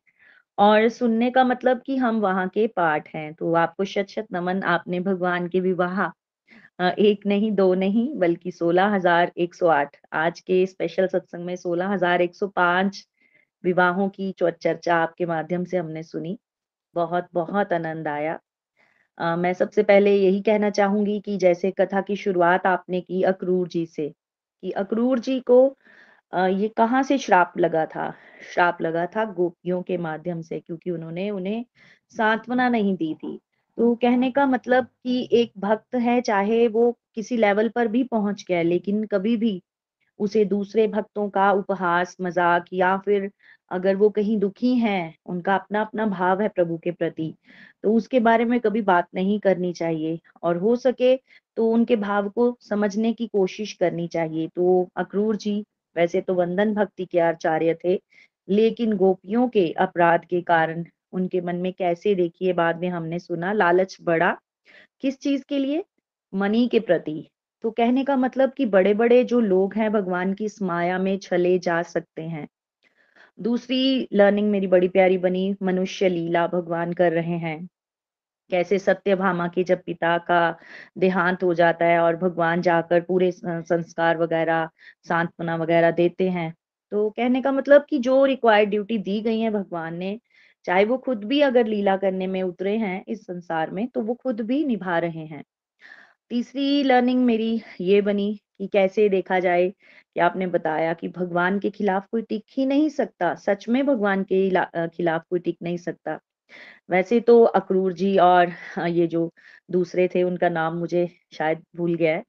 और 0.57 0.89
सुनने 0.91 1.31
का 1.31 1.43
मतलब 1.45 1.81
कि 1.85 1.97
हम 1.97 2.19
वहाँ 2.21 2.47
के 2.49 2.67
पाठ 2.69 3.09
हैं 3.09 3.33
तो 3.35 3.53
आपको 3.57 3.85
शत 3.87 4.07
शत 4.09 4.27
नमन 4.33 4.63
आपने 4.69 4.99
भगवान 5.01 5.47
के 5.49 5.59
विवाह 5.61 6.01
एक 6.79 7.25
नहीं 7.27 7.51
दो 7.51 7.73
नहीं 7.75 8.07
बल्कि 8.19 8.51
सोलह 8.51 8.93
हज़ार 8.95 9.31
एक 9.37 9.55
सौ 9.55 9.67
आठ 9.69 9.97
आज 10.15 10.39
के 10.41 10.65
स्पेशल 10.65 11.07
सत्संग 11.07 11.45
में 11.45 11.55
सोलह 11.55 11.89
हज़ार 11.89 12.21
एक 12.21 12.35
सौ 12.35 12.47
पाँच 12.55 13.03
विवाहों 13.63 14.07
की 14.09 14.31
चर्चा 14.41 14.95
आपके 14.97 15.25
माध्यम 15.25 15.63
से 15.65 15.77
हमने 15.77 16.03
सुनी 16.03 16.37
बहुत 16.95 17.27
बहुत 17.33 17.73
आनंद 17.73 18.07
आया 18.07 18.39
आ, 19.17 19.35
मैं 19.35 19.53
सबसे 19.53 19.83
पहले 19.83 20.15
यही 20.15 20.41
कहना 20.43 20.69
चाहूँगी 20.71 21.19
कि 21.21 21.37
जैसे 21.39 21.71
कथा 21.79 22.01
की 22.01 22.15
शुरुआत 22.17 22.67
आपने 22.67 23.01
की 23.01 23.23
अक्रूर 23.25 23.67
जी 23.69 23.85
से 23.87 24.09
कि 24.63 24.71
अक्रूर 24.77 25.19
जी 25.21 25.39
को 25.43 25.59
आ, 26.33 26.47
ये 26.47 26.67
कहाँ 26.77 27.03
से 27.03 27.17
श्राप 27.19 27.53
लगा 27.59 27.85
था? 27.87 28.13
श्राप 28.53 28.81
लगा 28.81 29.05
था 29.07 29.25
गोपियों 29.33 29.81
के 29.83 29.97
माध्यम 29.99 30.41
से 30.43 30.59
क्योंकि 30.59 30.91
उन्होंने 30.91 31.29
उन्हें 31.31 31.65
सांत्वना 32.13 32.69
नहीं 32.69 32.95
दी 32.97 33.13
थी। 33.15 33.39
तो 33.77 33.93
कहने 33.95 34.29
का 34.31 34.45
मतलब 34.45 34.85
कि 35.03 35.27
एक 35.33 35.51
भक्त 35.59 35.95
है 35.97 36.19
चाहे 36.21 36.67
वो 36.69 36.91
किसी 37.15 37.37
लेवल 37.37 37.69
पर 37.69 37.87
भी 37.87 38.03
पहुँच 38.05 38.43
गया 38.47 38.61
लेकिन 38.63 39.03
कभी 39.07 39.35
भी 39.37 39.61
उसे 40.19 40.43
दूसरे 40.45 40.87
भक्तों 40.87 41.29
का 41.29 41.51
उपहास, 41.53 42.15
मज़ाक 42.21 42.65
या 42.73 42.97
फिर 42.97 43.31
अगर 43.71 43.95
वो 43.95 44.09
कहीं 44.09 44.37
दुखी 44.39 44.73
हैं, 44.75 45.15
उनका 45.25 45.55
अपना-अपना 45.55 46.05
भाव 46.07 46.41
है 46.41 46.47
प्रभु 46.49 46.77
के 46.77 46.91
प्रति, 46.91 47.33
तो 47.83 47.93
उसके 47.93 48.19
बारे 48.21 48.45
में 48.45 48.59
कभी 48.59 48.81
बात 48.83 49.07
नहीं 49.15 49.39
करनी 49.39 49.73
चाहिए 49.73 50.19
और 50.43 50.57
हो 50.57 50.75
सके 50.77 51.15
तो 51.57 51.69
उनके 51.71 51.95
भाव 51.97 52.29
को 52.29 52.55
समझने 52.61 53.13
की 53.13 53.27
कोशिश 53.27 53.73
करनी 53.75 54.07
चाहिए। 54.09 54.47
तो 54.49 54.89
अक्रूर 54.97 55.35
जी 55.37 55.63
वैसे 55.95 56.21
तो 56.21 56.33
वंदन 56.33 56.73
भक्ति 56.73 57.05
के 57.05 57.19
आचार्य 57.21 57.77
थे, 57.85 57.99
लेकिन 58.47 58.95
गोपियों 58.97 59.47
के 59.49 59.69
अपराध 59.79 60.25
के 60.25 60.41
कारण 60.43 60.85
उनके 61.11 61.41
मन 61.41 61.55
में 61.55 61.73
कैसे 61.73 62.15
देखिए 62.15 62.53
बाद 62.53 62.79
में 62.79 62.89
हमने 62.89 63.19
सुना 63.19 63.53
लालच 63.53 63.97
बढ़ा, 64.01 64.37
किस 65.01 65.19
चीज़ 65.19 65.43
के 65.49 65.59
लिए? 65.59 65.85
मनी 66.33 66.67
के 66.67 66.79
प्रति। 66.79 67.29
तो 67.61 67.71
कहने 67.71 68.03
का 68.03 68.17
मतलब 68.17 68.53
कि 68.53 68.65
बड़े-बड़े 68.65 69.23
जो 69.23 69.39
लोग 69.39 69.75
हैं 69.75 69.91
भगवान 69.91 70.33
की 70.33 70.45
इस 70.45 70.61
माया 70.61 70.99
में 70.99 71.17
चले 71.17 71.59
जा 71.59 71.81
सकते 71.81 72.21
हैं। 72.21 72.47
दूसरी 73.39 74.07
लर्निंग 74.13 74.51
मेरी 74.51 74.67
बड़ी 74.67 74.87
प्यारी 74.87 75.17
बनी 75.17 75.55
मनुष्य 75.63 76.09
लीला 76.09 76.47
भगवान 76.47 76.93
कर 76.93 77.11
रहे 77.11 77.37
हैं। 77.37 77.67
कैसे 78.49 78.79
सत्यभामा 78.79 79.47
के 79.47 79.63
जब 79.63 79.81
पिता 79.85 80.17
का 80.17 80.57
देहांत 80.97 81.43
हो 81.43 81.53
जाता 81.53 81.85
है 81.85 81.99
और 81.99 82.15
भगवान 82.15 82.61
जाकर 82.61 83.01
पूरे 83.01 83.31
संस्कार 83.45 84.17
वगैरह 84.17 84.69
सांत्वना 85.07 85.55
वगैरह 85.55 85.91
देते 85.91 86.29
हैं। 86.29 86.55
तो 86.91 87.09
कहने 87.09 87.41
का 87.41 87.51
मतलब 87.51 87.85
कि 87.89 87.99
जो 87.99 88.25
रिक्वायर्ड 88.25 88.69
ड्यूटी 88.69 88.97
दी 88.97 89.21
गई 89.21 89.39
है 89.39 89.51
भगवान 89.51 89.95
ने, 89.95 90.19
चाहे 90.65 90.85
वो 90.85 90.97
खुद 90.99 91.23
भी 91.25 91.41
अगर 91.41 91.67
लीला 91.67 91.95
करने 91.97 92.27
में 92.27 92.41
उतरे 92.43 92.75
हैं 92.77 93.03
इस 93.07 93.25
संसार 93.25 93.71
में, 93.71 93.87
तो 93.87 94.01
वो 94.01 94.13
खुद 94.15 94.41
भी 94.41 94.63
निभा 94.65 94.97
रहे 94.99 95.25
हैं। 95.25 95.43
तीसरी 96.31 96.83
लर्निंग 96.83 97.23
मेरी 97.25 97.61
ये 97.81 98.01
बनी 98.01 98.33
कि 98.59 98.67
कैसे 98.67 99.07
देखा 99.09 99.39
जाए 99.39 99.69
कि 99.69 100.19
आपने 100.19 100.47
बताया 100.47 100.93
कि 100.93 101.07
भगवान 101.09 101.59
के 101.59 101.69
खिलाफ 101.69 102.07
कोई 102.11 102.21
टिक 102.21 102.43
ही 102.51 102.65
नहीं 102.65 102.89
सकता 102.89 103.33
सच 103.37 103.67
में 103.69 103.85
भगवान 103.85 104.23
के 104.31 104.49
खिलाफ 104.89 105.23
कोई 105.29 105.39
टिक 105.39 105.57
नहीं 105.63 105.77
सकता 105.77 106.19
वैसे 106.89 107.19
तो 107.21 107.43
अक्रूर 107.55 107.93
जी 107.93 108.17
और 108.19 108.51
ये 108.89 109.07
जो 109.07 109.29
दूसरे 109.71 110.07
थे 110.07 110.23
उनका 110.23 110.49
नाम 110.49 110.77
मुझे 110.77 111.07
शायद 111.33 111.63
भूल 111.75 111.95
गया 111.95 112.15
है 112.15 112.23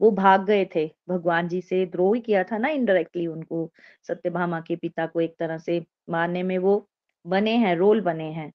वो 0.00 0.10
भाग 0.12 0.44
गए 0.46 0.64
थे 0.74 0.86
भगवान 1.08 1.48
जी 1.48 1.60
से 1.62 1.84
द्रोह 1.86 2.18
किया 2.20 2.42
था 2.44 2.58
ना 2.58 2.68
इनडायरेक्टली 2.70 3.26
उनको 3.26 3.70
सत्यभामा 4.08 4.60
के 4.60 4.76
पिता 4.76 5.06
को 5.06 5.20
एक 5.20 5.36
तरह 5.38 5.58
से 5.58 5.84
मारने 6.10 6.42
में 6.42 6.56
वो 6.58 6.76
बने 7.26 7.56
हैं 7.58 7.74
रोल 7.76 8.00
बने 8.02 8.30
हैं 8.32 8.50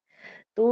तो 0.58 0.68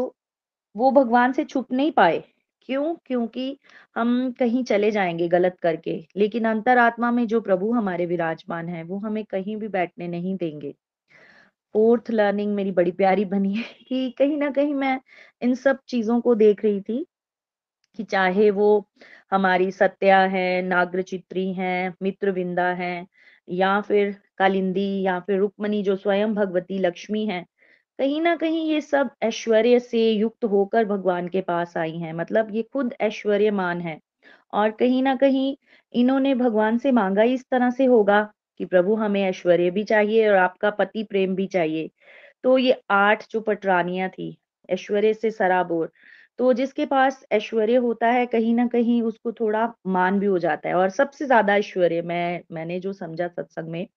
वो 0.75 0.91
भगवान 0.93 1.33
से 1.33 1.45
छुप 1.45 1.71
नहीं 1.73 1.91
पाए 1.93 2.23
क्यों? 2.61 2.95
क्योंकि 3.05 3.57
हम 3.95 4.31
कहीं 4.39 4.63
चले 4.65 4.91
जाएँगे 4.91 5.27
गलत 5.29 5.57
करके, 5.61 5.97
लेकिन 6.17 6.45
अंतरात्मा 6.47 7.11
में 7.11 7.27
जो 7.27 7.41
प्रभु 7.41 7.71
हमारे 7.73 8.05
विराजमान 8.07 8.69
है 8.69 8.83
वो 8.85 8.99
हमें 8.99 9.23
कहीं 9.27 9.57
भी 9.57 9.67
बैठने 9.69 10.07
नहीं 10.09 10.35
देंगे। 10.37 10.73
फोर्थ 11.75 12.11
लर्निंग 12.11 12.53
मेरी 12.55 12.71
बड़ी 12.73 12.91
प्यारी 12.93 13.25
बनी 13.27 13.53
है 13.55 13.63
कि 13.89 14.09
कहीं 14.19 14.37
ना 14.37 14.49
कहीं 14.51 14.73
मैं 14.75 14.99
इन 15.41 15.55
सब 15.57 15.79
चीज़ों 15.89 16.19
को 16.21 16.35
देख 16.37 16.63
रही 16.65 16.81
थी, 16.81 17.05
कि 17.99 18.03
चाहे 18.05 18.49
वो 18.51 18.67
हमारी 19.31 19.71
सत्या 19.73 20.19
है, 20.23 20.61
नाग्रचित्री 20.63 21.53
हैं, 21.53 21.93
मित्रविंदा 22.03 22.67
है 22.75 23.05
या 23.47 23.79
फिर 23.83 24.15
कालिंदी 24.39 24.89
या 25.03 25.19
फिर 25.21 25.39
रुक्मणी 25.39 25.83
जो 25.83 25.95
स्वयं 25.97 26.35
भगवती 26.35 26.79
लक्ष्मी 26.79 27.25
हैं। 27.27 27.45
कहीं 27.99 28.19
ना 28.21 28.35
कहीं 28.35 28.65
ये 28.67 28.79
सब 28.81 29.09
ऐश्वर्य 29.23 29.79
से 29.79 29.99
युक्त 30.11 30.45
होकर 30.45 30.85
भगवान 30.85 31.27
के 31.27 31.41
पास 31.41 31.75
आई 31.77 31.97
हैं। 31.97 32.13
मतलब 32.13 32.53
ये 32.55 32.61
खुद 32.73 32.93
ऐश्वर्यमान 33.01 33.81
है। 33.81 33.99
और 34.53 34.71
कहीं 34.71 35.01
ना 35.03 35.15
कहीं 35.17 35.55
इन्होंने 35.93 36.33
भगवान 36.35 36.77
से 36.77 36.91
मांगा 36.93 37.23
इस 37.25 37.45
तरह 37.51 37.69
से 37.71 37.85
होगा 37.85 38.21
कि 38.59 38.65
प्रभु 38.65 38.95
हमें 38.95 39.21
ऐश्वर्य 39.23 39.71
भी 39.71 39.83
चाहिए 39.85 40.29
और 40.29 40.35
आपका 40.37 40.69
पति 40.73 41.03
प्रेम 41.05 41.35
भी 41.35 41.47
चाहिए। 41.49 41.89
तो 42.43 42.57
ये 42.57 42.81
आठ 42.91 43.25
जो 43.31 43.41
पटरानियाँ 43.41 44.09
थी, 44.09 44.37
ऐश्वर्य 44.69 45.13
से 45.15 45.31
सराबोर। 45.31 45.91
तो 46.39 46.53
जिसके 46.53 46.85
पास 46.87 47.23
ऐश्वर्य 47.33 47.75
होता 47.79 48.07
है, 48.09 48.25
कहीं 48.27 48.53
ना 48.55 48.67
कहीं 48.69 49.01
उसको 49.03 49.31
थोड़ा 49.33 49.73
मान 49.89 50.19
भी 50.19 50.25
हो 50.27 50.39
जाता 50.39 50.69
है। 50.69 50.75
और 50.75 50.89
सबसे 50.91 51.25
ज़्यादा 51.25 51.55
ऐश्वर्य 51.57 52.01
मैं, 52.03 52.41
मैंने 52.51 52.79
जो 52.81 52.93
समझा 52.95 53.27
सत्संग 53.29 53.69
में, 53.69 53.87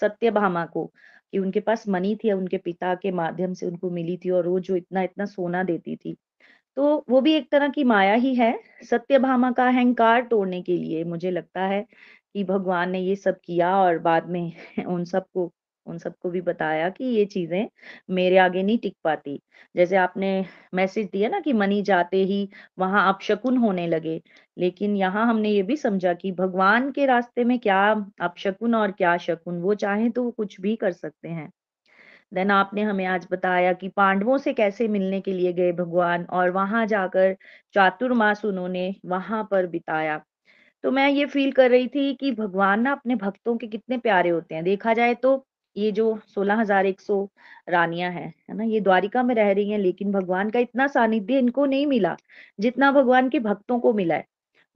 सत्यभामा 0.00 0.64
को। 0.66 0.90
कि 1.32 1.38
उनके 1.38 1.60
पास 1.60 1.88
मनी 1.88 2.14
थी 2.16 2.32
उनके 2.32 2.58
पिता 2.58 2.94
के 2.96 3.10
माध्यम 3.12 3.54
से 3.54 3.66
उनको 3.66 3.90
मिली 3.90 4.16
थी 4.18 4.30
और 4.30 4.48
वो 4.48 4.60
जो 4.60 4.76
इतना 4.76 5.02
इतना 5.02 5.26
सोना 5.26 5.62
देती 5.64 5.96
थी। 5.96 6.16
तो 6.76 7.04
वो 7.10 7.20
भी 7.20 7.34
एक 7.34 7.50
तरह 7.52 7.68
की 7.70 7.84
माया 7.84 8.14
ही 8.16 8.34
है, 8.34 8.52
सत्यभामा 8.84 9.50
का 9.52 9.66
अहंकार 9.68 10.26
तोड़ने 10.26 10.62
के 10.62 10.76
लिए 10.76 11.04
मुझे 11.06 11.30
लगता 11.30 11.66
है 11.66 11.82
कि 12.34 12.44
भगवान 12.44 12.90
ने 12.90 13.00
ये 13.00 13.16
सब 13.16 13.40
किया 13.44 13.76
और 13.78 13.98
बाद 14.00 14.28
में 14.30 14.52
उन 14.88 15.04
सबको 15.06 15.52
उन 15.86 15.98
सबको 15.98 16.30
भी 16.30 16.40
बताया 16.42 16.88
कि 16.90 17.04
ये 17.06 17.24
चीज़ें 17.26 17.68
मेरे 18.10 18.38
आगे 18.38 18.62
नहीं 18.62 18.78
टिक 18.78 18.96
पाती। 19.04 19.40
जैसे 19.74 19.96
आपने 19.98 20.30
मैसेज 20.74 21.08
दिया 21.08 21.28
ना 21.28 21.40
कि 21.40 21.52
मनी 21.54 21.80
जाते 21.84 22.22
ही 22.24 22.48
वहाँ 22.78 23.06
अपशकुन 23.08 23.56
होने 23.58 23.86
लगे, 23.88 24.20
लेकिन 24.56 24.96
यहाँ 24.96 25.26
हमने 25.26 25.50
ये 25.50 25.62
भी 25.64 25.76
समझा 25.78 26.14
कि 26.14 26.32
भगवान 26.34 26.90
के 26.92 27.06
रास्ते 27.06 27.44
में 27.44 27.58
क्या 27.60 27.82
अपशकुन 28.20 28.74
और 28.76 28.92
क्या 28.92 29.16
शकुन, 29.18 29.60
वो 29.60 29.74
चाहे 29.76 30.08
तो 30.10 30.22
वो 30.24 30.30
कुछ 30.32 30.60
भी 30.60 30.76
कर 30.76 30.92
सकते 30.92 31.28
हैं। 31.30 31.50
देन 32.34 32.50
आपने 32.50 32.82
हमें 32.82 33.04
आज 33.06 33.26
बताया 33.30 33.72
कि 33.74 33.88
पांडवों 33.90 34.36
से 34.38 34.52
कैसे 34.54 34.88
मिलने 34.88 35.20
के 35.20 35.32
लिए 35.32 35.52
गए 35.52 35.72
भगवान 35.74 36.24
और 36.32 36.50
वहाँ 36.52 36.84
जाकर 36.86 37.34
चातुर्मास 37.74 38.44
उन्होंने 38.44 38.94
वहाँ 39.06 39.42
पर 39.50 39.66
बिताया। 39.68 40.20
तो 40.84 40.90
मैं 40.92 41.08
ये 41.10 41.26
फील 41.26 41.52
कर 41.52 41.70
रही 41.70 41.88
थी 41.88 42.14
कि 42.16 42.32
भगवान 42.34 42.82
ना 42.82 42.92
अपने 42.92 43.14
भक्तों 43.16 43.56
के 43.56 43.66
कितने 43.68 43.98
प्यारे 43.98 44.30
होते 44.30 44.54
हैं। 44.54 44.64
देखा 44.64 44.94
जाए 44.94 45.14
तो 45.16 45.36
ये 45.76 45.90
जो 45.92 46.04
16,100 46.28 47.28
रानियाँ 47.68 48.10
हैं 48.12 48.26
है 48.48 48.56
ना? 48.56 48.64
ये 48.64 48.80
द्वारिका 48.80 49.22
में 49.22 49.34
रह 49.34 49.50
रही 49.52 49.70
हैं 49.70 49.78
लेकिन 49.78 50.12
भगवान 50.12 50.50
का 50.50 50.58
इतना 50.58 50.86
सानिध्य 50.88 51.38
इनको 51.38 51.64
नहीं 51.66 51.86
मिला 51.86 52.16
जितना 52.58 52.90
भगवान 52.92 53.28
के 53.30 53.38
भक्तों 53.40 53.78
को 53.80 53.92
मिला 53.94 54.14
है। 54.14 54.24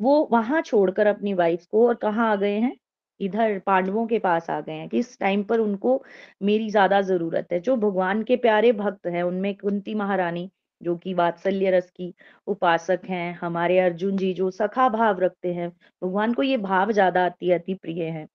वो 0.01 0.29
वहाँ 0.33 0.61
छोड़कर 0.63 1.07
अपनी 1.07 1.35
वाइफ 1.35 1.65
को 1.67 1.87
और 1.89 1.95
कहाँ 1.97 2.31
आ 2.33 2.37
गए 2.37 2.59
हैं? 2.59 2.77
इधर 3.21 3.59
पांडवों 3.67 4.07
के 4.07 4.19
पास 4.21 4.51
आ 4.51 4.61
गए 4.61 4.73
हैं 4.73 4.89
कि 4.89 4.99
इस 4.99 5.19
टाइम 5.19 5.43
पर 5.45 5.59
उनको 5.61 6.03
मेरी 6.43 6.69
ज़्यादा 6.71 7.01
ज़रूरत 7.03 7.49
है। 7.53 7.61
जो 7.61 7.77
भगवान 7.79 8.23
के 8.25 8.37
प्यारे 8.39 8.73
भक्त 8.75 9.07
हैं 9.09 9.23
उनमें 9.23 9.55
कुंती 9.57 9.95
महारानी 9.95 10.51
जो 10.81 10.97
कि 10.99 11.15
वात्सल्य 11.15 11.71
रस 11.71 11.91
की 11.93 12.13
उपासक 12.47 13.01
हैं 13.07 13.33
हमारे 13.37 13.79
अर्जुन 13.81 14.17
जी 14.17 14.33
जो 14.35 14.51
सखा 14.53 14.89
भाव 14.91 15.21
रखते 15.21 15.53
हैं 15.55 15.69
भगवान 16.03 16.35
को 16.35 16.43
ये 16.43 16.57
भाव 16.59 16.93
ज़्यादा 16.93 17.25
अति 17.27 17.51
अति 17.53 17.75
प्रिय 17.77 18.03
है। 18.05 18.27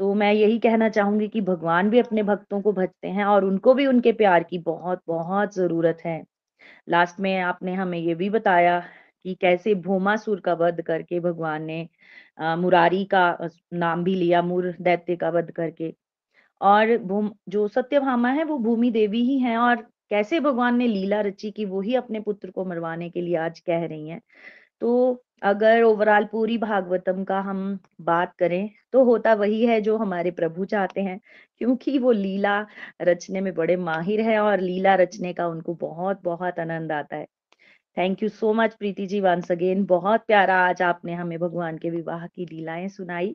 तो 0.00 0.12
मैं 0.14 0.32
यही 0.32 0.58
कहना 0.58 0.88
चाहूँगी 0.88 1.28
कि 1.28 1.40
भगवान 1.42 1.90
भी 1.90 1.98
अपने 1.98 2.22
भक्तों 2.22 2.60
को 2.62 2.72
भजते 2.72 3.08
हैं 3.08 3.24
और 3.26 3.44
उनको 3.44 3.74
भी 3.74 3.86
उनके 3.86 4.12
प्यार 4.14 4.42
की 4.44 4.58
बहुत 4.60 5.00
बहुत 5.08 5.54
ज़रूरत 5.54 5.98
है। 6.04 6.22
लास्ट 6.88 7.20
में 7.20 7.38
आपने 7.40 7.74
हमें 7.74 7.98
ये 7.98 8.14
भी 8.14 8.30
बताया 8.30 8.80
कि 9.24 9.34
कैसे 9.36 9.74
भूमासुर 9.76 10.40
का 10.42 10.54
वध 10.56 10.80
करके 10.82 11.20
भगवान 11.20 11.64
ने 11.64 11.88
मुरारी 12.58 13.04
का 13.06 13.36
नाम 13.74 14.04
भी 14.04 14.14
लिया, 14.14 14.42
मुर 14.42 14.74
दैत्य 14.80 15.16
का 15.16 15.30
वध 15.30 15.50
करके। 15.52 15.94
और 16.60 16.96
भूम, 16.98 17.30
जो 17.48 17.66
सत्यभामा 17.68 18.30
है 18.30 18.44
वो 18.44 18.58
भूमि 18.60 18.90
देवी 18.92 19.22
ही 19.24 19.38
है 19.40 19.56
और 19.58 19.76
कैसे 20.10 20.40
भगवान 20.40 20.76
ने 20.78 20.86
लीला 20.86 21.20
रची 21.22 21.50
कि 21.52 21.64
वो 21.66 21.80
ही 21.82 21.94
अपने 21.96 22.20
पुत्र 22.20 22.50
को 22.50 22.64
मरवाने 22.64 23.10
के 23.10 23.20
लिए 23.22 23.36
आज 23.38 23.60
कह 23.62 23.86
रही 23.86 24.08
हैं। 24.08 24.20
तो 24.80 25.24
अगर 25.42 25.82
ओवरऑल 25.82 26.24
पूरी 26.24 26.56
भागवतम 26.58 27.22
का 27.24 27.40
हम 27.40 27.78
बात 28.02 28.34
करें 28.38 28.68
तो 28.92 29.02
होता 29.04 29.34
वही 29.34 29.64
है 29.66 29.80
जो 29.80 29.96
हमारे 29.98 30.30
प्रभु 30.32 30.64
चाहते 30.64 31.00
हैं, 31.00 31.18
क्योंकि 31.58 31.98
वो 31.98 32.12
लीला 32.12 32.60
रचने 33.02 33.40
में 33.40 33.52
बड़े 33.54 33.76
माहिर 33.78 34.20
है 34.20 34.38
और 34.40 34.60
लीला 34.60 34.94
रचने 34.96 35.32
का 35.32 35.46
उनको 35.48 35.74
बहुत 35.76 36.22
बहुत 36.24 36.58
आनंद 36.60 36.92
आता 36.92 37.16
है। 37.16 37.26
Thank 37.96 38.22
you 38.22 38.28
so 38.28 38.52
much 38.54 38.74
Preeti 38.74 39.06
ji 39.06 39.20
once 39.20 39.50
again 39.52 39.84
बहुत 39.86 40.24
प्यारा 40.26 40.56
आज 40.68 40.82
आपने 40.82 41.14
हमें 41.14 41.38
भगवान 41.38 41.78
के 41.78 41.90
विवाह 41.90 42.26
की 42.26 42.46
लीलाएँ 42.46 42.88
सुनाई। 42.88 43.34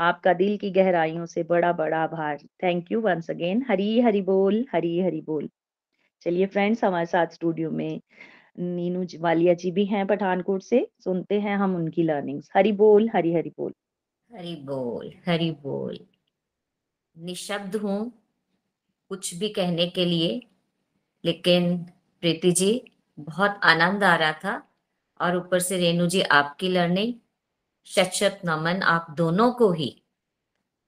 आपका 0.00 0.32
दिल 0.34 0.56
की 0.58 0.70
गहराइयों 0.70 1.26
से 1.26 1.42
बड़ा 1.44 1.72
बड़ा 1.74 1.98
आभार। 1.98 2.38
Thank 2.62 2.92
you 2.92 3.00
once 3.00 3.30
again 3.30 3.64
Hari 3.70 4.00
Hari 4.00 4.22
बोल, 4.22 4.64
हरी 4.72 5.00
हरी 5.00 5.20
बोल। 5.22 5.48
चलिए 6.22 6.46
फ्रेंड्स 6.46 6.84
हमारे 6.84 7.06
साथ 7.06 7.26
स्टूडियो 7.34 7.70
में 7.70 8.00
नीनू 8.58 9.04
वालिया 9.20 9.54
जी 9.54 9.70
भी 9.70 9.84
हैं 9.84 10.06
पठानकोट 10.06 10.62
से, 10.62 10.88
सुनते 11.04 11.40
हैं 11.40 11.56
हम 11.56 11.76
उनकी 11.76 12.02
लर्निंग्स 12.02 12.50
हरी 12.56 12.72
बोल, 12.72 13.10
हरी 13.14 13.34
हरी 13.34 13.50
बोल। 13.50 13.72
हरी 14.30 14.56
बोल 14.56 15.12
हरी 15.26 15.50
बोल। 15.50 15.98
निशब्द 17.18 17.76
हूँ 17.76 18.12
कुछ 19.08 19.34
भी 19.34 19.48
कहने 19.48 19.86
के 19.86 20.04
लिए, 20.04 20.42
लेकिन 21.24 21.76
प्रीति 22.20 22.52
जी, 22.52 22.84
बहुत 23.18 23.60
आनंद 23.64 24.04
आ 24.04 24.16
रहा 24.16 24.32
था 24.32 24.62
और 25.20 25.36
ऊपर 25.36 25.60
से 25.60 25.76
रेणु 25.76 26.06
जी 26.06 26.20
आपकी 26.20 26.68
लर्निंग 26.68 27.14
शत 27.86 28.40
नमन 28.44 28.82
आप 28.82 29.06
दोनों 29.10 29.52
को 29.52 29.72
ही। 29.72 30.02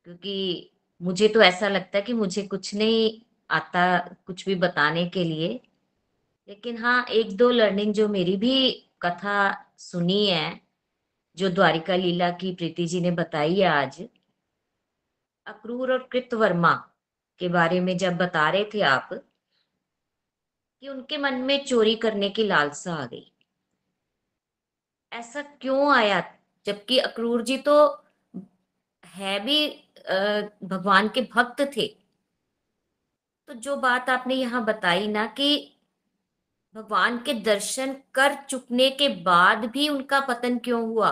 क्योंकि 0.04 0.70
मुझे 1.02 1.28
तो 1.28 1.42
ऐसा 1.42 1.68
लगता 1.68 1.98
है 1.98 2.04
कि 2.04 2.12
मुझे 2.12 2.42
कुछ 2.42 2.74
नहीं 2.74 3.20
आता 3.50 3.98
कुछ 4.26 4.46
भी 4.46 4.54
बताने 4.54 5.06
के 5.06 5.24
लिए 5.24 5.60
लेकिन 6.48 6.78
हाँ 6.78 7.04
एक 7.10 7.36
दो 7.36 7.50
लर्निंग 7.50 7.92
जो 7.94 8.08
मेरी 8.08 8.36
भी 8.36 8.70
कथा 9.02 9.34
सुनी 9.78 10.26
है, 10.26 10.60
जो 11.38 11.48
द्वारिका 11.48 11.96
लीला 11.96 12.30
की 12.30 12.54
प्रीति 12.54 12.86
जी 12.86 13.00
ने 13.00 13.10
बताई 13.10 13.54
है 13.54 13.66
आज, 13.68 14.00
अक्रूर 15.46 15.92
और 15.92 16.08
कृतवर्मा 16.12 16.72
के 17.40 17.48
बारे 17.48 17.80
में 17.80 17.96
जब 17.98 18.16
बता 18.16 18.48
रहे 18.50 18.64
थे 18.74 18.80
आप, 18.82 19.08
कि 20.82 20.88
उनके 20.88 21.18
मन 21.18 21.34
में 21.34 21.64
चोरी 21.64 21.94
करने 21.96 22.28
की 22.30 22.44
लालसा 22.44 22.94
आ 22.94 23.06
गई। 23.06 23.32
ऐसा 25.12 25.42
क्यों 25.42 25.94
आया? 25.94 26.22
जबकि 26.66 26.98
अक्रूर 26.98 27.42
जी 27.42 27.56
तो 27.58 27.74
है 29.04 29.38
भी 29.40 29.66
भगवान 30.64 31.08
के 31.08 31.22
भक्त 31.34 31.60
थे। 31.76 31.86
तो 33.48 33.54
जो 33.54 33.76
बात 33.76 34.10
आपने 34.10 34.34
यहाँ 34.34 34.64
बताई 34.64 35.06
ना 35.08 35.26
कि 35.26 35.71
भगवान 36.74 37.18
के 37.18 37.34
दर्शन 37.34 37.96
कर 38.14 38.34
चुकने 38.34 38.90
के 38.90 39.08
बाद 39.08 39.64
भी 39.64 39.88
उनका 39.88 40.20
पतन 40.20 40.58
क्यों 40.58 40.82
हुआ? 40.82 41.10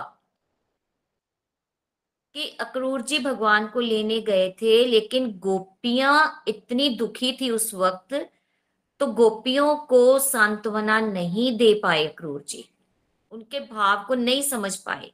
कि 2.33 2.49
अक्रूर 2.49 3.01
जी 3.01 3.19
भगवान 3.19 3.67
को 3.67 3.79
लेने 3.79 4.21
गए 4.21 4.51
थे, 4.51 4.85
लेकिन 4.85 5.39
गोपियाँ 5.39 6.43
इतनी 6.47 6.89
दुखी 6.89 7.37
थी 7.41 7.49
उस 7.49 7.73
वक्त 7.73 8.29
तो 8.99 9.07
गोपियों 9.07 9.75
को 9.75 10.19
सांत्वना 10.19 10.99
नहीं 10.99 11.57
दे 11.57 11.79
पाए 11.83 12.07
अक्रूर 12.07 12.41
जी। 12.41 12.69
उनके 13.31 13.59
भाव 13.59 14.05
को 14.07 14.15
नहीं 14.15 14.41
समझ 14.41 14.75
पाए। 14.75 15.11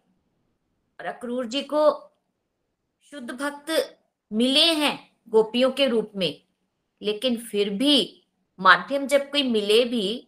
और 1.00 1.06
अक्रूर 1.06 1.45
जी 1.45 1.62
को 1.62 2.12
शुद्ध 3.02 3.32
भक्त 3.32 4.00
मिले 4.34 4.74
हैं 4.74 5.12
गोपियों 5.30 5.72
के 5.72 5.88
रूप 5.88 6.12
में, 6.16 6.41
लेकिन 7.02 7.38
फिर 7.38 7.70
भी 7.70 8.24
माध्यम 8.60 9.08
जब 9.08 9.30
कोई 9.32 9.43
मिले 9.43 9.86
भी 9.86 10.26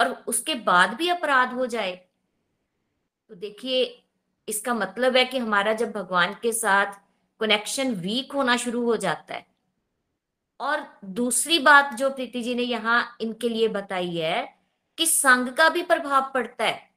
और 0.00 0.24
उसके 0.26 0.54
बाद 0.54 0.94
भी 0.94 1.08
अपराध 1.08 1.52
हो 1.52 1.66
जाए। 1.66 2.06
तो 3.28 3.34
देखिए, 3.34 4.04
इसका 4.48 4.74
मतलब 4.74 5.16
है 5.16 5.24
कि 5.24 5.38
हमारा 5.38 5.72
जब 5.72 5.92
भगवान 5.92 6.36
के 6.42 6.52
साथ 6.52 6.86
कनेक्शन 7.40 7.94
वीक 7.94 8.32
होना 8.32 8.56
शुरू 8.56 8.84
हो 8.84 8.96
जाता 8.96 9.34
है। 9.34 9.46
और 10.60 10.98
दूसरी 11.04 11.58
बात 11.58 11.94
जो 11.94 12.10
प्रीति 12.10 12.42
जी 12.42 12.54
ने 12.54 12.62
यहाँ 12.62 13.16
इनके 13.20 13.48
लिए 13.48 13.68
बताई 13.68 14.16
है 14.16 14.58
कि 14.98 15.06
संघ 15.06 15.50
का 15.50 15.68
भी 15.68 15.82
प्रभाव 15.82 16.30
पड़ता 16.34 16.64
है। 16.64 16.90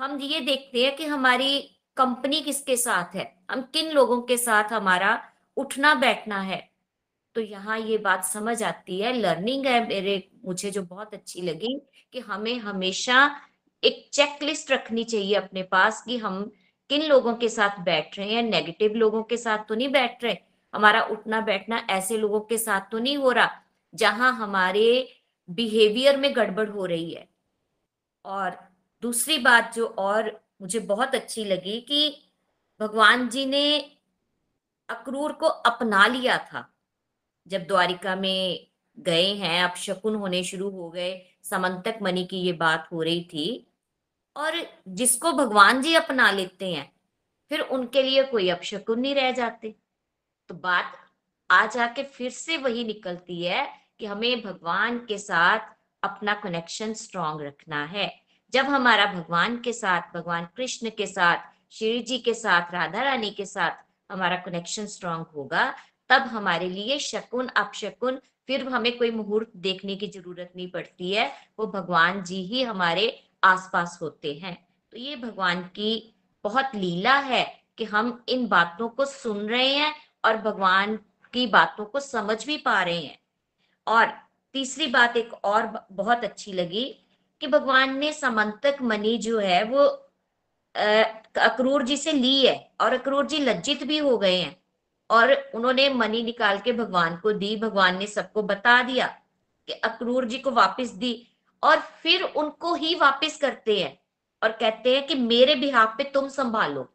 हम 0.00 0.20
ये 0.20 0.40
देखते 0.40 0.84
हैं 0.84 0.96
कि 0.96 1.06
हमारी 1.06 1.76
कंपनी 1.96 2.40
किसके 2.40 2.76
साथ 2.76 3.14
है? 3.14 3.42
हम 3.50 3.62
किन 3.62 3.90
लोगों 3.90 4.22
के 4.22 4.36
साथ 4.38 4.64
हमारा 4.64 5.32
उठना 5.56 5.94
बैठना 5.94 6.40
है? 6.40 6.69
तो 7.36 7.40
यहाँ 7.40 7.78
ये 7.78 7.98
बात 7.98 8.24
समझ 8.24 8.62
आती 8.62 9.00
है। 9.00 9.12
लर्निंग 9.12 9.66
है 9.66 9.86
मेरे, 9.88 10.30
मुझे 10.44 10.70
जो 10.70 10.82
बहुत 10.82 11.14
अच्छी 11.14 11.42
लगी 11.42 11.78
कि 12.12 12.20
हमें 12.20 12.58
हमेशा 12.58 13.30
एक 13.82 14.08
चेकलिस्ट 14.12 14.70
रखनी 14.72 15.04
चाहिए 15.04 15.34
अपने 15.34 15.62
पास 15.62 16.02
कि 16.02 16.16
हम 16.18 16.42
किन 16.90 17.02
लोगों 17.02 17.34
के 17.34 17.48
साथ 17.48 17.78
बैठ 17.80 18.18
रहे 18.18 18.32
हैं 18.32 18.42
नेगेटिव 18.42 18.94
लोगों 18.94 19.22
के 19.22 19.36
साथ 19.36 19.64
तो 19.68 19.74
नहीं 19.74 19.88
बैठ 19.88 20.24
रहे। 20.24 20.36
हमारा 20.74 21.02
उठना 21.02 21.40
बैठना 21.40 21.78
ऐसे 21.90 22.16
लोगों 22.16 22.40
के 22.40 22.58
साथ 22.58 22.90
तो 22.92 22.98
नहीं 22.98 23.16
हो 23.16 23.30
रहा 23.32 23.50
जहाँ 23.94 24.32
हमारे 24.32 24.86
बिहेवियर 25.48 26.16
में 26.16 26.34
गड़बड़ 26.36 26.68
हो 26.68 26.84
रही 26.86 27.12
है। 27.12 27.28
और 28.24 28.58
दूसरी 29.02 29.38
बात 29.38 29.74
जो 29.74 29.86
और 29.98 30.30
मुझे 30.62 30.78
बहुत 30.80 31.14
अच्छी 31.14 31.44
लगी 31.44 31.80
कि 31.80 32.16
भगवान 32.80 33.28
जी 33.28 33.46
ने 33.46 33.78
अक्रूर 34.88 35.32
को 35.32 35.46
अपना 35.46 36.06
लिया 36.06 36.38
था। 36.44 36.66
जब 37.50 37.66
द्वारिका 37.66 38.16
में 38.16 38.66
गए 38.98 39.34
हैं, 39.34 39.64
अब 39.64 39.74
शकुन 39.74 40.14
होने 40.14 40.44
शुरू 40.44 40.70
हो 40.70 40.90
गए, 40.90 41.26
समंतक 41.42 41.98
मणि 42.02 42.24
की 42.24 42.38
ये 42.38 42.52
बात 42.52 42.88
हो 42.92 43.02
रही 43.02 43.24
थी। 43.24 43.66
और 44.36 44.52
जिसको 44.88 45.32
भगवान 45.32 45.82
जी 45.82 45.94
अपना 45.94 46.30
लेते 46.30 46.74
हैं, 46.74 46.92
फिर 47.48 47.60
उनके 47.60 48.02
लिए 48.02 48.22
कोई 48.22 48.48
अपशकुन 48.48 49.00
नहीं 49.00 49.14
रह 49.14 49.30
जाते। 49.30 49.74
तो 50.48 50.54
बात 50.54 50.92
आ 51.50 51.66
जाके 51.66 52.02
फिर 52.02 52.30
से 52.30 52.56
वही 52.56 52.84
निकलती 52.84 53.42
है 53.42 53.68
कि 53.98 54.06
हमें 54.06 54.42
भगवान 54.42 54.98
के 54.98 55.18
साथ 55.18 55.58
अपना 56.02 56.34
कनेक्शन 56.34 56.92
स्ट्रांग 56.92 57.40
रखना 57.40 57.84
है। 57.84 58.22
जब 58.52 58.64
हमारा 58.64 59.06
भगवान 59.06 59.60
के 59.60 59.72
साथ, 59.72 60.02
भगवान 60.14 60.48
कृष्ण 60.56 60.90
के 60.90 61.06
साथ, 61.06 61.36
श्री 61.70 62.00
जी 62.00 62.18
के 62.18 62.34
साथ, 62.34 62.72
राधा 62.72 63.02
रानी 63.02 63.30
के 63.30 63.46
साथ 63.46 63.70
हमारा 64.12 64.36
कनेक्शन 64.36 64.86
स्ट्रांग 64.86 65.24
होगा 65.26 65.74
तब 66.10 66.22
हमारे 66.22 66.68
लिए 66.68 66.98
शकुन, 66.98 67.46
अपशकुन, 67.46 68.20
फिर 68.46 68.68
हमें 68.68 68.96
कोई 68.98 69.10
मुहूर्त 69.10 69.50
देखने 69.56 69.96
की 69.96 70.06
ज़रूरत 70.08 70.52
नहीं 70.56 70.70
पड़ती 70.70 71.12
है। 71.12 71.30
वो 71.58 71.66
भगवान 71.66 72.22
जी 72.22 72.42
ही 72.46 72.62
हमारे 72.62 73.22
आसपास 73.44 73.98
होते 74.02 74.32
हैं। 74.34 74.56
तो 74.92 74.98
ये 74.98 75.16
भगवान 75.16 75.62
की 75.62 76.14
बहुत 76.44 76.74
लीला 76.74 77.16
है 77.16 77.44
कि 77.78 77.84
हम 77.84 78.24
इन 78.28 78.46
बातों 78.46 78.88
को 78.88 79.04
सुन 79.04 79.38
रहे 79.48 79.74
हैं 79.74 79.94
और 80.24 80.36
भगवान 80.36 80.96
की 81.34 81.46
बातों 81.46 81.84
को 81.84 82.00
समझ 82.00 82.44
भी 82.46 82.56
पा 82.56 82.82
रहे 82.82 83.00
हैं। 83.00 83.18
और 83.86 84.06
तीसरी 84.54 84.86
बात 84.86 85.16
एक 85.16 85.32
और 85.34 85.86
बहुत 85.92 86.24
अच्छी 86.24 86.52
लगी 86.52 86.84
कि 87.40 87.46
भगवान 87.46 87.98
ने 87.98 88.12
समंतक 88.12 88.78
मनी 88.82 89.16
जो 89.18 89.38
है 89.38 89.62
वो 89.64 89.86
अक्रूर 90.74 91.82
जी 91.82 91.96
से 91.96 92.12
ली 92.12 92.46
है 92.46 92.54
और 92.80 92.92
अक्रूर 92.92 93.26
जी 93.26 93.38
लज्जित 93.38 93.84
भी 93.84 93.98
हो 93.98 94.16
गए 94.18 94.36
हैं। 94.36 94.56
और 95.10 95.50
उन्होंने 95.54 95.88
मनी 95.88 96.22
निकाल 96.22 96.58
के 96.58 96.72
भगवान 96.72 97.16
को 97.16 97.32
दी, 97.32 97.56
भगवान 97.56 97.98
ने 97.98 98.06
सबको 98.06 98.42
बता 98.42 98.82
दिया 98.82 99.06
कि 99.66 99.72
अक्रूर 99.72 100.24
जी 100.24 100.38
को 100.38 100.50
वापस 100.50 100.90
दी 100.90 101.26
और 101.62 101.76
फिर 101.76 102.22
उनको 102.22 102.74
ही 102.74 102.94
वापस 102.94 103.36
करते 103.36 103.80
हैं 103.80 104.00
और 104.42 104.52
कहते 104.52 104.96
हैं 104.96 105.06
कि 105.06 105.14
मेरे 105.14 105.54
बिहार 105.54 105.86
पे 105.86 106.04
तुम 106.04 106.28
संभालो। 106.28 106.88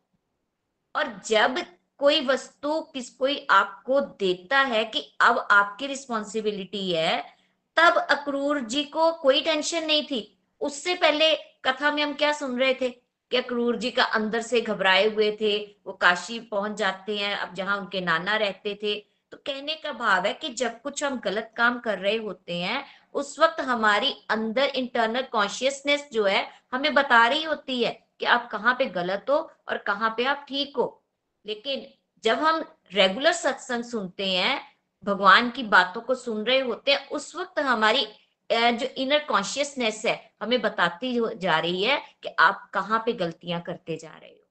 और 0.96 1.22
जब 1.26 1.56
कोई 1.98 2.26
वस्तु 2.26 2.82
किस, 2.82 3.10
कोई 3.10 3.48
आपको 3.50 4.02
देता 4.02 4.60
है 4.60 4.86
कि 4.86 5.18
अब 5.22 5.48
आपकी 5.52 5.88
रिस्पॉन्सिबिलिटी 5.88 6.92
है, 6.92 7.38
तब 7.78 7.98
अक्रूर 7.98 8.60
जी 8.60 8.84
को 8.84 9.12
कोई 9.12 9.42
टेंशन 9.42 9.86
नहीं 9.86 10.06
थी। 10.06 10.40
उससे 10.62 10.96
पहले 10.96 11.36
कथा 11.36 11.92
में 11.92 12.04
हम 12.04 12.14
क्या 12.14 12.32
सुन 12.32 12.60
रहे 12.60 12.74
थे? 12.82 13.05
कि 13.32 13.38
अक्रूर 13.38 13.76
जी 13.76 13.92
का 13.92 14.04
अंदर 14.04 14.42
से 14.42 14.62
घबराए 14.62 15.10
हुए 15.10 15.38
थे? 15.42 15.78
वो 15.88 15.94
काशी 15.94 16.40
पहुँच 16.40 16.72
जाते 16.72 17.18
हैं, 17.18 17.36
अब 17.36 17.54
जहाँ 17.54 17.78
उनके 17.78 18.02
नाना 18.02 18.36
रहते 18.36 18.80
थे। 18.84 19.16
तो 19.32 19.38
कहने 19.38 19.76
का 19.76 19.92
भाव 19.92 20.26
है 20.26 20.34
कि 20.34 20.50
जब 20.50 20.82
कुछ 20.82 21.04
हम 21.04 21.20
गलत 21.20 21.54
काम 21.58 21.80
कर 21.80 22.00
रहे 22.00 22.18
होते 22.18 22.58
हैं, 22.58 22.86
उस 23.14 23.40
वक्त 23.40 23.62
हमारी 23.62 24.16
अंदर 24.30 24.64
इंटरनल 24.64 25.22
कॉन्शियसनेस 25.22 26.10
जो 26.14 26.26
है, 26.26 26.50
हमें 26.74 26.94
बता 26.94 27.28
रही 27.28 27.44
होती 27.44 27.84
है 27.84 28.08
कि 28.20 28.26
आप 28.26 28.50
कहाँ 28.52 28.74
पे 28.74 28.86
गलत 28.86 29.26
हो 29.30 29.36
और 29.70 29.78
कहाँ 29.78 30.14
पे 30.18 30.26
आप 30.26 30.46
ठीक 30.50 30.78
हो। 30.78 31.04
लेकिन 31.46 31.86
जब 32.24 32.40
हम 32.40 32.66
रेगुलर 32.94 33.32
सत्संग 33.32 33.84
सुनते 33.84 34.30
हैं, 34.30 34.62
भगवान 35.04 35.52
की 35.52 35.64
बातों 35.64 36.02
को 36.02 36.16
सुन 36.16 36.44
रहे 36.44 36.60
होते 36.60 36.92
हैं, 36.92 37.10
उस 37.10 37.36
वक्त 37.36 37.60
हमारी 37.60 38.08
जो 38.50 38.88
इनर 38.98 39.20
कॉन्शियसनेस 39.20 40.06
है, 40.06 40.20
हमें 40.42 40.62
बताती 40.62 41.20
जा 41.38 41.60
रही 41.60 41.84
है 41.84 42.02
कि 42.24 42.30
आप 42.40 42.70
कहाँ 42.74 43.02
पे 43.06 43.14
गलतियाँ 43.14 43.62
करते 43.62 43.98
जा 43.98 44.10
रहे 44.10 44.30
हो। 44.30 44.44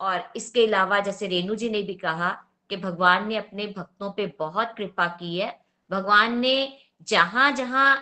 और 0.00 0.32
इसके 0.36 0.66
अलावा 0.66 1.00
जैसे 1.00 1.26
रेणु 1.26 1.54
जी 1.54 1.68
ने 1.70 1.82
भी 1.82 1.94
कहा 1.94 2.30
कि 2.70 2.76
भगवान 2.76 3.28
ने 3.28 3.36
अपने 3.36 3.66
भक्तों 3.66 4.10
पे 4.12 4.26
बहुत 4.38 4.74
कृपा 4.76 5.06
की 5.06 5.36
है। 5.38 5.50
भगवान 5.90 6.38
ने 6.38 6.78
जहाँ 7.08 7.50
जहाँ 7.52 7.96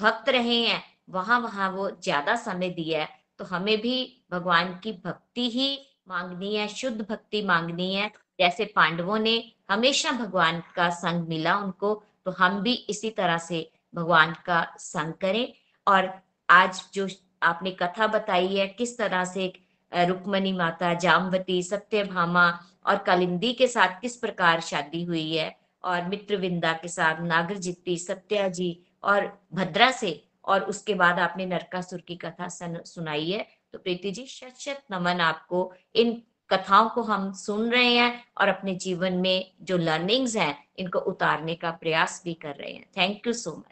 भक्त 0.00 0.28
रहे 0.28 0.60
हैं, 0.66 0.82
वहाँ 1.10 1.38
वहाँ 1.40 1.70
वो 1.70 1.90
ज़्यादा 2.02 2.36
समय 2.36 2.68
दिया 2.70 3.00
है। 3.00 3.08
तो 3.38 3.44
हमें 3.44 3.76
भी 3.80 4.24
भगवान 4.32 4.72
की 4.84 4.92
भक्ति 5.04 5.50
ही 5.50 5.78
मांगनी 6.08 6.54
है, 6.56 6.68
शुद्ध 6.68 7.00
भक्ति 7.10 7.42
मांगनी 7.42 7.94
है। 7.94 8.10
जैसे 8.38 8.64
पांडवों 8.76 9.18
ने 9.18 9.52
हमेशा 9.70 10.12
भगवान 10.12 10.62
का 10.76 10.88
संग 10.90 11.28
मिला 11.28 11.56
उनको 11.56 11.94
तो 12.24 12.30
हम 12.30 12.60
भी 12.62 12.72
इसी 12.90 13.10
तरह 13.10 13.38
से 13.38 13.70
भगवान 13.94 14.34
का 14.46 14.74
संग 14.78 15.12
करें। 15.12 15.52
और 15.88 16.22
आज 16.50 16.90
जो 16.94 17.08
आपने 17.42 17.70
कथा 17.70 18.06
बताई 18.06 18.56
है, 18.56 18.66
किस 18.66 18.98
तरह 18.98 19.24
से 19.24 19.52
रुक्मणी 19.94 20.52
माता, 20.52 20.94
जामवती, 20.94 21.62
सत्यभामा 21.62 22.60
और 22.86 22.98
कालिंदी 22.98 23.52
के 23.52 23.66
साथ 23.66 24.00
किस 24.00 24.16
प्रकार 24.16 24.60
शादी 24.60 25.04
हुई 25.04 25.36
है? 25.36 25.62
और 25.84 26.08
मित्रविंदा 26.08 26.72
के 26.72 26.88
साथ 26.88 27.20
नागर 27.20 27.56
जित्ती 27.56 27.98
सत्या 27.98 28.48
जी 28.48 28.82
और 29.04 29.46
भद्रा 29.54 29.90
से 29.90 30.28
और 30.44 30.60
उसके 30.60 30.94
बाद 30.94 31.18
आपने 31.18 31.46
नरकासुर 31.46 32.00
की 32.00 32.16
कथा 32.16 32.48
सन, 32.48 32.82
सुनाई 32.84 33.30
है। 33.30 33.48
तो 33.72 33.78
प्रीति 33.78 34.10
जी, 34.10 34.26
शत 34.26 34.54
शत 34.58 34.82
नमन 34.90 35.20
आपको। 35.20 35.74
इन 35.94 36.22
कथाओं 36.50 36.90
को 36.90 37.02
हम 37.02 37.32
सुन 37.32 37.70
रहे 37.70 37.94
हैं 37.94 38.24
और 38.40 38.48
अपने 38.48 38.74
जीवन 38.74 39.12
में 39.12 39.52
जो 39.60 39.76
लर्निंग्स 39.76 40.36
हैं, 40.36 40.68
इनको 40.78 40.98
उतारने 40.98 41.54
का 41.54 41.70
प्रयास 41.70 42.22
भी 42.24 42.34
कर 42.34 42.54
रहे 42.54 42.72
हैं। 42.72 42.86
Thank 42.96 43.26
you 43.26 43.32
so 43.32 43.56
much. 43.58 43.71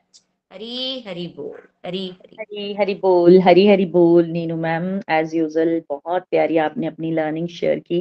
Hari 0.51 1.01
Hari 1.01 1.27
बोल, 1.37 1.59
हरी 1.87 2.07
हरी। 2.11 2.37
हरी 2.39 2.73
हरी 2.75 2.95
बोल, 2.95 3.39
हरी 3.41 3.67
हरी 3.69 3.85
बोल, 3.87 4.27
नीनू 4.29 4.57
मैम 4.57 4.85
एज 5.11 5.35
यूजल 5.35 5.81
बहुत 5.91 6.23
प्यारी 6.31 6.57
आपने 6.59 6.87
अपनी 6.87 7.11
लर्निंग 7.13 7.49
शेयर 7.49 7.79
की। 7.81 8.01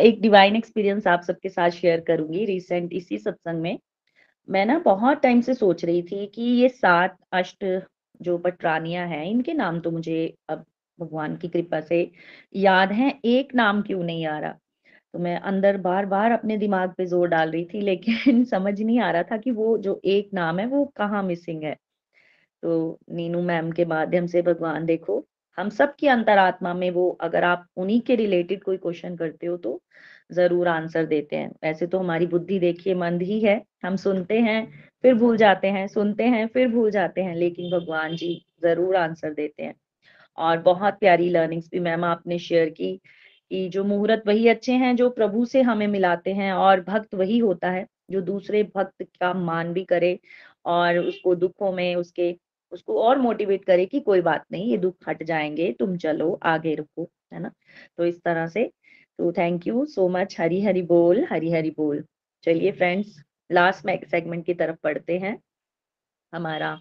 एक 0.00 0.20
डिवाइन 0.22 0.56
एक्सपीरियंस 0.56 1.06
आप 1.06 1.22
सबके 1.22 1.48
साथ 1.48 1.70
शेयर 1.70 2.00
करूँगी 2.00 2.44
रिसेंट 2.44 2.92
इसी 2.92 3.18
सत्संग 3.18 3.60
में। 3.62 3.78
मैं 4.48 4.64
ना 4.66 4.78
बहुत 4.80 5.22
टाइम 5.22 5.40
से 5.40 5.54
सोच 5.54 5.84
रही 5.84 6.02
थी 6.02 6.26
कि 6.26 6.42
ये 6.42 6.68
सात 6.68 7.16
अष्ट 7.32 7.64
जो 8.20 8.38
पटरानियाँ 8.38 9.06
हैं, 9.08 9.24
इनके 9.26 9.54
नाम 9.54 9.80
तो 9.80 9.90
मुझे 9.90 10.34
अब 10.48 10.64
भगवान 10.98 11.36
की 11.36 11.48
कृपा 11.48 11.80
से 11.82 12.10
याद 12.56 12.92
है। 12.92 13.12
एक 13.26 13.54
नाम 13.54 13.82
क्यों 13.82 14.02
नहीं 14.04 14.26
आ 14.26 14.38
रहा? 14.38 14.58
तो 15.18 15.22
मैं 15.22 15.36
अंदर 15.42 15.76
बार 15.78 16.06
बार 16.06 16.32
अपने 16.32 16.56
दिमाग 16.58 16.92
पे 16.94 17.04
ज़ोर 17.06 17.28
डाल 17.28 17.50
रही 17.50 17.64
थी, 17.66 17.80
लेकिन 17.80 18.44
समझ 18.46 18.80
नहीं 18.82 18.98
आ 19.00 19.10
रहा 19.10 19.22
था 19.22 19.36
कि 19.38 19.50
वो 19.52 19.76
जो 19.78 20.00
एक 20.06 20.28
नाम 20.34 20.58
है, 20.58 20.66
वो 20.66 20.84
कहाँ 20.96 21.22
मिसिंग 21.22 21.62
है। 21.64 21.74
तो 22.62 22.98
नीनू 23.12 23.40
मैम 23.42 23.70
के 23.72 23.84
माध्यम 23.86 24.26
से 24.26 24.42
भगवान 24.42 24.86
देखो, 24.86 25.24
हम 25.58 25.68
सब 25.70 25.94
की 25.96 26.06
अंतरात्मा 26.08 26.74
में 26.74 26.90
वो 26.92 27.08
अगर 27.22 27.44
आप 27.44 27.66
उन्हीं 27.76 28.00
के 28.02 28.16
रिलेटेड 28.16 28.62
कोई 28.64 28.76
क्वेश्चन 28.78 29.16
करते 29.16 29.46
हो 29.46 29.56
तो 29.58 29.80
ज़रूर 30.32 30.68
आंसर 30.68 31.06
देते 31.06 31.36
हैं। 31.36 31.50
वैसे 31.64 31.86
तो 31.86 31.98
हमारी 31.98 32.26
बुद्धि 32.28 32.58
देखिए 32.60 32.94
मंद 32.96 33.22
ही 33.22 33.40
है, 33.40 33.62
हम 33.84 33.96
सुनते 33.98 34.40
हैं, 34.40 34.60
फिर 35.02 35.14
भूल 35.14 35.36
जाते 35.36 35.68
हैं, 35.70 35.86
सुनते 35.88 36.24
हैं, 36.28 36.46
फिर 36.48 36.68
भूल 36.68 36.90
जाते 36.92 37.22
हैं, 37.22 37.34
लेकिन 37.36 37.70
भगवान 37.72 38.16
जी 38.16 38.34
ज़रूर 38.64 38.96
आंसर 38.96 39.34
देते 39.34 39.62
हैं। 39.62 39.74
और 40.38 40.58
बहुत 40.62 40.98
प्यारी 41.00 41.28
लर्निंग्स 41.30 41.68
भी 41.72 41.80
मैम 41.80 42.04
आपने 42.04 42.38
शेयर 42.40 42.68
की। 42.70 42.98
कि 43.50 43.68
जो 43.68 43.84
मुहूर्त 43.84 44.22
वही 44.26 44.48
अच्छे 44.48 44.72
हैं 44.74 44.94
जो 44.96 45.08
प्रभु 45.10 45.44
से 45.46 45.62
हमें 45.62 45.86
मिलाते 45.86 46.32
हैं 46.34 46.52
और 46.52 46.80
भक्त 46.80 47.14
वही 47.14 47.38
होता 47.38 47.70
है, 47.70 47.86
जो 48.10 48.20
दूसरे 48.20 48.62
भक्त 48.76 49.02
का 49.20 49.32
मान 49.34 49.72
भी 49.72 49.84
करे 49.84 50.18
और 50.66 50.98
उसको 50.98 51.34
दुखों 51.34 51.72
में 51.72 51.94
उसके, 51.96 52.34
उसको 52.72 53.02
और 53.02 53.18
मोटिवेट 53.18 53.64
करे 53.64 53.86
कि 53.86 54.00
कोई 54.00 54.20
बात 54.20 54.44
नहीं, 54.52 54.70
ये 54.70 54.76
दुख 54.78 55.08
हट 55.08 55.22
जाएँगे, 55.22 55.72
तुम 55.72 55.96
चलो, 55.96 56.32
आगे 56.44 56.74
रुको, 56.74 57.08
है 57.34 57.40
ना? 57.40 57.52
तो 57.98 58.06
इस 58.06 58.20
तरह 58.22 58.46
से 58.48 58.70
तो 59.18 59.32
thank 59.32 59.66
you 59.66 59.84
so 59.86 60.08
much 60.08 60.36
Hari 60.40 60.60
Hari 60.62 60.82
बोल 60.82 61.24
हरी 61.30 61.50
हरी 61.52 61.70
बोल। 61.70 62.04
चलिए 62.44 62.72
फ्रेंड्स 62.72 63.22
लास्ट 63.52 64.06
सेगमेंट 64.10 64.44
की 64.46 64.54
तरफ़ 64.54 64.76
पढ़ते 64.84 65.18
हैं। 65.18 65.38
हमारा 66.32 66.80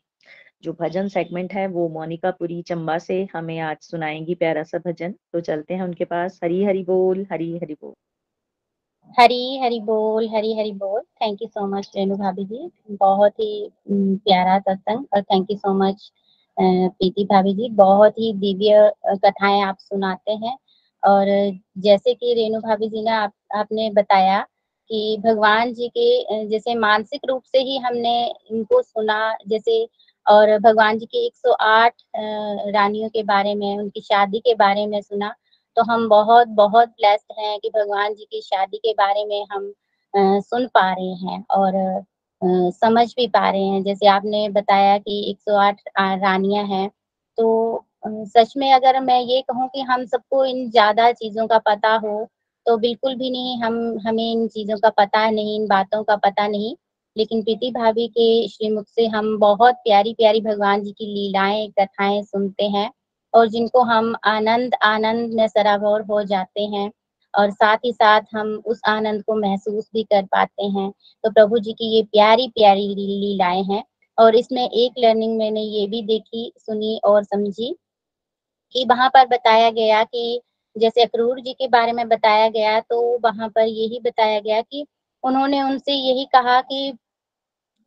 जो 0.64 0.72
भजन 0.80 1.08
सेगमेंट 1.08 1.53
है, 1.53 1.66
वो 1.68 1.88
मोनिका 1.89 2.32
पुरी, 2.32 2.62
चंबा 2.62 2.97
से 2.97 3.24
हमें 3.34 3.58
आज 3.60 3.78
सुनाएँगी 3.82 4.36
प्यारा 4.36 4.64
सा 4.64 4.78
भजन। 4.88 5.14
तो 5.34 5.39
चलते 5.41 5.74
हैं 5.74 5.84
उनके 5.84 6.05
पास। 6.05 6.39
हरी 6.43 6.64
हरी 6.64 6.84
बोल, 6.84 7.26
हरी 7.32 7.58
हरी 7.58 7.74
बोल। 7.74 7.93
हरी 9.18 9.58
हरी 9.60 9.80
बोल, 9.80 10.28
हरी 10.30 10.53
हरी 10.60 10.72
बोल। 10.72 11.01
Thank 11.22 11.41
you 11.41 11.47
so 11.47 11.66
much 11.68 11.89
Renu 11.95 12.16
भाभी 12.18 12.43
जी। 12.45 12.70
बहुत 12.91 13.39
ही 13.39 13.70
प्यारा 13.89 14.58
सत्संग 14.60 15.05
और 15.14 15.22
thank 15.22 15.51
you 15.51 15.58
so 15.58 15.74
much 15.74 16.12
Preeti 16.58 17.24
भाभी 17.32 17.53
जी। 17.53 17.70
बहुत 17.76 18.18
ही 18.20 18.32
दिव्य 18.34 18.91
कथाएँ 19.26 19.62
आप 19.64 19.78
सुनाते 19.80 20.32
हैं। 20.45 20.58
और 21.03 21.26
जैसे 21.78 22.14
कि 22.14 22.34
रेणु 22.34 22.60
भाभी 22.62 22.89
जी 22.89 23.03
ने 23.03 23.12
आप, 23.12 23.34
आपने 23.55 23.89
बताया 23.91 24.39
कि 24.89 25.18
भगवान 25.26 25.74
जी 25.74 25.88
के 25.97 26.45
जैसे 26.49 26.76
मानसिक 26.76 27.22
रूप 27.30 27.43
से 27.51 27.60
ही 27.60 27.78
हमने 27.78 28.16
इनको 28.51 28.82
सुना, 28.82 29.38
जैसे 29.47 29.84
और 30.28 30.57
भगवान 30.59 30.97
जी 30.99 31.05
की 31.07 31.25
108 31.28 31.93
रानियों 32.73 33.09
के 33.09 33.23
बारे 33.25 33.53
में, 33.55 33.78
उनकी 33.78 34.01
शादी 34.03 34.39
के 34.39 34.53
बारे 34.55 34.86
में 34.88 35.01
सुना 35.01 35.34
तो 35.78 35.84
हम 35.86 36.07
बहुत 36.09 36.47
बहुत 36.57 36.89
ब्लेस्ड 36.89 37.34
हैं 37.39 37.59
कि 37.59 37.69
भगवान 37.71 38.13
जी 38.15 38.25
की 38.25 38.41
शादी 38.43 38.78
के 38.80 38.93
बारे 38.95 39.25
में 39.25 39.45
हम 39.51 39.71
सुन 40.41 40.67
पा 40.75 40.91
रहे 40.91 41.13
हैं 41.23 41.43
और 41.51 42.03
समझ 42.73 43.07
भी 43.15 43.28
पा 43.30 43.49
रहे 43.49 43.61
हैं। 43.63 43.84
जैसे 43.84 44.07
आपने 44.09 44.47
बताया 44.51 44.97
कि 44.99 45.19
108 45.32 45.82
रानियाँ 45.99 46.63
हैं 46.67 46.89
तो 47.38 47.84
सच 48.28 48.53
में 48.57 48.71
अगर 48.73 48.99
मैं 49.01 49.19
ये 49.21 49.41
कहूँ 49.41 49.67
कि 49.69 49.82
हम 49.84 50.05
सबको 50.05 50.43
इन 50.45 50.69
ज़्यादा 50.71 51.11
चीज़ों 51.13 51.47
का 51.47 51.57
पता 51.61 51.93
हो 52.03 52.28
तो 52.65 52.78
बिल्कुल 52.78 53.15
भी 53.15 53.30
नहीं, 53.32 53.61
हम, 53.61 53.75
हमें 54.07 54.32
इन 54.32 54.47
चीज़ों 54.49 54.78
का 54.80 54.89
पता 54.97 55.30
नहीं, 55.30 55.55
इन 55.55 55.67
बातों 55.67 56.03
का 56.03 56.15
पता 56.17 56.47
नहीं। 56.47 56.75
लेकिन 57.18 57.41
प्रीति 57.43 57.70
भाभी 57.72 58.07
के 58.07 58.47
श्रीमुख 58.47 58.86
से 58.88 59.05
हम 59.07 59.38
बहुत 59.39 59.76
प्यारी 59.76 60.13
प्यारी 60.13 60.41
भगवान 60.41 60.84
जी 60.84 60.91
की 60.91 61.05
लीलाएँ, 61.05 61.68
कथाएँ 61.80 62.22
सुनते 62.24 62.63
हैं 62.68 62.89
और 63.34 63.47
जिनको 63.47 63.82
हम 63.84 64.15
आनंद 64.26 64.76
आनंद 64.84 65.34
में 65.34 65.47
सराबोर 65.47 66.01
हो 66.01 66.24
जाते 66.24 66.61
हैं 66.65 66.91
और 67.34 67.51
साथ 67.51 67.78
ही 67.86 67.91
साथ 67.93 68.22
हम 68.34 68.55
उस 68.65 68.82
आनंद 68.88 69.24
को 69.24 69.36
महसूस 69.36 69.89
भी 69.93 70.03
कर 70.03 70.24
पाते 70.26 70.65
हैं। 70.65 70.89
तो 71.24 71.32
प्रभु 71.32 71.59
जी 71.59 71.74
की 71.74 71.95
ये 71.95 72.03
प्यारी 72.03 72.47
प्यारी 72.47 72.88
लीलाएँ 72.95 73.63
हैं 73.63 73.84
और 74.18 74.36
इसमें 74.36 74.63
एक 74.70 74.93
लर्निंग 74.99 75.38
मैंने 75.38 75.61
ये 75.61 75.88
भी 75.88 76.01
देखी, 76.01 76.51
सुनी 76.57 76.99
और 77.05 77.24
समझी 77.24 77.76
कि 78.76 78.86
वहाँ 78.86 79.09
पर 79.09 79.26
बताया 79.28 79.70
गया 79.72 80.03
कि 80.03 80.41
जैसे 80.76 81.03
अक्रूर 81.03 81.39
जी 81.41 81.53
के 81.53 81.68
बारे 81.68 81.91
में 81.93 82.07
बताया 82.09 82.47
गया 82.49 82.80
तो 82.80 83.01
वहाँ 83.24 83.49
पर 83.49 83.61
यही 83.61 83.99
बताया 84.05 84.39
गया 84.39 84.61
कि 84.61 84.86
उन्होंने 85.24 85.61
उनसे 85.61 85.93
यही 85.93 86.26
कहा 86.26 86.59
कि 86.61 86.93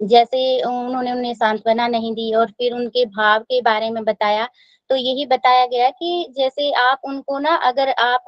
जैसे 0.01 0.41
उन्होंने 0.65 1.13
उन्हें 1.13 1.33
सांत्वना 1.35 1.87
नहीं 1.89 2.13
दी 2.15 2.33
और 2.35 2.51
फिर 2.51 2.73
उनके 2.75 3.05
भाव 3.09 3.41
के 3.43 3.61
बारे 3.63 3.91
में 3.91 4.03
बताया 4.05 4.49
तो 4.91 4.97
यही 4.97 5.27
बताया 5.27 5.67
गया 5.67 5.89
कि 5.93 6.27
जैसे 6.37 6.71
आप 6.81 7.01
उनको 7.05 7.39
ना, 7.39 7.55
अगर 7.57 7.89
आप 7.91 8.25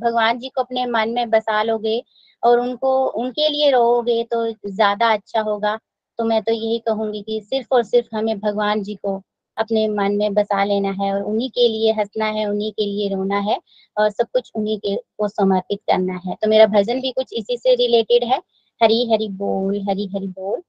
भगवान 0.00 0.38
जी 0.38 0.48
को 0.48 0.62
अपने 0.62 0.84
मन 0.88 1.10
में 1.10 1.30
बसा 1.30 1.62
लोगे 1.62 2.02
और 2.42 2.58
उनको, 2.60 3.06
उनके 3.08 3.48
लिए 3.48 3.70
रहोगे 3.70 4.22
तो 4.24 4.46
ज़्यादा 4.66 5.12
अच्छा 5.12 5.40
होगा। 5.42 5.76
तो 6.18 6.24
मैं 6.24 6.42
तो 6.42 6.52
यही 6.52 6.78
कहूँगी 6.80 7.22
कि 7.22 7.40
सिर्फ़ 7.42 7.74
और 7.74 7.82
सिर्फ़ 7.84 8.16
हमें 8.16 8.38
भगवान 8.40 8.82
जी 8.82 8.94
को 8.96 9.20
अपने 9.56 9.86
मन 9.90 10.16
में 10.16 10.34
बसा 10.34 10.62
लेना 10.64 10.90
है 11.02 11.12
और 11.14 11.22
उन्हीं 11.24 11.50
के 11.50 11.68
लिए 11.68 11.92
हंसना 11.92 12.26
है, 12.28 12.46
उन्हीं 12.46 12.72
के 12.72 12.86
लिए 12.86 13.08
रोना 13.14 13.38
है 13.42 13.58
और 13.96 14.10
सब 14.10 14.26
कुछ 14.32 14.50
उन्हीं 14.54 14.78
के, 14.78 14.94
को 14.96 15.28
समर्पित 15.28 15.80
करना 15.90 16.20
है। 16.26 16.34
तो 16.34 16.48
मेरा 16.50 16.66
भजन 16.70 17.00
भी 17.00 17.12
कुछ 17.12 17.32
इसी 17.34 17.56
से 17.58 17.74
रिलेटेड 17.76 18.24
है। 18.24 18.38
हरी 18.80 19.04
हरी 19.12 19.28
बोल, 19.34 19.80
हरी 19.88 20.06
हरी 20.08 20.26
बोल। 20.28 20.62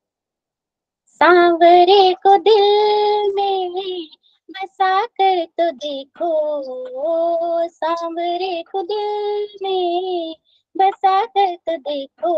सांवरे 1.22 2.14
को 2.14 2.38
दिल 2.38 3.34
में 3.36 4.08
बसा 4.50 5.06
कर 5.06 5.46
तो 5.46 5.72
देखो, 5.72 7.68
सांवरे 7.68 8.64
को 8.72 8.82
दिल 8.82 9.48
में 9.64 10.36
बसा 10.76 11.26
कर 11.26 11.56
तो 11.56 11.78
देखो, 11.78 12.34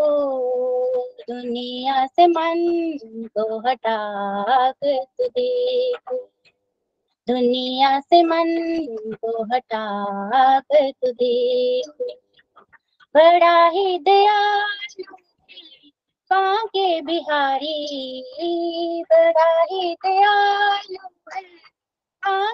दुनिया 1.29 2.05
से 2.05 2.27
मन 2.27 2.65
को 3.27 3.59
हटा 3.59 3.97
कर 4.71 5.03
तो 5.03 5.27
देखो। 5.27 6.17
दुनिया 7.27 7.99
से 7.99 8.23
मन 8.23 8.55
को 9.13 9.43
हटा 9.43 10.59
कर 10.59 10.91
तो 10.91 11.11
देखो। 11.11 12.13
बड़ा 13.15 13.67
ही 13.67 13.99
दयालु 13.99 15.15
के 16.33 17.01
बिहारी 17.01 18.23
बड़ा 19.03 19.63
ही। 19.63 19.95
दयालु 20.05 21.09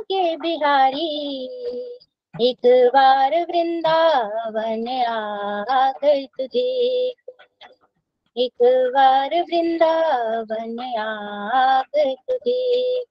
के 0.02 0.38
बिहारी, 0.38 1.46
एक 2.42 2.90
बार 2.94 3.32
वृंदावन 3.42 4.88
आकर 5.08 6.26
तुझे 6.26 7.14
एक 8.38 8.64
बार 8.96 9.42
वृंदावन 9.42 10.80
आकर 11.00 12.14
तुझे 12.14 13.04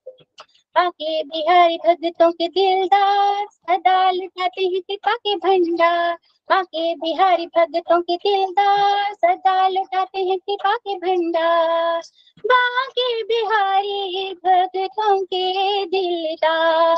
पाके 0.75 1.23
बिहारी 1.23 1.77
भक्तों 1.77 2.33
के 2.33 2.49
दिलदार, 2.49 3.47
सदा 3.47 4.11
लुटाते 4.11 4.65
हैं 4.65 4.81
कृपा 4.81 5.15
के 5.15 5.37
भंडार। 5.37 6.15
बाके 6.51 6.95
बिहारी 6.95 7.47
भक्तों 7.47 8.01
के 8.01 8.17
दिलदार, 8.17 9.15
सदा 9.15 9.69
लुटाते 9.69 10.19
हैं 10.19 10.39
कृपा 10.39 10.77
के 10.77 10.95
भंडार। 10.95 12.03
बाके 12.47 13.23
बिहारी 13.23 14.35
भक्तों 14.35 15.25
के 15.25 15.87
दिलदार 15.87 16.97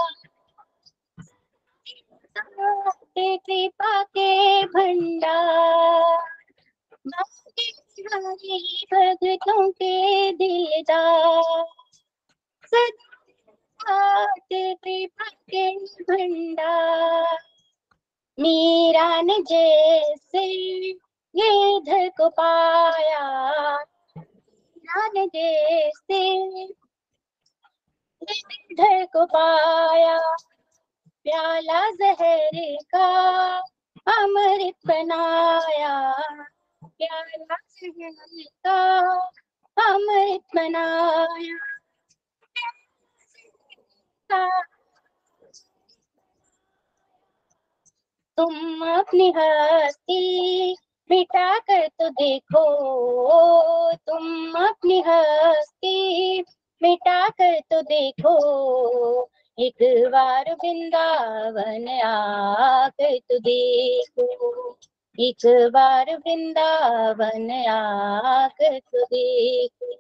कृपा 3.19 4.03
के 4.03 4.63
भंडार। 4.67 6.19
बाके 7.07 7.73
बिहारी 7.73 8.87
भक्तों 8.95 9.71
के 9.71 10.33
दिलदार 10.33 11.65
कृपा 13.89 15.31
के 15.55 15.77
मीरा 18.43 19.23
ने 19.23 19.39
जैसे 19.39 20.45
ये 21.35 21.81
धर 21.81 22.09
को 22.09 22.29
पाया। 22.29 23.79
मीरा 24.19 25.09
ने 25.09 25.27
जैसे 25.27 26.49
धर 28.75 29.05
को 29.05 29.27
पाया। 29.27 30.19
प्याला 31.25 31.91
जहर 31.91 32.77
का 32.95 33.59
अमृत 34.07 34.75
बनाया। 34.87 36.13
प्याला 36.85 37.55
जहर 37.55 38.43
का 38.43 39.11
अमृत 39.95 40.43
बनाया। 40.57 41.76
तुम 48.39 48.83
अपनी 48.99 49.33
हस्ती 49.37 50.73
मिटा 51.11 51.59
कर 51.59 51.87
तो 51.87 52.09
देखो। 52.09 52.63
तुम 53.93 54.53
अपनी 54.67 55.03
हस्ती 55.07 56.41
मिटा 56.83 57.29
कर 57.29 57.61
तो 57.61 57.83
देखो। 57.83 58.37
एक 59.59 60.09
बार 60.13 60.53
वृंदावन 60.53 62.01
आकर 62.05 63.19
तो 63.19 63.39
देखो। 63.39 64.79
एक 65.21 65.71
बार 65.73 66.17
वृंदावन 66.17 67.51
आकर 67.69 68.79
तो 68.79 69.05
देखो। 69.05 69.95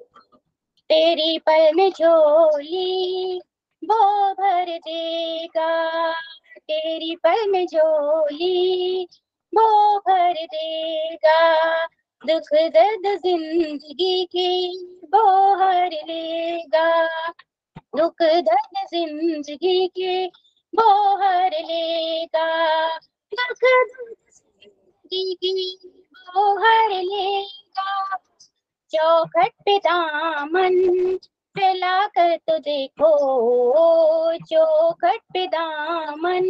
तेरी 0.90 1.38
में 1.74 1.90
झोली 1.90 3.40
वो 3.86 4.32
भर 4.32 4.76
देगा, 4.78 5.70
तेरी 6.58 7.14
पल 7.16 7.50
में 7.50 7.66
झोली 7.66 9.06
वो 9.52 9.98
भर 9.98 10.32
देगा। 10.44 11.86
दुख 12.22 12.48
दर्द 12.74 13.06
ज़िंदगी 13.18 14.24
की 14.24 14.50
वो 15.14 15.24
हर 15.54 15.90
लेगा। 16.08 16.88
दुख 17.96 18.22
दर्द 18.22 18.86
ज़िंदगी 18.90 19.86
के 19.88 20.26
वो 20.72 21.16
हर 21.16 21.50
लेगा। 21.60 22.48
दुख 23.32 23.62
दर्द 23.62 24.32
ज़िंदगी 24.32 25.34
की 25.34 25.78
वो 26.28 26.44
हर 26.58 26.90
लेगा। 26.90 28.16
चौखट 28.92 29.52
पे 29.64 29.78
दामन 29.78 30.74
फैला 31.56 32.06
कर 32.06 32.36
तो 32.36 32.58
देखो 32.58 33.10
चौखट 34.38 35.20
पे 35.32 35.46
दामन 35.46 36.46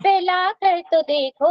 फैला 0.00 0.50
कर 0.52 0.80
तो 0.80 1.00
देखो 1.02 1.50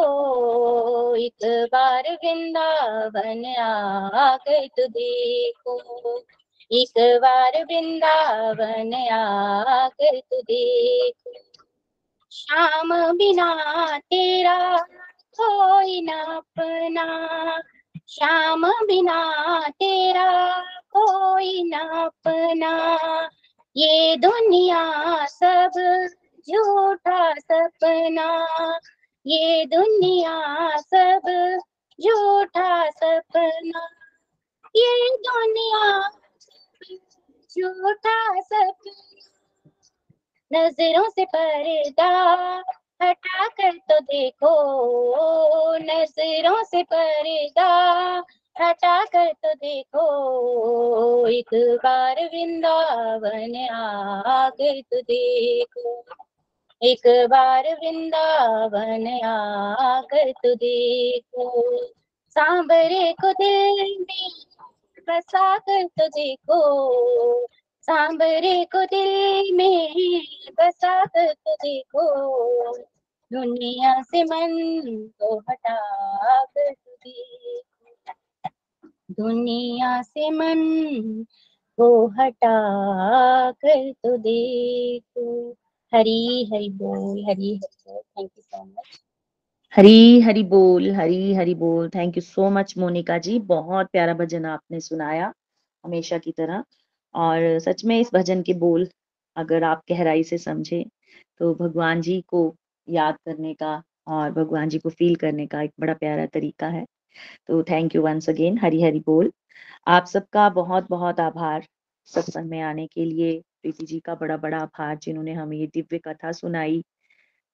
एक 1.15 1.45
बार 1.73 2.11
वृंदावन 2.13 3.45
आकर 3.59 4.67
तो 4.67 4.87
देखो 4.87 5.77
एक 6.71 7.19
बार 7.21 7.63
वृंदावन 7.63 8.93
आकर 9.11 10.19
तो 10.19 10.41
देखो 10.41 11.33
श्याम 12.31 12.93
बिना 13.17 13.53
तेरा 13.99 14.77
कोई 15.39 16.01
ना 16.01 16.21
अपना। 16.37 17.05
श्याम 18.11 18.65
बिना 18.65 19.61
तेरा 19.69 20.61
कोई 20.69 21.63
ना 21.63 22.05
अपना 22.05 22.99
ये 23.77 24.15
दुनिया 24.15 25.25
सब 25.25 25.71
झूठा 26.49 27.33
सपना। 27.33 28.49
ये 29.25 29.65
दुनिया 29.65 30.77
सब 30.77 31.21
झूठा 32.01 32.89
सपना। 32.89 33.89
ये 34.75 35.17
दुनिया 35.27 36.09
झूठा 37.51 38.41
सपना। 38.41 39.19
नज़रों 40.53 41.09
से 41.09 41.25
पर्दा 41.25 42.63
हटा 43.01 43.47
कर 43.47 43.71
तो 43.71 43.99
देखो, 43.99 44.51
नज़रों 45.77 46.63
से 46.63 46.83
पर्दा। 46.83 47.67
हटा 48.61 49.05
कर 49.05 49.31
तो 49.33 49.53
देखो, 49.53 50.05
एक 51.27 51.49
बार 51.83 52.15
वृंदावन 52.25 53.67
आकर 53.71 54.81
तो 54.81 55.01
देखो। 55.01 56.03
एक 56.83 57.27
बार 57.29 57.63
वृंदावन 57.73 59.07
आकर 59.25 60.31
तो 60.31 60.55
देखो। 60.55 61.85
सांबरे 62.29 63.13
को 63.13 63.31
दिल 63.33 63.97
में 64.01 64.29
बसा 65.09 65.57
कर 65.57 65.83
तो 65.83 66.07
देखो। 66.07 66.59
सांबरे 67.89 68.63
को 68.65 68.83
दिल 68.85 69.55
में 69.55 70.21
बसा 70.59 71.05
कर 71.05 71.33
देखो 71.49 72.73
दुनिया 73.31 74.01
से 74.01 74.23
मन 74.23 74.55
को 75.19 75.37
हटा 75.39 75.77
कर 76.45 76.71
देखो 76.71 78.03
दुनिया 79.11 80.01
से 80.01 80.29
मन 80.29 80.63
को 81.77 82.07
हटा 82.07 82.55
कर 83.51 83.91
तो 83.91 84.17
देखो 84.17 85.55
हरी 85.93 86.49
हरी 86.53 86.69
बोल, 86.69 87.25
हरी 87.29 87.55
हरी 87.55 87.57
बोल। 87.57 88.01
Thank 88.01 88.31
you 88.37 88.41
so 88.41 88.63
much 88.63 88.99
Hari 89.75 90.21
Hari 90.21 90.43
बोल, 90.43 90.91
हरी 90.91 91.33
हरी 91.33 91.55
बोल। 91.55 91.89
Thank 91.89 92.17
you 92.17 92.21
so 92.21 92.49
much 92.49 92.77
Monika 92.77 93.17
ji. 93.17 93.39
बहुत 93.39 93.87
प्यारा 93.87 94.13
भजन 94.13 94.45
आपने 94.45 94.79
सुनाया, 94.79 95.33
हमेशा 95.85 96.17
की 96.17 96.31
तरह। 96.31 96.63
और 97.15 97.59
सच 97.59 97.83
में 97.85 97.99
इस 97.99 98.09
भजन 98.13 98.41
के 98.41 98.53
बोल 98.55 98.87
अगर 99.35 99.63
आप 99.63 99.81
गहराई 99.91 100.23
से 100.23 100.37
समझे 100.37 100.83
तो 101.39 101.53
भगवान 101.55 102.01
जी 102.01 102.21
को 102.27 102.55
याद 102.87 103.17
करने 103.25 103.53
का 103.53 103.81
और 104.07 104.31
भगवान 104.31 104.69
जी 104.69 104.79
को 104.79 104.89
फील 104.89 105.15
करने 105.15 105.45
का 105.47 105.61
एक 105.61 105.71
बड़ा 105.79 105.93
प्यारा 105.93 106.25
तरीका 106.25 106.67
है। 106.67 106.85
तो 107.47 107.63
thank 107.63 107.95
you 107.95 108.01
once 108.01 108.29
again 108.29 108.57
Hari 108.59 108.81
Hari 108.83 108.99
बोल। 109.07 109.31
आप 109.87 110.05
सबका 110.07 110.49
बहुत 110.51 110.87
बहुत 110.89 111.19
आभार 111.19 111.65
सत्संग 112.09 112.49
में 112.49 112.61
आने 112.61 112.87
के 112.87 113.05
लिए। 113.05 113.39
प्रीति 113.61 113.85
जी 113.85 113.99
का 113.99 114.15
बड़ा 114.15 114.37
बड़ा 114.37 114.57
आभार 114.59 114.97
जिन्होंने 115.03 115.33
हमें 115.33 115.57
ये 115.57 115.67
दिव्य 115.67 115.99
कथा 115.99 116.31
सुनाई 116.33 116.83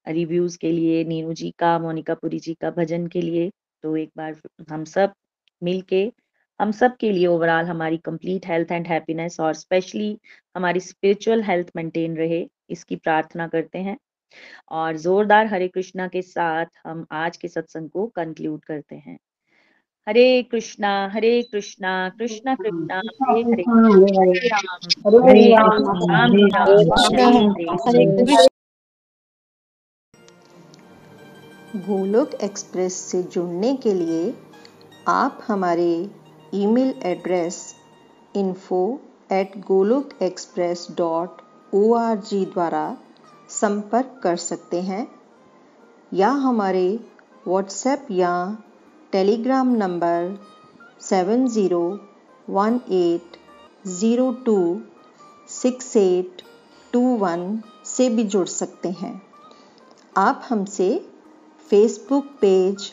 रिव्यूज़ 0.06 0.58
के 0.58 0.72
लिए, 0.72 1.04
नीनू 1.04 1.32
जी 1.34 1.50
का, 1.58 1.78
मोनिका 1.78 2.14
पुरी 2.14 2.38
जी 2.40 2.54
का 2.54 2.70
भजन 2.70 3.06
के 3.06 3.22
लिए। 3.22 3.50
तो 3.84 3.96
एक 3.96 4.10
बार 4.16 4.36
हम 4.70 4.84
सब 4.86 5.12
मिलके 5.62 6.06
हम 6.60 6.70
सब 6.72 6.96
के 6.96 7.10
लिए 7.12 7.26
ओवरऑल 7.26 7.64
हमारी 7.64 7.96
कंप्लीट 7.96 8.46
हेल्थ 8.46 8.72
एंड 8.72 8.86
हैप्पीनेस 8.86 9.40
और 9.40 9.54
स्पेशली 9.54 10.18
हमारी 10.56 10.80
स्पिरिचुअल 10.80 11.42
हेल्थ 11.42 11.70
मेंटेन 11.76 12.16
रहे 12.16 12.48
इसकी 12.70 12.96
प्रार्थना 12.96 13.48
करते 13.48 13.78
हैं। 13.78 13.96
और 14.70 14.96
जोरदार 14.96 15.46
हरे 15.46 15.68
कृष्णा 15.68 16.06
के 16.08 16.22
साथ 16.22 16.66
हम 16.86 17.06
आज 17.12 17.36
के 17.36 17.48
सत्संग 17.48 17.90
को 17.90 18.06
कंक्लूड 18.06 18.64
करते 18.64 18.96
हैं। 18.96 19.18
हरे 20.06 20.42
कृष्णा 20.42 20.90
हरे 21.12 21.42
कृष्णा 21.42 21.92
कृष्णा 22.08 22.54
कृष्णा 22.54 23.00
हरे 23.22 23.40
हरे 23.42 23.62
हरे 23.62 24.48
राम 24.48 25.28
हरे 25.28 25.48
राम 25.52 25.72
राम 26.10 26.36
राम 26.46 27.50
हरे 27.86 28.04
हरे 28.04 28.46
गोलोक 31.86 32.34
एक्सप्रेस 32.34 32.94
से 33.10 33.22
जुड़ने 33.22 33.74
के 33.76 33.92
लिए 33.94 34.34
आप 35.08 35.44
हमारे 35.48 35.90
email 36.54 36.94
address 37.04 37.58
info 38.36 38.78
at 39.32 39.56
Golok 39.66 40.10
express 40.22 40.86
dot 40.98 41.40
O 41.74 41.92
R 41.94 42.16
G 42.20 42.44
द्वारा 42.46 42.96
संपर्क 43.50 44.18
कर 44.22 44.36
सकते 44.36 44.80
हैं, 44.82 45.06
या 46.12 46.28
हमारे 46.28 46.88
व्हाट्सएप 47.46 48.06
या 48.10 48.34
telegram 49.12 49.74
number 49.76 50.38
seven 51.00 51.46
zero 51.48 51.82
one 52.50 52.80
eight 52.92 53.36
zero 53.88 54.30
two 54.46 54.58
six 55.50 55.96
eight 55.96 56.42
two 56.92 57.00
one 57.18 57.60
से 57.86 58.08
भी 58.08 58.24
जुड़ 58.24 58.46
सकते 58.48 58.90
हैं। 59.00 59.20
आप 60.16 60.42
हमसे 60.48 60.88
फेसबुक 61.70 62.26
पेज 62.40 62.92